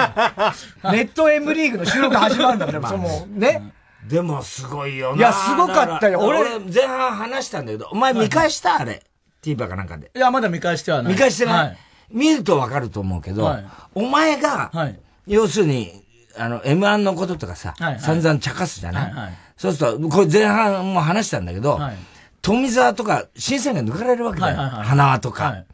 [0.92, 0.96] い。
[0.96, 3.72] ネット M リーグの収録始まるんだから、その、ね。
[4.08, 5.16] でもすごいよな。
[5.16, 6.20] いやすごかったよ。
[6.20, 8.80] 俺、俺前半話したんだけど、お前見返した？
[8.80, 9.02] あれ。
[9.42, 10.10] TVer かなんかで。
[10.14, 11.12] いや、まだ見返してはない。
[11.12, 11.78] 見返してない、はい。
[12.10, 13.66] 見るとわかると思うけど、はい。
[13.94, 14.98] お前が、はい。
[15.26, 16.04] 要するに、
[16.36, 18.00] あの、M1 のこととかさ、はいはい。
[18.00, 19.32] 散々茶化すじゃない、はいはい。
[19.56, 21.96] そうすると、これ前半も話したんだけど、はい。
[22.40, 24.56] 富澤とか、審査員が抜かれるわけだよ。
[24.56, 24.86] はいはいはい。
[24.86, 25.66] 花輪とか、はい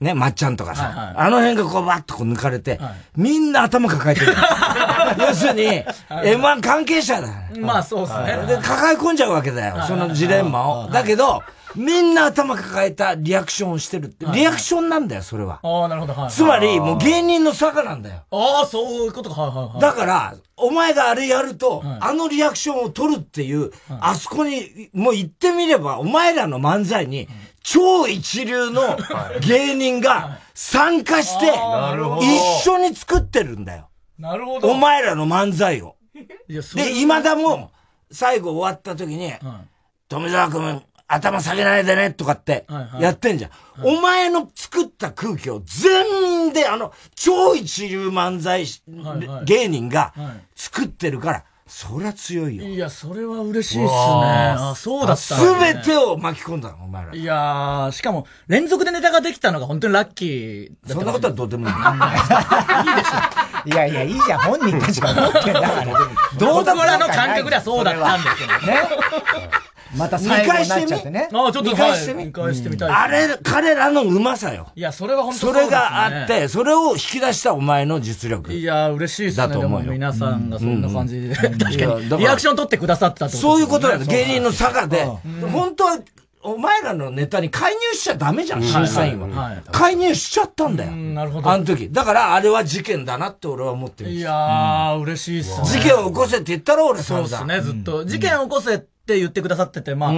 [0.00, 2.80] ね、まっちゃんとかさ、はいはいあの辺がこうバッとこう抜かれて、
[3.16, 4.34] みんな頭抱えてる。
[5.18, 5.62] 要するに、
[6.10, 7.28] M1 関係者だ。
[7.60, 8.46] まあそうですね。
[8.46, 9.82] で、抱え込んじゃうわけだよ。
[9.86, 10.88] そのジレンマを。
[10.88, 11.42] だけど、
[11.76, 14.26] みんな頭抱えたリアクションをしてるって。
[14.26, 15.60] リアクションなんだよ、それは。
[15.62, 16.30] ああ、なるほど、はい。
[16.30, 18.22] つまり、もう芸人の坂なんだよ。
[18.30, 19.80] ああ、そういうことか、はいはいはい。
[19.80, 27.28] だから、お前があれやると、あのリアクションを取るっていう、あそこに、もう言ってみれば、お前らの漫才に、
[27.64, 28.96] 超一流の
[29.40, 33.88] 芸人が参加して、一緒に作ってるんだよ。
[34.18, 34.70] なるほど。
[34.70, 35.96] お前らの漫才を。
[36.46, 37.72] いや、それで、今田も、
[38.12, 39.32] 最後終わった時に、
[40.08, 42.66] 富澤君、頭下げないでね、とかって
[43.00, 43.50] やってんじゃん。
[43.82, 49.44] お前の作った空気を全員で、あの、超一流漫才師はいはい。
[49.46, 50.44] 芸人がはい。
[50.54, 51.44] 作ってるから、
[51.76, 52.62] そりゃ強いよ。
[52.62, 53.94] いや、それは嬉しいっすね。
[53.98, 57.12] わあそうだったすべてを巻き込んだの、お前ら。
[57.12, 61.74] いやー、しかも、連続でネタができたのが本当にラッキーだったそんなことはどうでもいい。
[63.72, 65.98] いやいや、いいじゃん、本人たちが思ってんだから。
[66.38, 68.80] どうだ僕らの感覚ではそうだったんですよね。
[69.96, 71.28] また最後になっちゃってね。
[71.32, 72.18] ああ、ちょっと見返してみ？
[72.18, 74.68] はい見返してみたいですあれ、彼らのうまさよ。
[74.74, 78.52] いや、それは本当それがあって、それを引き出したお前の実力。
[78.52, 79.48] いや、嬉しいっすね。
[79.48, 79.92] だと思うよ。
[79.92, 81.34] 皆さんがそんな感じで。
[81.34, 82.18] 確かに。
[82.18, 84.00] リアクション取ってくださったってことそういうことだよ。
[84.00, 85.04] 芸人の差坂で。
[85.52, 85.98] 本当は、
[86.46, 89.62] お前らのネタに介入しちゃダメじゃん、うん審査員はいはいは。
[89.72, 90.90] 介入しちゃったんだよ。
[90.92, 91.50] なるほど。
[91.50, 91.90] あの時。
[91.90, 94.10] だから、あれは事件だなって俺は思ってる。
[94.10, 95.66] いやー、嬉しいっすね。
[95.66, 98.04] 事件を起こせって言ったろ、俺そうっすね、ずっと。
[98.04, 100.10] 事件を起こせって言ってくださってて、まあ、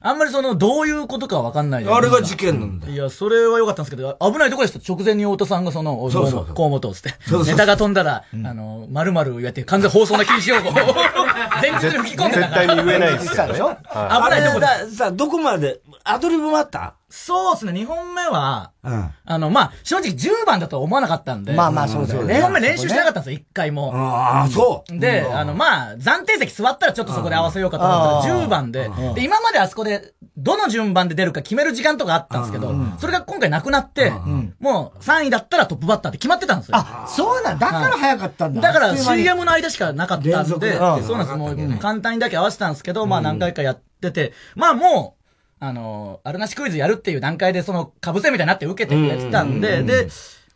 [0.00, 4.80] あんまりその、どういうことかわかんないあれが事件なんだいや、それは良かったんですけど、危ないとこでした。
[4.92, 6.54] 直前に太田さんがその、そうそうそう。
[6.54, 7.14] 河本をつって
[7.46, 10.72] ネタが飛んだら、あの、〇〇言われて完全放送の禁止用語を
[11.62, 12.66] 前日に吹き込んでたから。
[12.66, 13.52] 絶対に言えないですよね。
[13.52, 14.66] でしょ危ないとこで。
[14.66, 16.94] だ、さ、どこまで、アドリブもあった？
[17.14, 19.10] そうですね、2本目は、うん。
[19.26, 21.52] あの、まあ、正直10番だとは思わなかったんで。
[21.52, 22.36] まあまあそうだよね。
[22.38, 23.92] 2本目練習してなかったんですよ、1回も。
[23.94, 24.98] ああ、そう。
[24.98, 34.10] で、あの、まあ、暫定席座ったらちょっとそこで合わせようかと思ったら、10番で、で、今まであそこで、どの順番で出るか決める時間とかあったんですけど、それが今回なくなって、
[34.58, 36.78] もう3位だったらトップバッターって決まってたんですよ。
[36.78, 37.66] あ、そうなんだ。
[37.66, 38.60] から早かったんだ。
[38.62, 41.36] だから CM の間しかなかったんで、そうなんです。
[41.36, 45.21] もう簡単にだけ合わせたんですけど、まあ何回かやってて、まあもう、
[45.64, 50.08] あの、あるなしクイズやるっていう段階でその、かぶせみたいになって受けてくれてたんで、で、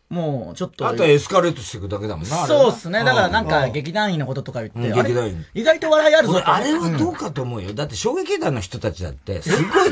[0.09, 0.87] もうちょっと。
[0.87, 2.47] あとはエスカレートしていくだけだもんな。
[2.47, 3.03] そうっすね。
[3.03, 3.71] だからなんかうん。
[3.73, 5.45] 劇団員のこととか言って、劇団員。
[5.53, 6.41] 意外と笑いあるぞ。
[6.45, 7.73] あれはどうかと思うよ。
[7.73, 9.89] だって、衝撃団の人たちだって、すごい、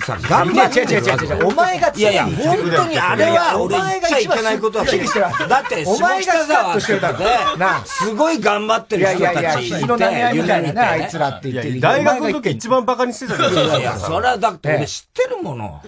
[0.00, 1.46] さ、頑張ってるいや違う違う違う違う。
[1.48, 2.00] お前がい。
[2.00, 7.56] やいや、本当にあれは、俺お前が言っちゃいけないことは一番だって、お前がスカッとしてるだろ。
[7.58, 10.80] なすごい頑張ってる人いやいやいやたちいて、日の投げ合いみたいなね夢見て。
[10.80, 15.82] あいつらって言ってるいや大学の時一番バカにしてたいやいや、それはだって俺知ってるもの。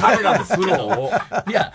[0.00, 1.12] 彼らの苦労を。
[1.48, 1.72] いや、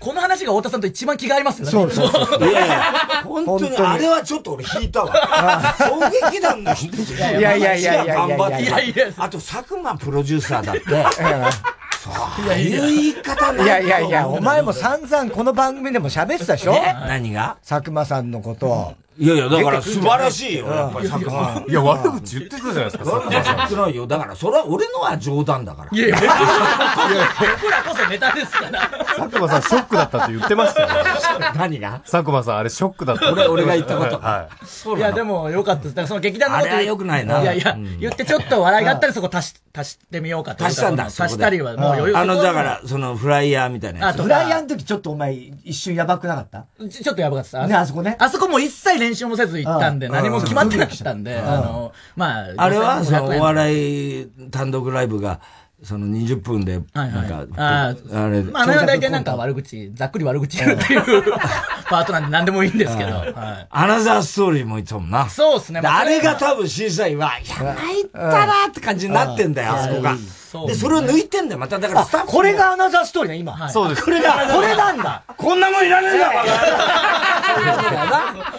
[0.00, 1.70] この話が太田さんと一番気が合いますよね。
[1.70, 2.92] そうそうそういやいや、
[3.24, 5.74] 本当に、あれはちょっと俺引いたわ。
[5.78, 6.00] 衝
[6.30, 8.62] 撃団の人いやいやいやいやいや頑張って。
[8.62, 9.06] いやいや。
[9.18, 10.82] あと、佐久間プロデューサーだって、
[12.02, 12.10] そ
[12.42, 12.44] う。
[12.44, 16.72] いやいう言い方いやいやいや、お前も散々この番組でも喋ってたでしょ？
[16.72, 16.94] え？
[17.08, 17.58] 何が？
[17.66, 18.94] 佐久間さんのことを。
[19.20, 21.64] いやいや、だから素晴らしいよ、やっぱり佐久間。
[21.68, 24.06] いや、悪口言ってたじゃないですか、悪口言ってないよ。
[24.06, 25.90] だから、それは俺のは冗談だから。
[25.92, 26.16] いやいや、
[27.38, 28.88] 僕らこそネタですから。
[29.18, 30.88] 佐久間さんショックだったって言ってましたよ。
[31.54, 32.00] 何が？
[32.10, 33.30] 佐久間さんあれショックだった。
[33.30, 34.48] 俺俺が言ったことは
[34.96, 34.98] い。
[34.98, 35.94] いや、でも良かったです。
[35.94, 40.64] だからその劇団のことあれは良くないないやいや、言ってちょっと笑いがあったらそこ足し、足してみようかと。
[40.64, 41.04] 足したんだ。
[41.06, 44.14] 足したりはもう余裕あの、だから、その、フライヤーみたいなやつ。
[44.14, 46.66] あとフライヤーの時ちょっとお前一瞬やばくなかった？
[46.88, 47.66] ちちょっとやばかった。
[47.66, 50.12] ねあそこねあそこも一切練習もせず行ったんで、うん。
[50.12, 55.40] 何も決まってなかったんで、あの、まあ、あれは、その、5500円お笑い単独ライブが、
[55.82, 61.02] その20分で、はいはいなんか、ああれ、まあ、あれは大体なんか悪口、ざっくり悪口言うっていう
[61.88, 63.10] パートなんで何でもいいんですけど。
[63.10, 65.28] はいアナザーストーリーも言ってたもんな。
[65.28, 65.80] そうですね。
[65.80, 70.16] であれが多分審査員は、いや、参ったなって感じになってんだよ、うんあそこが。
[70.66, 71.78] で、それを抜いてんだよ、また。
[71.78, 73.68] だからあスタッフもこれがアナザーストーリーね、今。
[73.70, 75.22] そうですこれだ、これなんだ。
[75.36, 76.44] こんなもんいらねえんだ、バ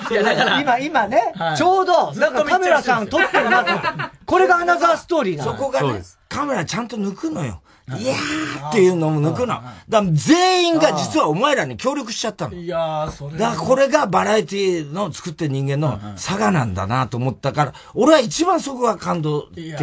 [0.10, 3.88] いや、だから、今、今ねは、いちょうど、なんかカメラさん撮ってるなと思って
[4.26, 5.52] これがアナザーストーリーなの。
[5.52, 7.62] そこがね、カメラちゃんと抜くのよ。
[7.98, 9.60] いやーっていうのも抜くの。
[9.90, 12.56] だ全員が実はお前らに協力しちゃったの。
[12.56, 19.80] いやー、それだからこれがバラエティの作ってる人間の差がなんだなと思ったから、俺は一番そこが感動的だっ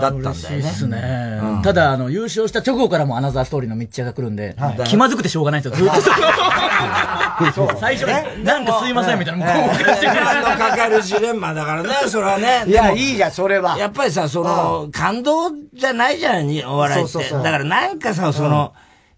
[0.00, 0.62] たんだよ嬉しいっね。
[0.70, 1.40] すね。
[1.42, 6.10] うんただ、あの、優勝した直後からもアナザーストーリーの密着が来るんで、はい気まずくてしょうがないんですよ、ずっと。
[7.80, 12.64] 最初に、なんかすいませんみたいな、も返してくれ時間 のかかるジレンマだからね、それはね。
[12.66, 13.78] いや、いいじゃん、それは。
[13.78, 17.12] やっぱりさ、その、感動じゃないじゃん、にお笑いって。
[17.12, 18.72] そうそうそうだからなんかさ、その、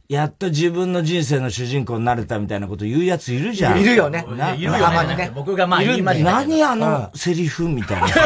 [0.09, 3.81] やっと自分の人生の主人公になれたみたいなこと言うやついるじゃん。
[3.81, 4.73] いるよねないるよ
[5.05, 5.33] ねね。
[5.35, 8.09] 僕がまあ言いました何あのセリフみたいな。
[8.09, 8.17] いや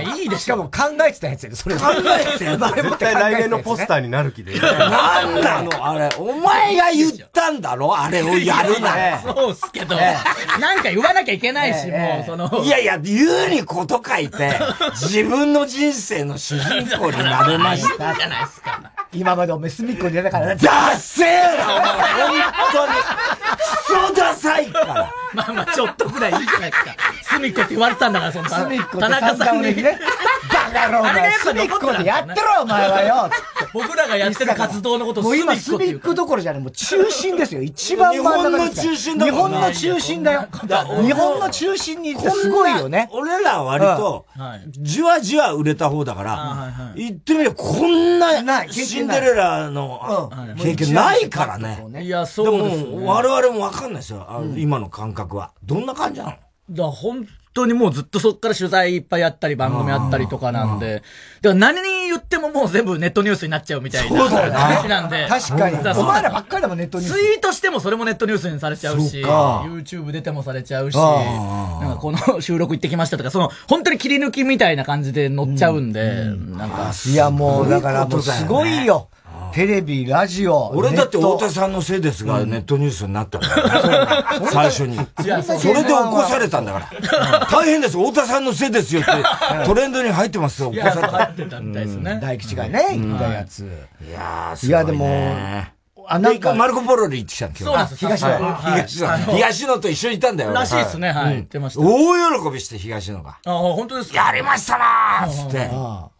[0.00, 0.70] いや、いいでしかも考
[1.08, 1.76] えてたやつやで、それ。
[1.76, 4.58] 考えてたやつ絶対来年のポスターになる気で。
[4.58, 7.96] なんなのあれ、お前が言ったんだろ？
[7.96, 9.20] あれをやるな。
[9.22, 12.64] そうっすけど、なんか言わなきゃいけないし、もう、その。
[12.64, 14.52] いやいや、言うにこと書いて、
[14.92, 18.14] 自分の人生の主人公になれました。
[18.14, 18.80] じゃないですか。
[19.14, 20.56] 今までお前隅っこに出たからね。
[20.62, 22.92] ダッセーな、お前、本当に。
[22.94, 25.12] クソダサいから。
[25.34, 26.94] まあまあ、ちょっとぐらいいいじゃないですか。
[27.22, 29.82] 隅っこって言われてたんだから、その、隅っこって田中さんに。
[29.82, 29.98] ね。
[30.72, 31.12] バカ野郎、お前。
[31.12, 33.30] あれがやっぱ隅っこ残ってたでやってろ、お前はよ。
[33.72, 37.62] 僕らがやってる活動のことをもう今、隅っこっていう隅っこどころじゃない、もう中心ですよ。
[37.62, 40.48] 一番真ん中です日本の中心だもん日本の中心だよ。
[41.02, 43.08] 日本の中心にすごいよね。
[43.12, 44.26] 俺らは割と、
[44.68, 51.86] じわじわ売れた方だから、言ってみればこんなシンデレラの経験ないからね。
[52.02, 55.52] いや、そうですねも我々もわかんないですよ、あの今の感覚は。
[55.64, 56.32] どんな感じなの？
[56.70, 61.02] だ本当にもうずっとそっから取材いっぱいやったり、番組あったりとかなんで、
[61.40, 65.26] だから何に言ってももう全部ネットニュースになっちゃうみたいな話なんで。
[65.28, 65.76] 確かに。
[65.98, 67.14] お前らばっかりだもん、ネットニュース。
[67.14, 76.24] ツイートしてもそれもネットニュースにされちゃうし、YouTube 出てもされちゃうし、あなんかこの収録行ってきましたとか、その、本当に切り抜きみたいな感じで載っちゃうんで、
[76.56, 76.92] なんか。
[77.06, 79.08] いや、もう、だからもうすごいよ。
[79.52, 80.70] テレビ、ラジオ。
[80.74, 84.96] 俺だって太田さんのせいですが、ネットニュースになったから、 最初に。
[84.96, 87.48] それで起こされたんだから。
[87.50, 89.10] 大変です、太田さんのせいですよって、
[89.66, 91.22] トレンドに入ってますよ、起こされた。
[91.24, 92.18] ってたみたいですね。
[92.22, 93.60] 大吉がね、言ったやつ。
[93.60, 95.06] いやー、いや、でも、
[96.08, 98.28] あ、なんか、マルコ・ポロリ行ってきたんそうなんですよ東野。
[98.30, 98.86] はい。
[98.86, 99.06] 東野。
[99.08, 99.22] はい。
[99.22, 100.52] 東野と一緒にいたんだよ。
[100.52, 101.10] らしいっすね。
[101.12, 101.24] はい。
[101.24, 101.30] うん。
[101.34, 101.80] 言ってました。
[101.80, 103.38] 大喜びして、東野が。
[103.44, 104.26] あ、本当ですか？
[104.26, 105.70] やりましたなーっつって、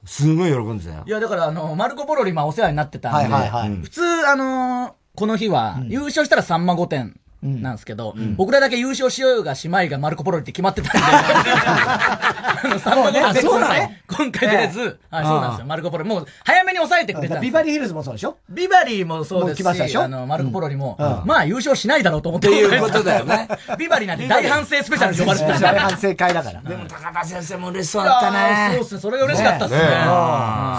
[0.05, 1.03] すごい喜んでたよ。
[1.07, 1.11] い。
[1.11, 3.71] や、だから、あの、マルコ・ポロリ、まあ、お世話になってたんで、はいはいはい。
[3.83, 7.11] 普通、あのーこの日は、優勝したらさんま御殿
[7.43, 16.09] なんですけど、僕らだけ優勝しようがしまいがマルコ・ポロリって決まってたんで、 あの、さんま御殿もうね今回そうなの、今回出れず、はい、そうなんですよ、マルコ・ポロリ。
[16.09, 18.36] もう、早めに抑えてくれたビバリーヒルズもそうでしょ？
[18.48, 20.02] ビバリーもそうですし、もう来ましたでしょ？
[20.05, 21.23] あの、マルコ・ポロリも、うん。
[21.27, 22.47] まあ優勝しないだろうと思って。
[22.48, 23.48] っていうことだよね。
[23.78, 25.59] ビバリーなんて大反省スペシャルで呼ばれてた。
[25.59, 26.60] 大反省会だから。
[26.60, 28.70] でも高田先生も嬉しそうだったね。
[28.74, 29.01] そうっすね。
[29.01, 29.81] それが嬉しかったっすね。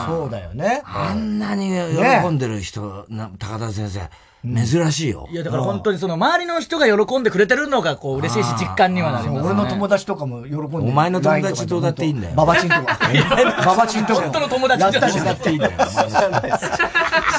[0.07, 0.81] そうだよね。
[0.85, 4.01] あんなに喜んでる人、な高田先生、
[4.43, 5.27] 珍しいよ。
[5.31, 9.45] いや、だから本当にその周りの人が喜んでくれてるのがこう嬉しいし実感にはなりますね。
[9.45, 10.67] 俺の友達とかも喜んでる。
[10.83, 12.99] お前の友達どうだっていいんだよババチンとか。
[13.65, 14.21] ババチンとか。
[14.21, 14.91] 本当の友達どう
[15.23, 15.79] だっていいんだよ。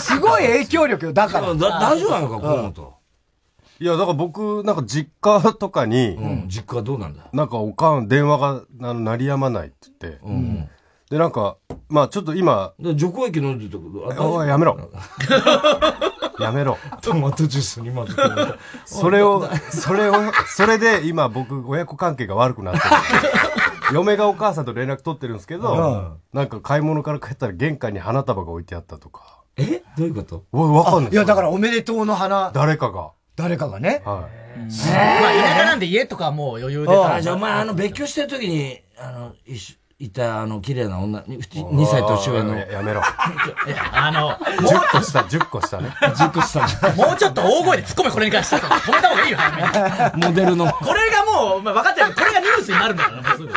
[0.01, 1.55] すごい影響力よ、だから。
[1.55, 2.95] だ大丈夫なのか、河本。
[3.81, 6.17] いや、だから僕、なんか実家とかに、
[6.47, 7.25] 実家はどうなんだ？
[7.33, 10.21] なんかおかん、電話があの鳴りやまないって言って、
[11.11, 11.57] で、なんか、
[11.89, 14.33] まあちょっと今、除光液飲んでたこと？
[14.37, 14.79] おい、やめろ。
[16.39, 16.79] やめろ。
[17.01, 18.21] トマトジュースに混ぜて。
[18.87, 20.15] それを、それを、
[20.47, 22.85] それで今僕、親子関係が悪くなってる。
[23.93, 29.43] 嫁がお母さんと連絡取ってるんですけど、なんか買い物から帰ったら玄関に花束が置いてあったとか。
[29.57, 29.83] え？
[29.97, 30.45] どういうこと？
[30.53, 32.51] わ、わかんないいや、だからおめでとうの花。
[32.55, 33.11] 誰かが。
[33.37, 34.03] 誰かがね。
[34.05, 34.61] はい。
[34.61, 36.97] まあ田舎なんで家とかはもう余裕で。
[36.97, 42.57] あじゃあお前、あの、別居してる時に、あの、一緒いた、あの、綺麗な女、に2歳年上の。
[42.57, 43.01] ややめろ。
[43.93, 45.89] あの、10個下、10個下ね。
[46.01, 46.61] 10個下。
[46.97, 49.39] もうちょっと大声で突っ込めこれに関しては止めた方がいいよ。
[50.15, 50.73] モデルの。
[50.73, 53.55] これがもう、まあ、分かってるこれがニュースになるんだから、もうすぐ。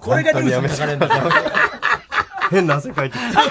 [0.00, 1.30] これがニュースに書かれるんだから。
[2.50, 3.42] 変な汗かいてきた。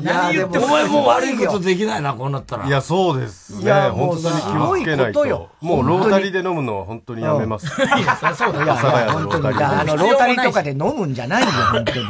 [0.00, 2.66] いや、でも、お前もう悪いことできないな、こうなったら。
[2.66, 3.64] いや、そうですね。
[3.64, 5.66] いやもう本当に気をつけないすごいこと。
[5.66, 7.66] もうロータリーで飲むのは本当にやめます。
[7.66, 8.74] いや、そうだよ。
[9.10, 9.42] 本当に。
[9.42, 12.06] ロータリーあの、ロータリーとかで飲むんじゃないよ、本当に。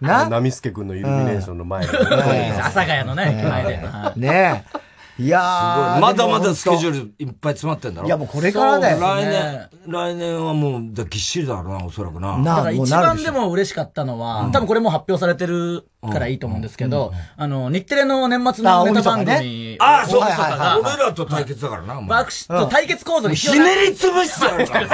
[0.00, 0.28] な？
[0.28, 1.96] ナミスケ君のイルミネーションの前で。
[1.96, 3.80] 阿佐ヶ谷のね、前で。
[4.16, 4.87] ねえ。
[5.18, 6.00] いやー。
[6.00, 6.96] まだまだスケジュル。
[6.96, 8.06] ールいっぱい詰まってんだろ？
[8.06, 12.38] いやもうこれからだよ来年、来年はもう、だぎっしりだろうな、おそらくな。
[12.38, 22.20] なだから一番でも嬉しかったのは、多分これも発表されてるからいいと思うんですけど、あの、日テレの年末のネタ番組、ああ、そう大晦日が俺らと対決だからな、お前。
[22.20, 24.88] 爆笑と対決構造にひねり潰してやるから。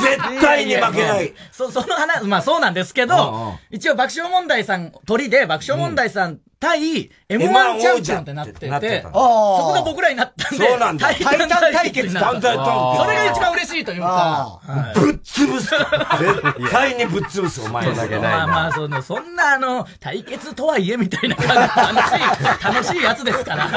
[0.00, 1.32] 絶対に負けない。
[1.52, 11.06] そ、その話、まあそうなんですけど、一応爆笑問題さん、鳥で爆笑問題さん対 M1 チャンピオンってなってて、なってたそこが僕らになったんで、そうなんだ。
[11.06, 12.40] タイタン対決になった。
[12.40, 14.60] タイタン対決それが一番嬉しいというか、
[14.94, 15.70] ぶっ潰す。
[15.70, 17.86] 絶対にぶっ潰す、お前。
[17.96, 23.68] だけまあまあ、その、そんなあの、対決とはいえみたいな感じ楽しい、楽しいやつですから。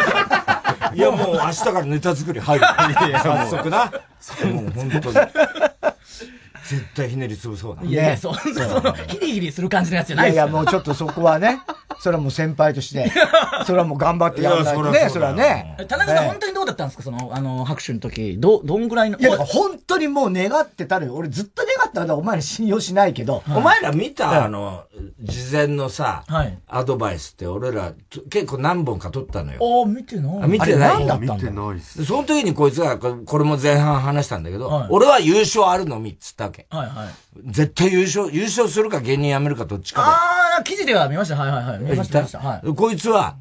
[0.96, 2.66] いや、もう明日からネタ作り入る。
[2.66, 3.92] 早速な。
[4.46, 5.16] もう本当に。
[6.74, 7.84] 絶対ひねり潰そうだ。
[7.84, 11.62] いやいや、そんな、その、ヒリヒリする感じのやつじゃないですいやいや、もうちょっとそこはね、
[12.00, 13.12] それはもう先輩として、
[13.66, 15.78] それはもう頑張ってやらないとね、それはね。
[15.88, 17.04] 田中さん、本当にどうだったんですか？
[17.04, 18.38] その、あの、拍手の時。
[18.40, 19.18] ど、どんぐらいの？
[19.20, 21.16] いや、だから本当にもう願ってたのよ。
[21.16, 23.44] 俺ずっと願ったんだお前ら信用しないけど。
[23.56, 24.84] お前ら見うんたあの、
[25.22, 26.24] 事前のさ、
[26.68, 27.94] アドバイスって俺ら
[28.30, 29.60] 結構何本か取ったのよ。
[29.62, 30.44] ああ、見てない。
[30.44, 31.34] あ見てないあれ何だったんだ？
[31.36, 36.63] 見てないその時にこいつが、ここれも前半話したんだけど、はい俺は優勝あるのみっつったわけ。
[36.70, 37.08] はいはい。
[37.46, 41.36] 絶対優勝、優勝するか芸人辞めるかどっちかああ、記事では見ました。
[41.36, 41.80] はいはいはい。
[41.80, 41.92] で。
[41.92, 42.40] 見ました、見ました。
[42.40, 42.74] はい。
[42.76, 43.36] こいつは、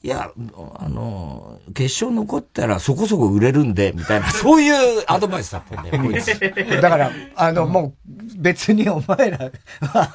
[0.00, 0.30] いや、
[0.76, 6.38] あの、決勝残ったらそこそこ売れるんで、みたいな、そういうアドバイスだったんだよ、 こいつ。
[6.80, 9.50] だから、あの、もう、別にお前ら
[9.80, 10.10] は、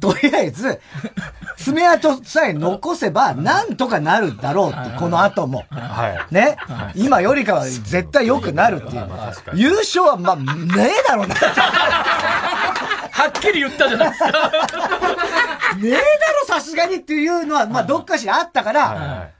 [0.00, 0.80] とりあえず、
[1.58, 5.64] 爪痕さえ残せば、なんとかなるだろうって、この後も。
[5.70, 6.34] はい。
[6.34, 6.56] ね、
[6.94, 9.06] 今よりかは絶対良くなるっていう。
[9.54, 11.34] 優勝は、まあ、ねえだろうな。
[13.16, 14.26] はっきり言ったじゃないですか。
[15.80, 19.30] ねえだろ、さすがにっていうのは、まあ、どっかしらあったから、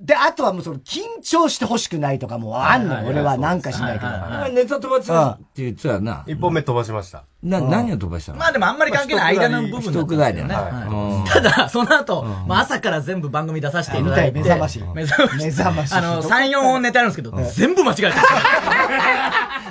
[0.00, 4.54] で、あとはもうその、緊張してほしくないとかもあんのよ、俺はなんかしないけど。
[4.54, 6.22] ネタ飛ばすって言ってたよな。
[6.26, 7.24] 一本目飛ばしました。
[7.42, 8.38] な、何を飛ばしたの？
[8.38, 10.54] まあでもあんまり関係ない間の部分だりだよね。
[10.54, 14.38] はいただ、その後、まあ朝から全部番組出させていただいて。
[14.38, 15.92] 目覚まし目覚まし。
[15.94, 18.12] あの、3、4本ネタあるんですけど、全部間違えてる。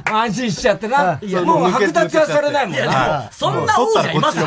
[0.16, 1.20] 安心しちゃってな。
[1.22, 3.30] いやもう剥奪はされないもんいや、でなも。
[3.32, 4.40] そんな王者います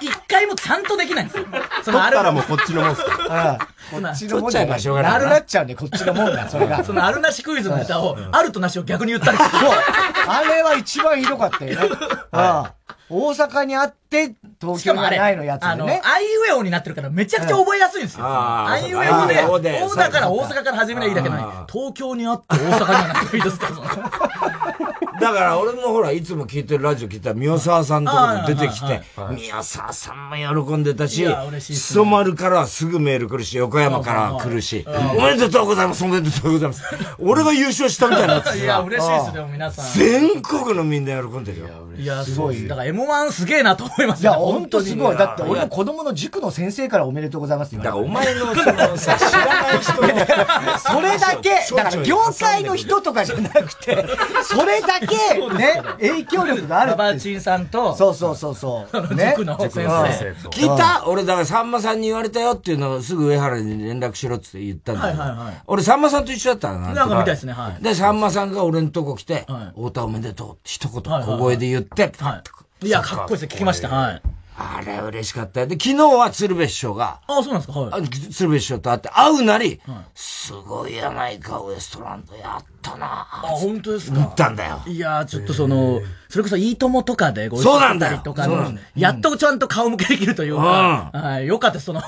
[0.00, 1.46] 一 回もちゃんとできないんですよ。
[1.84, 5.02] そ取ったらもうこっちのもんっすああこっちのもんだよ。
[5.02, 6.84] なるなっちゃうんで、こっちのもんだ、それが。
[6.84, 9.50] そのあるなしクイズのネタを、あるとなしを逆に言ったりとか。
[9.50, 9.70] そう。
[10.26, 11.88] あれは一番ひどかったよね。
[12.30, 12.74] ああ
[13.10, 16.02] 大阪にあって、東京にはしかもあれ、ないのやつあの、でね。
[16.04, 18.24] アイウェオになってるからめちゃくちゃ覚えやすいんですよ。
[18.24, 23.68] アイウェオで、で大だから大阪から始めりゃいいだけなのに、東京にあって大阪にはなってもいいですか
[25.20, 31.26] だから俺もほら、いつも聞いてるラジオ聞いたら、宮沢さんとかも出てきはいて、宮沢さんも喜んでたしし
[31.60, 34.84] すしそ丸からはすぐメール来るし、横山から来るし、
[35.16, 36.82] おめでとうございます、おめでとうございます。
[37.18, 39.92] 俺が優勝したみたいになってさいや、嬉しいですよ、皆さん。
[39.92, 41.89] 全国のみんな喜んでるよ。
[42.00, 42.66] いや、すごい。
[42.68, 44.38] だから M1 すげえなと思いますいや、よ。
[44.40, 45.16] ほんとすごい。
[45.16, 50.08] だって俺のい子供の塾の先生からおめでとうございますって言だわからお前のそのさ、知らない人の。
[50.78, 54.04] それだけ、だから業界の人とかじゃなくて、
[54.44, 57.16] それだけね、影響力があるババ。
[57.16, 59.14] チンさんと、そうそうそうそう。
[59.14, 59.34] ね。
[59.36, 59.80] 塾の先生。
[60.50, 61.04] 聞いた？
[61.06, 65.18] 俺、だからさんまさんに言われたよっていうのをすぐ上原に連絡しろって言ったんだよ。
[65.18, 71.89] はいはいはい俺、さんまさんと一緒だったのなんかみたいですねはいで、さんまさんが俺のとこ来て、はい太田おめでとうって一言小声で言って、
[72.82, 73.88] いや、かっこいいです聞きました。
[73.88, 74.22] はい。
[74.56, 75.66] あれ嬉しかったよ。
[75.66, 78.02] で、昨日は鶴瓶師匠が、あ、そうなんですかはい。
[78.02, 79.80] あ鶴瓶師匠と会って会うなり、
[80.14, 84.18] すごいやないか、ウエストランドやったなあ、本当ですか？
[84.18, 84.82] 思ったんだよ。
[84.86, 88.12] いやー、ちょっとその、それこそいいともとかでご一緒そうなんだよ。
[88.12, 92.06] したりとかのやっとちゃんと顔向けできるというか、はい、よかったです、その、だ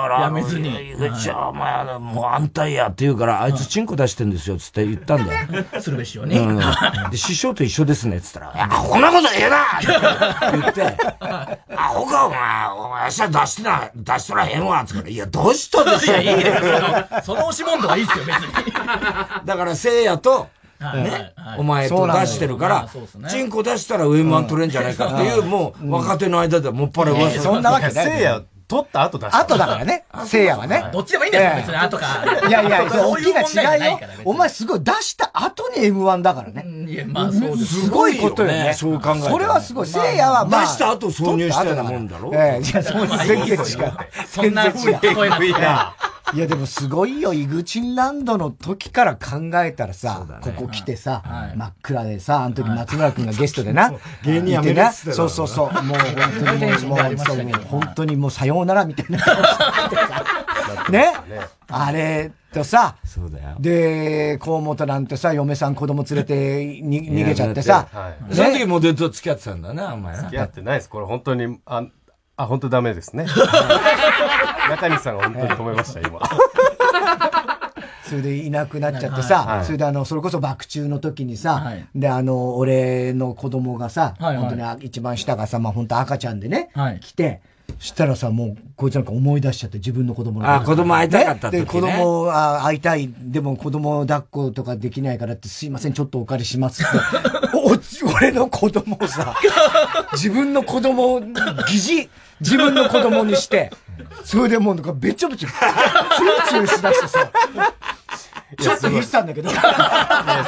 [0.00, 0.90] から、やめずに。
[0.90, 5.64] 井口はお前、あのもう安泰やって言うから、あいつチンコ出してんですよ、つって言ったんだよ。
[5.80, 6.36] 鶴瓶師匠に。
[6.38, 6.56] うん。
[7.10, 10.96] で、師匠と一緒ですね、つったら、いや、こんなこと言えなって言って、
[11.76, 16.60] あ、ほかお前、お前、明日出してな、出しとらへんわ、つって、いや、どうしたでしょいや、いいで。
[17.24, 18.72] その押し問答はいいですよ、別に。
[19.44, 20.09] だから、聖夜と、
[20.80, 22.88] はいねはい、お前と出してるから
[23.28, 27.92] チンコ出したらウェマン取れんじゃないかっていう、もう、若手の間ではもっぱら噂そんなわけない。
[27.92, 29.38] せいや、取った後出した。
[29.40, 30.04] 後だからね。
[30.24, 30.88] 聖夜はね。
[30.92, 32.24] どっちでもいいんですよ、別に、後か。
[32.48, 36.64] いやいや、大きな違いよお前すごい出した後に M1 だからね。
[36.88, 37.82] いや、まあそうです。
[37.82, 38.72] すごいことよね。
[38.72, 39.86] そう考えそれはすごい。
[39.86, 40.60] 聖夜はまあ。
[40.62, 43.66] 出した後挿入したようなもんだろええ、じゃあ、そう全然違う。
[44.26, 45.54] そんな風に聞こえなくて。
[46.32, 51.22] いやでもすごいよ、イグチンランドの時から考えたらさ、ここ来てさ、
[51.56, 53.92] 真っ暗でさ、あの時松村くんがゲストでな、
[54.24, 60.24] 芸人辞めなっつってたそうそうそう、もう本当にもう、もうそうもう本当にもうさようならみたいな顔してさ、
[60.90, 61.14] ね。
[61.68, 63.56] あれとさ、そうだよ。
[63.60, 68.34] で、河本なんてさ、嫁さん子供連れてに逃げちゃってさ、はい。
[68.34, 70.22] その時モデルと付き合ってたんだね、お前な。
[70.24, 70.88] 付き合ってないです。
[70.88, 71.84] これ本当に、あ、
[72.42, 73.26] あ、本当ダメですね。
[74.70, 76.20] 中西さんが本当に止めました、今。
[78.08, 79.64] それでいなくなっちゃってさ、はい。
[79.64, 84.36] それであの、それこそ爆中の時にさ、で、あの、俺の子供がさ、はいはい。
[84.38, 87.00] 本当にあ一番下がさ、まあ本当赤ちゃんでね、はい。
[87.00, 87.42] 来て、
[87.78, 91.60] そしたらさ、もう、こいつなんか思い出しちゃって、自分の子供のあ子供会いたかった時ね。
[91.60, 96.92] で、子供あ会いたい、でも子供抱っことかできないからって、すいません、ちょっとお借りしますって。
[97.56, 97.76] お
[98.16, 99.34] 俺の子供をさ、
[100.12, 102.08] 自分の子供を疑似、
[102.40, 103.70] 自分の子供にして、
[104.24, 107.30] それでもうなんかべちょべちょ、チューチューしだしてさ、
[108.58, 109.50] ちょっと引いてたんだけど。
[109.50, 109.60] いや、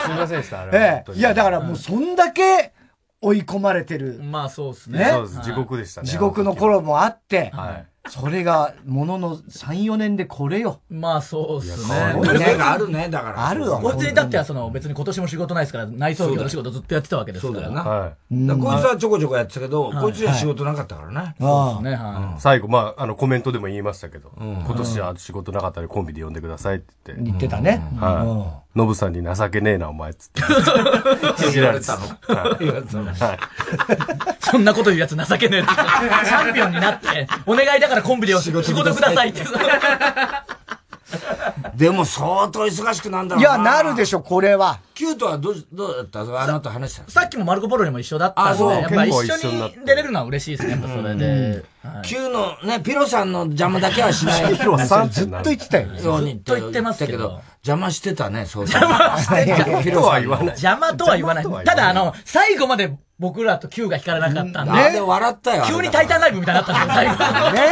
[0.02, 0.84] すみませんでした、あれは。
[0.84, 1.12] ええ。
[1.12, 2.72] いや、だからもうそんだけ
[3.20, 4.20] 追い込まれてる。
[4.22, 4.98] まあそうですね。
[4.98, 6.08] ねそうです、地獄でしたね。
[6.08, 7.52] 地獄の頃もあって、
[8.08, 10.80] それが、ものの3、4年でこれよ。
[10.90, 11.94] まあそうっすね。
[11.96, 13.80] いやねあるねだからあるわ。
[13.80, 17.54] こいつにだってはその別に今年も仕事ないですから、内装業の仕事ずっとやってたわけですから。
[17.54, 17.90] そうだよな。
[17.90, 18.12] はい
[18.60, 21.34] こいつはちょこちょこやってたけど、はいこいつには仕事なかったからね。
[21.38, 22.40] そうですね、はい。
[22.40, 27.24] 最後、まあ、あの、コメントでも言いましたけど、今年は仕事なかったらコンビで呼んでくださいって言って。
[27.24, 28.62] 言ってたねはい。
[28.74, 30.42] ノブさんに情けねえな、お前、つって。
[31.52, 33.38] 言われたのはい言われたのはい。
[34.40, 35.68] そんなこと言うやつ情けねえって。
[35.68, 39.30] チャンピオンになって、お願いだからコンビで仕事ください。
[39.30, 39.42] って。
[41.76, 44.78] でも相当忙しくなんだろいうや、なるでしょ、これは。
[44.94, 46.20] キュートはどう、どうだった？
[46.42, 47.10] あの後話した？
[47.10, 48.72] さっきもマルコ・ポロにも一緒だったんで、あそう。
[48.72, 51.64] やっぱ一緒に出れるのは嬉しいですね、やっぱそれで。
[52.04, 54.56] Q のね、ピロさんの邪魔だけはしない。
[54.56, 55.98] ピロさんずっと言ってたよね。
[56.00, 57.40] そうにずっと言ってますけど。
[57.64, 59.64] 邪魔してたね、そう邪魔してた。
[59.82, 60.36] ピロさんの。
[60.46, 61.46] 邪魔とは言わない。
[61.64, 64.72] ただ、あの、最後まで僕らと Q が光らなかったんで。
[64.72, 65.64] ねで笑ったよ。
[65.64, 67.52] 急にタイタンライブみたいになったんですよ、最後。
[67.52, 67.62] ね。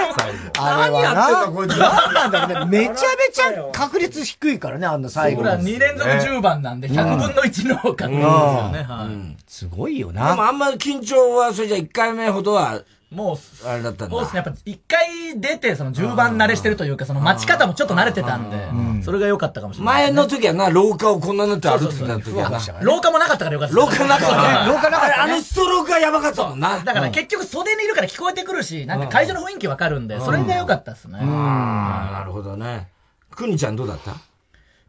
[0.59, 1.15] あれはな。
[1.15, 2.79] 何やってんだこいつ何なんだろうね。
[2.79, 2.97] めちゃめ
[3.33, 8.83] ちゃ確率低いからね、あんな最後僕ら2連続10番なんで、100分の1の確率ですよね。
[8.85, 9.37] はい。
[9.49, 10.37] すごいよでな。
[10.37, 14.15] もあんま緊張は、それじゃ1回目ほどは、もう、あれだったんだ。
[14.15, 14.37] そうですね。
[14.37, 20.05] やっぱ一回出て、その10番慣れしてるというか、その待ち方もちょっと慣れてたんで、それが良かったかもしれない。
[20.05, 22.61] 前の時はな、廊下をこんなになって歩いてた時はな。
[22.83, 23.75] 廊下もなかったからよかった。
[23.77, 24.73] 廊下なかったね。
[24.73, 26.79] 廊下なかったねあのストロークがやばかったもんな。
[26.79, 31.19] だから結局袖にいるから聞こえてくるし、なんか会場の雰囲気わかるんで、それが良かったですね。
[31.21, 32.89] ああ、なるほどね。
[33.35, 34.13] くにちゃんどうだった？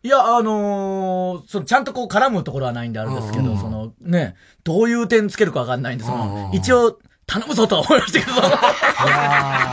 [0.03, 8.34] いや、あのーそのちゃんとこう絡むところはないんであれですけど、そのね、どういう点つけるかわかんないんで、その、一応、頼むぞとは思いましたけど、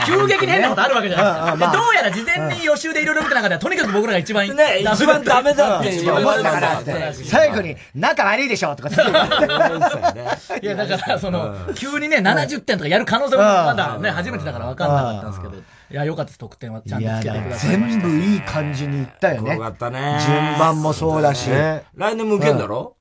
[0.05, 1.71] 急激に変なことあるわけじゃないですか。
[1.71, 15.63] でどうやら事前に予習でいろいろ見た中では、とにかく僕らが一番、ね一番ダメだって言われてたから最後に、仲悪いでしょとかいや、だから、その、急にね、70点とかやる可能性もまだね、初めてだから分かんなかったんですけど、い
[15.95, 17.69] や、良かったです、得点はちゃんとつけてください。
[17.71, 19.55] 全部いい感じにいったよね。
[19.55, 20.17] よかったね。
[20.25, 21.49] 順番もそうだし。
[21.49, 22.95] 来年も受けんだろ？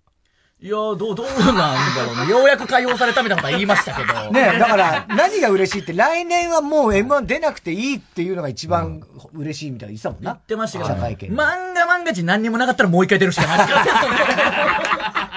[0.60, 2.32] いや、どう、どうなんだろうね。
[2.32, 4.12] ようやく解放されたみたいなことは言いましたけど。
[4.32, 9.00] ねだから、何が嬉しいって、来年はもう M1 出なくていいっていうのが一番
[9.34, 10.32] 嬉しいみたいな言ってたもんな。
[10.32, 10.84] 言ってましたけ
[11.28, 13.90] ど、漫画漫画地何にもなかったらもう一回出るしかないですからね。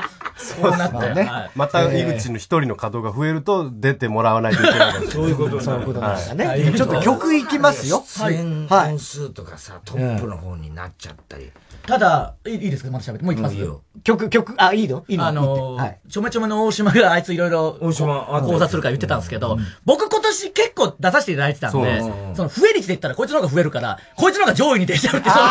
[0.41, 0.97] そうなって。
[1.13, 1.31] ねね。
[1.55, 5.11] また、井口の一人の稼働が増えると、出てもらわないといけないから。
[5.11, 6.45] そういうことそういうことなんだね。
[6.45, 8.03] はいちょっと曲いきますよ。
[8.05, 11.51] 出演本数とかさ、トップの方になっちゃったり。
[11.85, 12.91] ただ、いいいいですか？
[12.91, 13.23] また喋って。
[13.25, 13.55] もう行きます？
[13.55, 13.81] いいよ。
[14.03, 15.03] 曲、曲、あ、いいの？
[15.07, 15.25] いいの？
[15.27, 15.77] あの
[16.09, 22.01] ちょめちょめの大島があいついろいろ大島あ講座するから言ってたんですけど、僕今年結構出させていただいてたんで、
[22.35, 25.45] その増え率で言ったらこいつの方が増えるから、こいつの方が上位に出ちゃうって、その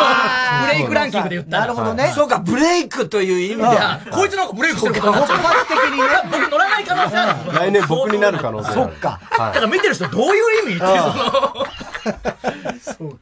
[0.66, 1.60] ブレイクランキングで言ったら。
[1.62, 2.12] なるほどね。
[2.14, 4.10] そうか、ブレイクという意味で。
[4.12, 5.38] こいつの方がブレイクしてることになっちゃう。
[5.38, 8.72] 突発的にね 僕乗らない可能性あるんですよ来年僕になる可能性。
[8.72, 9.20] そっか。
[9.30, 13.12] はいだから見てる人どういう意味っていうその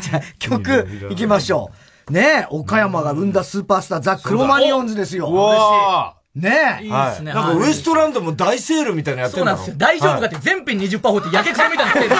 [0.00, 1.70] じゃあ、曲いきましょ
[2.08, 2.12] う。
[2.12, 5.28] ねえ、岡山が生んだスーパースター、ザ・クロマニオンズですよ。
[5.28, 6.84] うわねえ。
[6.84, 7.32] いいですね。
[7.32, 9.74] なんかウエストランドも大セールみたいなのやってだろそうんなんですよ。
[9.76, 12.16] 大丈夫かって全品20%放ってやけくそみたいな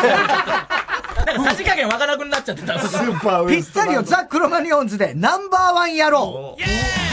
[1.27, 2.79] なんかさじ加減わからなくなっちゃってた。
[2.81, 6.61] スーパぴったりよ、ザ・クロマニオンズで、ナンバーワンやろう。
[6.61, 6.75] やろ
[7.05, 7.08] う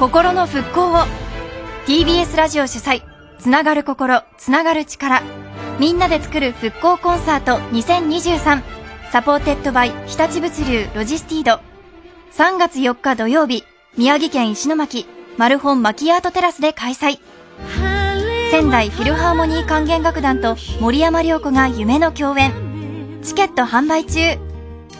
[0.00, 0.96] 心の復興を。
[1.84, 3.02] TBS ラジオ主催
[3.38, 5.20] つながる心つながる力。
[5.78, 8.62] みんなで作る復興コンサート2023
[9.12, 11.60] supported by 日立物流ロジスティード。
[12.32, 13.62] 3月4日土曜日
[13.98, 15.06] 宮城県石巻
[15.36, 17.18] マルホンマキアートテラスで開催。
[18.50, 23.20] 仙台フィルハーモニー管弦楽団と森山良子が夢の共演。
[23.22, 24.38] チケット販売中。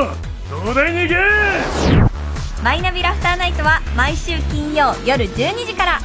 [0.63, 1.15] 東大に行け
[2.63, 6.01] マイナビラフターナイトは毎週金曜夜12時から。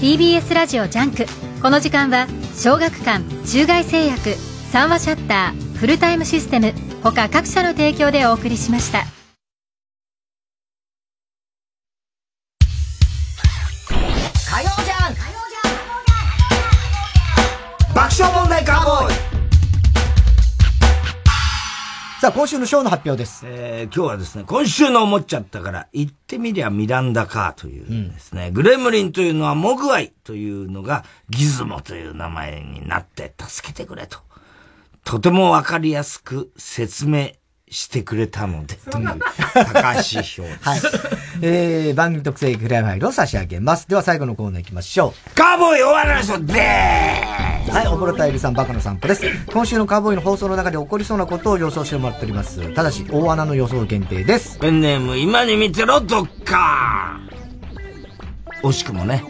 [0.00, 1.26] TBS ラジオジャンク。
[1.62, 4.34] この時間は小学館中外製薬
[4.70, 9.04] 三和シャッターフルタイムシステム他各社の提供でお送りしました。
[14.46, 15.14] 火曜じゃん
[17.94, 19.23] 爆笑問題カーボーイ
[22.24, 23.42] さあ、今週のショーの発表です。
[23.44, 34.20] えー今日はですね、今週の思っちゃったから、言ってみりゃミランダカーというですね、グレムリンというのはモグアイというのがギズモという名前になって助けてくれと。
[35.04, 37.32] とてもわかりやすく説明
[37.74, 40.40] してくれたので、という高橋表です。
[40.62, 40.80] はい。
[41.42, 43.88] えー、番組特製クラファイルを差し上げます。
[43.88, 45.34] では最後のコーナー行きましょう。
[45.34, 46.52] カーボーイ終わらないで
[47.72, 49.24] はい、おぼろたいりさん、バカの散歩です。
[49.52, 52.72] 今週のカーボーイの放送の中で起こりそうなことを予想してもらっております。
[52.74, 54.58] ただし、大穴の予想限定です。
[54.60, 59.24] ペンネーム、今に見てろ、ドッカー惜しくもね。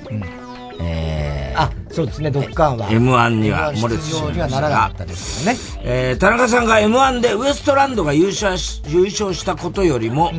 [0.80, 2.88] えー、あ、そうですね、ドッカーンは。
[2.88, 5.59] M1 には漏れてしまいましたがならなかったですよね。
[5.82, 10.32] えー、田中さんが M1 でウエストランドが優勝し、優勝したことよりも、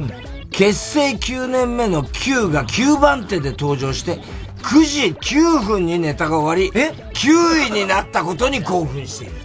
[0.52, 4.20] 結成9年目の Q が9番手で登場して、
[4.64, 9.45] 9時9分にネタが終わり、9位になったことに興奮している。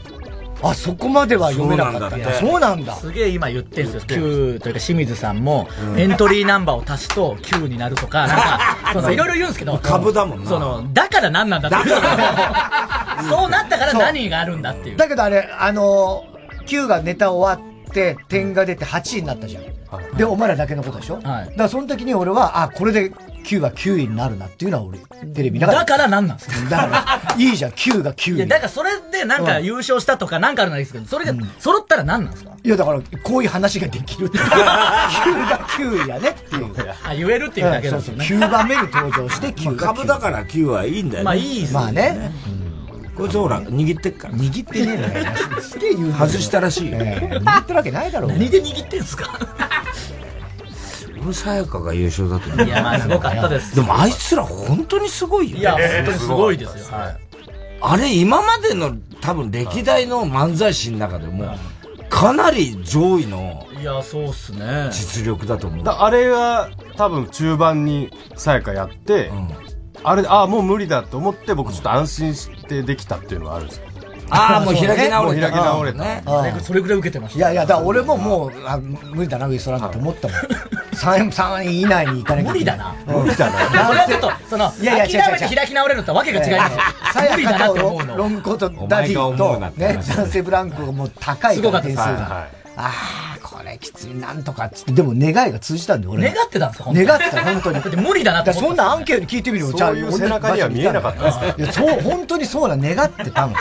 [0.62, 2.32] あ、そこまでは読めなかった。
[2.34, 2.94] そうなんだ。
[2.96, 4.00] すげえ今言ってんすよ。
[4.06, 8.60] Q というか清水さんも、エントリーナンバーを足すと Q になるとか、なんか、
[8.92, 9.78] そのいろいろ言うんですけど。
[9.78, 11.76] 株だもんなその、だから何なんだって。
[13.28, 14.96] そうなったから何があるんだっていう。
[14.96, 20.16] だけどあれ、あのー、Q がネタ終わって、点が出て8位になったじゃん。
[20.16, 21.16] で、お前らだけのことでしょ？
[21.16, 24.98] だからその時に俺は、あ、これで Q が9位になるなっていうのは俺、
[25.34, 25.78] テレビながら。
[25.80, 26.70] だから何なんですか？
[26.70, 28.36] だから、いいじゃん、Q が9位。
[28.36, 32.50] いや、だからそれでなんか優勝したとかなんかあるのはいいですけど、それが揃ったら何なんですか？
[32.62, 34.44] いや、だから、こういう話ができるっていう。
[34.44, 36.66] 9が9位やねっていう。
[37.04, 38.24] あ、言えるっていうだけなんですよね。
[38.24, 41.24] そうそう9番目に登場して9が株だから9はいいんだよね。
[41.24, 42.32] まあいいっすよまあね。
[43.16, 44.34] こいつほら、握ってっから。
[44.34, 45.36] 握ってねえのよ。
[45.60, 46.98] すげえ言う外したらしいよ。
[46.98, 48.30] 握ってるわけないだろう。
[48.32, 49.28] 何で握ってんすか？
[51.22, 52.66] 俺、さやかが優勝だと思う。
[52.66, 55.60] いやまあすごかったですでもあいつら本当にすごいよね。
[55.60, 56.96] いや、本当にすごいですよ。
[56.96, 57.16] はい。
[57.82, 61.54] あれ、今までの多分歴代の漫才師の中でも、
[62.08, 64.88] かなり上位のいや、そうっすね。
[64.90, 65.84] 実力だと思う。
[65.84, 69.30] だあれが多分中盤にさやかやって、
[70.02, 73.89] あれでああもう無理だと思って僕ちょっと安心してできたっていうのはあるんですよ
[74.30, 75.50] ああもう開き直れた。
[75.50, 76.60] 開き直れた。
[76.60, 77.38] それぐらい受けてました。
[77.38, 80.36] いやいや、だから俺ももう、あ無理だな、ウエストランドって思ったもん。
[80.94, 82.94] 3, 3位以内に行かなきゃ無理だな。
[83.06, 83.86] 無理だな。
[83.86, 86.76] それはちょっと、その、いやいや諦めて開き直れるのとわけが違います
[87.30, 88.16] 無理だなかとって思うの。
[88.16, 92.59] ロングコートダディと、ね男性ブランコがもう高い点数が。
[92.82, 96.32] ああ、これきつい、なんとかっつって、でも願いが通じたんだよ、俺。
[96.32, 97.06] 願ってたんですか本当に？
[97.06, 97.74] 願ってた、本当に。
[97.82, 103.54] だって無理だなってそんなアンケート聞いてみるよ、そういう背中には見えなかったですかいや、そう、本当にそうな、願ってたの。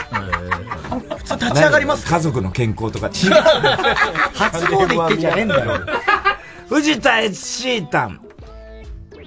[1.18, 2.06] 普通立ち上がります？
[2.06, 3.32] 家族の健康とか違う。
[4.34, 5.80] 初詣行ってんじゃねえんだよ。
[6.68, 8.20] 藤田悦シータン。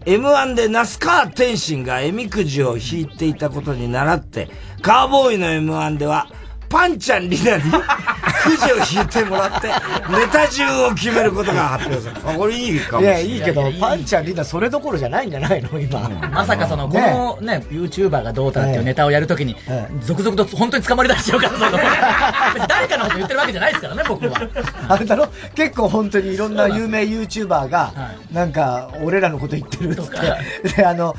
[0.05, 4.49] M1 で那須川天心がえみくじを引いていたことに倣って、
[4.81, 6.27] カーボーイの M1 では、
[6.73, 12.31] パンちゃんリナにくじを引いてもらって、ネタ順を決めることが発表された。
[12.31, 13.37] あ、これいいかもいや、しれない。
[13.37, 15.79] いいけど、パンちゃんリーダーそれどころじゃないんじゃないの？
[15.79, 16.09] 今。
[16.33, 19.55] まさかその、このね、YouTuber がどうたらっていうネタをやるときに、
[20.01, 24.41] 続々と本当に捕まり出しちゃうから、 誰かのこと言ってるわけじゃないですからね、僕は。
[24.89, 25.27] あれだろ？
[25.55, 27.93] 結構本当にいろんな有名 YouTuber が、
[28.31, 30.75] なんか、俺らのこと言ってるっつって。
[30.77, 31.15] で、あの、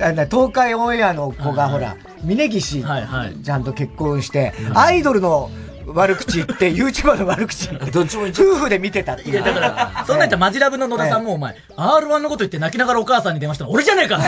[0.00, 5.50] あの東海オンエアの子がほら、峯岸ちゃんと結婚して、アイドルの
[5.86, 9.30] 悪口言って、YouTuber の悪口言って、どっちも夫婦で見てたっていう。
[9.30, 14.24] いや、だから、そんなん言ったらマジラブの野田さんもお前、R1 のこと言って泣きながらお母さんに電話したの俺じゃねえかバ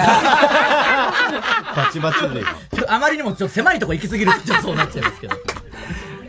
[1.93, 2.43] チバチで。
[2.89, 5.37] あまりにもちょっと狭いとこ行き過ぎるとちょっとそうなっちゃいますけど。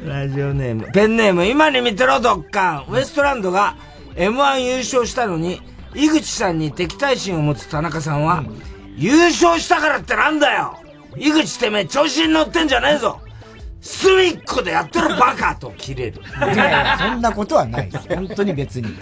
[0.06, 0.92] ラジオネーム。
[0.92, 2.86] ペンネーム、今に見てろ、ドッカン。
[2.92, 3.76] ウエストランドが
[4.16, 5.62] M1 優勝したのに、
[5.94, 8.44] 井口さんに敵対心を持つ田中さんは、
[8.98, 10.78] 優勝したからってなんだよ
[11.18, 13.20] 井口てめえ調子に乗ってんじゃねえぞ
[13.82, 16.22] 隅っこでやってるバカと切れる。
[16.22, 18.08] いやいや、そんなことはないです。
[18.16, 18.96] 本当に別に。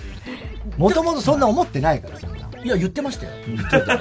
[0.77, 2.48] もともとそんな思ってないから、そんな。
[2.63, 3.31] いや、言ってましたよ。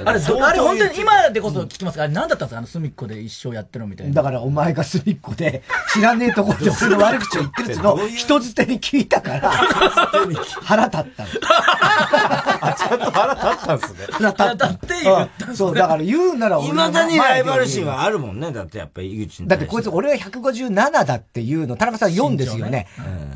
[0.05, 2.57] ああれ、どあれ本当に今でこそ聞きますが、あれ何だったんですか？
[2.57, 4.13] あの隅っこで一生やってるみたいな。
[4.13, 5.63] だからお前が隅っこで、
[5.93, 11.29] 知らねえところで 俺の悪口を言ってるっつうのを人づてに聞いたから、腹立ったの。
[11.29, 13.99] ちゃんと腹立ったんすね。
[14.11, 14.67] 腹立った。
[14.67, 18.51] って言ったそう、だから言うなら俺いのまだにライバル心はあるもんね。
[18.51, 19.47] だってやっぱり井口。
[19.47, 22.87] だってこいつ俺は157だって言うの、田中さん4ですよね。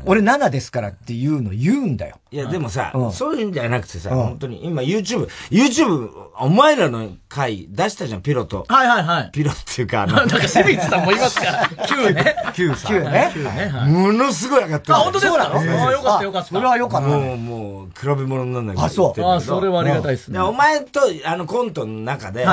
[0.04, 2.16] 俺7ですからっていうの言うんだよ。
[2.30, 4.82] いや、でもさ、うんそういうんじゃなくてさ、うん本当に、今
[5.14, 8.64] YouTube、YouTube、お前らの回出したじゃん、ピロと。
[8.68, 9.30] はいはいはい。
[9.32, 11.68] ピロっていうか、あの、なんか清水さんもいますから。
[11.86, 12.36] Q ね。
[12.54, 13.04] Q さん。
[13.04, 13.30] ね。
[13.34, 13.68] 9ね。
[13.68, 13.90] はい。
[13.90, 14.94] ものすごい上がってる。
[14.94, 15.44] あ本当ですか？
[15.44, 15.88] そうなの？
[15.88, 16.48] あよかったよかった。
[16.48, 19.22] それはよかったもう、もう、比べ物にならないあそう。
[19.24, 20.34] あそれはありがたいっすね。
[20.34, 22.46] でお前と、あの、コントの中で、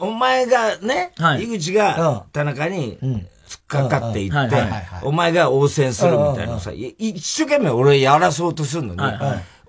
[0.00, 1.44] お前がね、はい。
[1.44, 2.98] 井口が田中に、
[3.50, 4.38] 突っかかっていって
[5.02, 9.00] お前が応戦するみたいなのさ、い一生懸命俺やらそうとするのに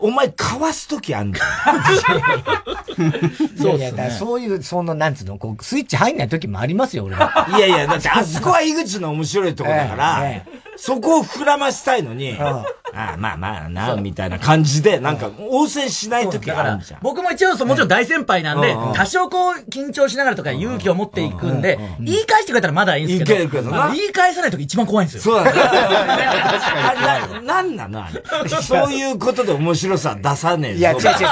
[0.02, 1.46] お前かわすときあんだよ。
[3.58, 7.48] そういやいや、だそういう、その、なんつうの、こう、スイッチ入んない時もありますよ、俺は。
[7.56, 17.00] いやいや、だってあそこは井口の面白いとこだから、ええそこを膨らましたいのに、ああまあまあな、みたいな感じで、なんか応戦しない時があるじゃん。
[17.04, 25.36] 僕も一応もちろん大先輩なんで多少こう緊張しながらとか勇気を持っていくんで、言い返してくれたらまだいいんですけど、いけるけど言い返さない時一番怖いんですよ。
[25.36, 25.70] そうなんだよ。
[25.72, 28.50] あれ な、なんなのあれ？
[28.64, 31.24] そういうことで面白さ出さねえぞいや、違う違う違う違う。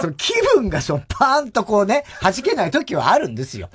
[0.00, 3.68] その気分がそう、パーンとこうね、弾けない時はあるんですよ。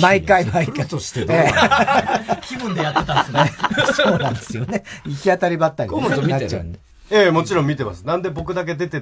[0.00, 0.86] 毎回毎回。
[0.86, 1.50] としてどうえ
[2.42, 3.52] 気分でやってたんですね。
[4.10, 4.84] え そうなんですよね。
[5.04, 6.78] 行き当たりばったりになっちゃうんで。
[7.10, 8.06] ええ、もちろん見てます。
[8.06, 9.00] なんで僕だけ出て、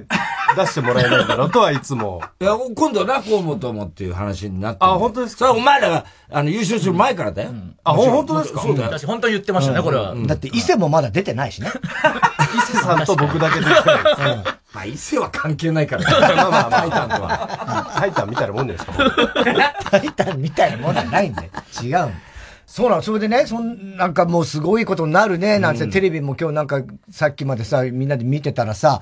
[0.57, 2.21] 出してもらえないんだろうとはいつも。
[2.41, 4.79] いや、今度な、河本もっていう話になって。
[4.81, 5.39] あ本当ですか？
[5.39, 7.51] それはお前らが、あの、優勝する前からだよ。
[7.85, 8.61] あ、ほん本当ですか？
[8.61, 8.89] そうだよ。
[8.89, 10.13] 私本当に言ってましたね、これは。
[10.15, 11.69] だって伊勢もまだ出てないしね。
[12.69, 13.81] 伊勢さんと僕だけ出てない。
[14.73, 16.03] まあ、伊勢は関係ないから。
[16.35, 17.89] まあまあまあタイタンとは。
[17.95, 18.93] タイタンみたいなもんですか
[19.89, 21.49] タイタンみたいなものはないんで。
[21.81, 22.13] 違うん
[22.73, 23.01] そうなの。
[23.03, 26.81] それでね、そん、なんかもうすごいことになるね、なんて、テレビも今日なんか
[27.11, 28.99] さっきまでさ、みんなで見てたらさ、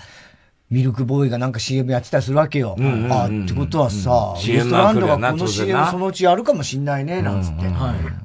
[0.69, 2.75] ミルクボーイがなんか CM やってたりするわけよ。
[2.77, 7.65] んうんうんあってことはさ、うんウエストランドがこの CM なそのうちやるかもしんないね、なんつって。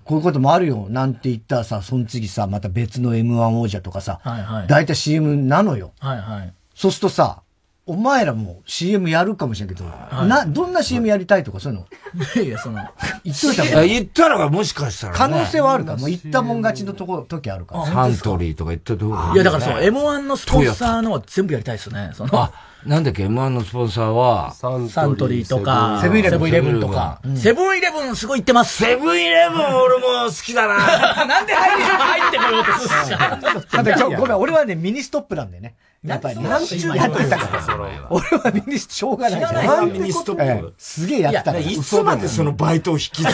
[0.04, 4.66] こういうこともあるよ、なんて言ったらさ、その次さ、また別の M1 王者とかさ、はいはい。
[4.66, 5.92] 大体 CM なのよ。
[6.00, 6.52] はいはい。
[6.74, 7.42] そうするとさ、
[7.88, 11.86] お前らも CM やるかもしれんけど、な、どんな CM やりたいとかそういうの？
[12.34, 12.80] いやいや、その、
[13.22, 13.90] 言っといた方がいい。
[13.90, 15.18] 言ったらもしかしたらね。
[15.18, 17.86] 可能性はあるから、もう言ったもん勝ちのとこ、時あるから。
[17.86, 22.10] サントリーとか言ってどういやだからそう、M1 のスポンサーのは全部やりたいですね。
[22.12, 22.52] その、あ、
[22.84, 27.20] なんだっけ、M1 のスポンサーは、サントリーとか、セブンイレブンとか。
[27.36, 28.82] セブンイレブンすごい言ってます。
[28.82, 30.76] セブンイレブン俺も好きだな。
[31.24, 33.36] なんで入り入ってこようとするんだ
[33.80, 35.76] って今日ごめん、俺はね、ミニストップなんだよね。
[36.06, 36.48] やっぱりね。
[36.48, 38.06] やってたから。
[38.10, 39.54] 俺はミニスト、しょうがないじゃん。
[39.54, 41.60] なんでミニストップええすげえやってたから。
[41.60, 43.28] いつまでそのバイトを引き継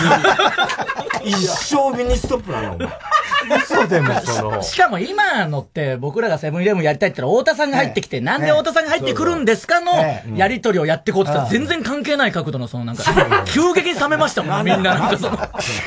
[1.24, 2.74] ぎ一生ミニストップなの？
[2.74, 4.62] お前嘘でもその。
[4.62, 13.04] しかも今のって僕らがセブンイレブンやりたいって言ったら太田さんが入ってきて、なんで太田さんが入ってくるんですかのえやりとりをやってこうって言ったら全然関係ない角度のそのなんか、
[13.46, 14.98] 急激に冷めましたもん、みんな。
[14.98, 15.38] なんかその、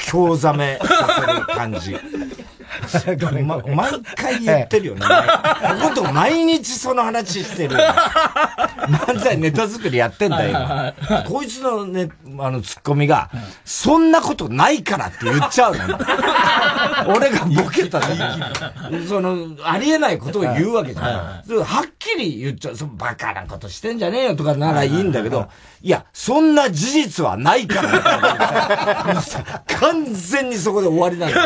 [0.10, 1.98] 興ざめさせる感じ。
[3.44, 5.06] ま、毎回言ってるよね。
[5.82, 7.76] ほんと毎日その話してる。
[8.86, 10.94] 漫才ネタ作りやってんだよ、今。
[11.26, 12.10] こいつのね、
[12.40, 13.30] あの、ツッコミが、
[13.64, 15.84] そんなことないからって言っちゃうの。
[17.08, 21.44] 俺がボケた時に、その、ありえないことを言うわけじゃん。
[21.48, 22.76] それはっきり言っちゃう。
[22.76, 25.48] そのバカなことしてんじゃねえよとかならいいんだけど、
[25.82, 29.22] いや、そんな事実はないから
[29.80, 31.42] 完全にそこで終わりなんだ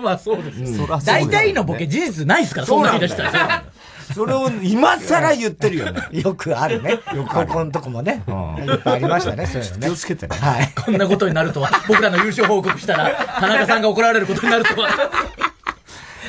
[0.16, 0.98] まあそうですうんよ。
[1.04, 3.64] 大体のボケ事実ないですから、そんな言い出したら。
[4.14, 6.00] それを今更言ってるよね。
[6.12, 6.98] よくあるね。
[7.28, 8.22] ここのとこもね。
[8.66, 9.86] いっぱいありましたね、そういうのね。
[9.88, 10.36] 気をつけてね。
[10.36, 10.72] はい。
[10.74, 13.10] こんなことになるとは、 僕らの優勝報告したら、
[13.40, 14.88] 田中さんが怒られることになるとは。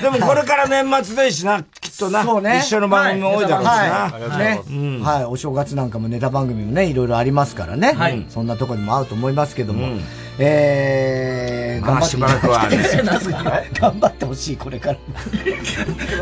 [0.01, 2.59] でもこれから年末年始な、きっとな、そうね。
[2.64, 3.72] 一緒の番組も多いだろうしな。
[3.72, 4.39] はい。
[4.39, 4.61] ね。
[5.03, 5.26] はい。
[5.26, 7.93] お正月なんかもネタ番組もね、いろいろありますからね。
[7.93, 9.97] はいそんなとこにも合うと思いますけども。
[10.39, 12.18] えー、頑張って。
[12.18, 12.68] まあしばらくは
[13.80, 14.97] 頑張ってほしい、これから。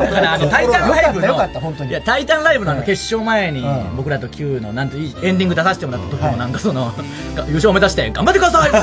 [0.05, 1.89] だからあの、タイタンライブの、よかったよかった本当に。
[1.89, 3.65] いや、タイタンライブの決勝前に、
[3.97, 5.01] 僕らと Q の、なんて、エ
[5.31, 6.93] ンディング出させてもらった時も、なんかその、
[7.47, 8.77] 優勝を目指して、頑張ってくださいって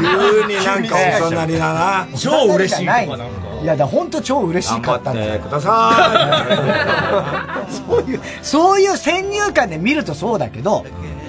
[0.00, 2.06] 急になんか大人りだな。
[2.16, 2.84] 超嬉しい。
[2.84, 2.86] い
[3.66, 5.40] や、だ本当超嬉しかったんだよ。
[5.40, 6.34] くださ
[7.88, 10.84] そういう、そういう先入観で見るとそうだけど、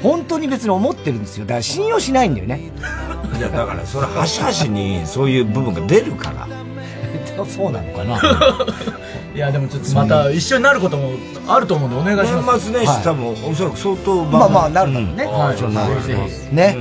[0.05, 1.45] 本当に別に思ってるんですよ。
[1.45, 2.71] だから信用しないんだよね。
[3.35, 3.39] い。
[3.39, 6.47] いや、だからそれ、端々にそういう部分が出るから。
[7.45, 8.21] そうなのかな。
[9.33, 11.13] いや、でもちょっとまた一緒になることも
[11.47, 12.69] あると思うんで、お願いします。
[12.69, 15.25] 年末年始多分、おそらく相当まあまあ、なるだろうね。
[15.25, 16.77] はいそうなるぜひね。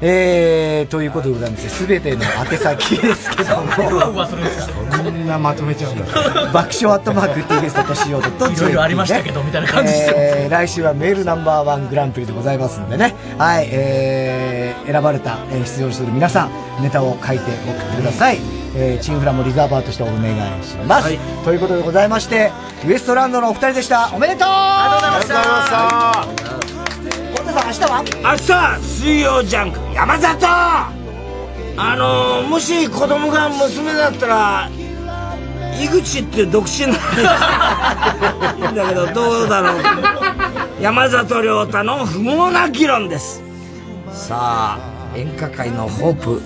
[0.00, 3.66] えー、ということでございまして、すべての宛先ですけども。
[3.72, 6.04] こんなまとめちゃうんだ。
[6.52, 13.14] 爆笑アットマーク TBS としようといろいろありましたけどみたいな感じでえー来週はメールナンバーワングランプリでございますんでね。
[13.38, 18.38] はい、えー、選ばれた、えー出場する皆さん、ネタを書いて送ってください。
[18.76, 21.08] えー、チンフラもリザーバーとしてお願いします。
[21.44, 22.52] ということでございまして、
[22.86, 24.10] ウエストランドのお二人でした。
[24.14, 26.67] おめでとうありがとうございました。
[27.58, 28.04] さん、明日は？
[28.72, 30.92] 明日、水曜ジャンク、山里あ
[31.96, 34.68] のー、もし子供が娘だったら、
[35.80, 39.82] 井口っていう独身なんだだけど、 どうだろう？
[40.80, 43.42] 山里亮太の不毛な議論です。
[44.12, 46.42] さあ、演歌界のホープ、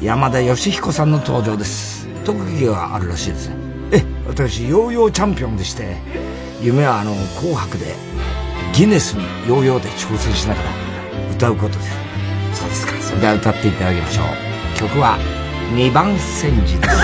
[0.00, 2.06] 山田義彦さんの登場です。
[2.24, 3.56] 特技があるらしいですね。
[3.92, 5.96] え、私、ヨーヨーチャンピオンでして、
[6.62, 7.94] 夢はあの、紅白で、
[8.76, 10.70] ギネスにヨーヨーで挑戦しながら
[11.30, 11.90] 歌うことです。
[12.54, 12.92] そうですか。
[13.00, 14.26] それでは歌っていただきましょう。
[14.76, 15.16] 曲は、
[15.76, 16.96] 二番煎じです。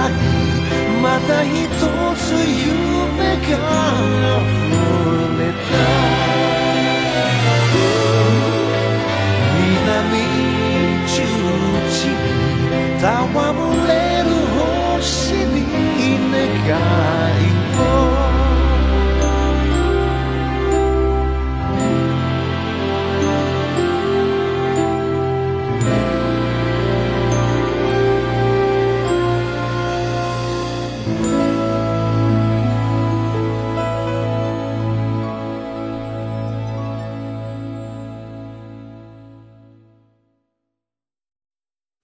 [0.00, 0.16] 空に
[1.02, 1.68] また一
[2.16, 3.58] つ夢が
[4.38, 5.52] 溢れ
[6.14, 6.19] た。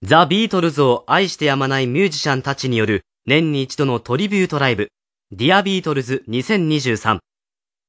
[0.07, 4.87] ザ・ビートルズを愛してやまないミュージシャンたちによる年に一度のトリビュートライブ、
[5.33, 7.19] ディアビートルズ2023。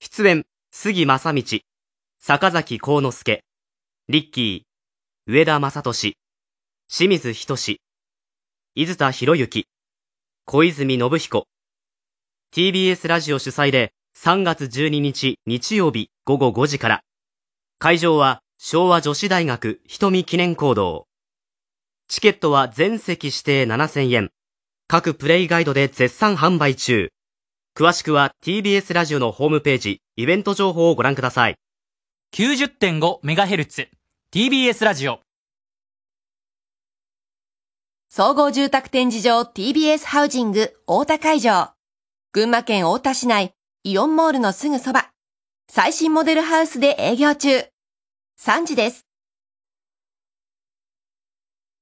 [0.01, 1.60] 出演、杉真理、
[2.19, 3.45] 坂崎幸之助、
[4.09, 6.16] リッキー、上田雅利、
[6.89, 7.78] 清水仁
[8.74, 9.66] 伊豆田洋之、
[10.45, 11.47] 小泉信彦。
[12.53, 17.01] TBS ラジオ主催で3月12日日曜日午後5時から。
[17.78, 21.07] 会場は昭和女子大学瞳記念講堂。
[22.09, 24.30] チケットは全席指定7000円。
[24.89, 27.10] 各プレイガイドで絶賛販売中。
[27.76, 31.56] 詳しくは TBS ラジオのホームページ、イベント情報をご覧ください。
[32.35, 33.89] 90.5MHz
[34.32, 35.20] TBS ラジオ
[38.09, 41.72] 総合住宅展示場 TBS ハウジング大田会場。
[42.32, 43.52] 群馬県大田市内
[43.85, 45.10] イオンモールのすぐそば。
[45.70, 47.66] 最新モデルハウスで営業中。
[48.40, 49.07] 3時です。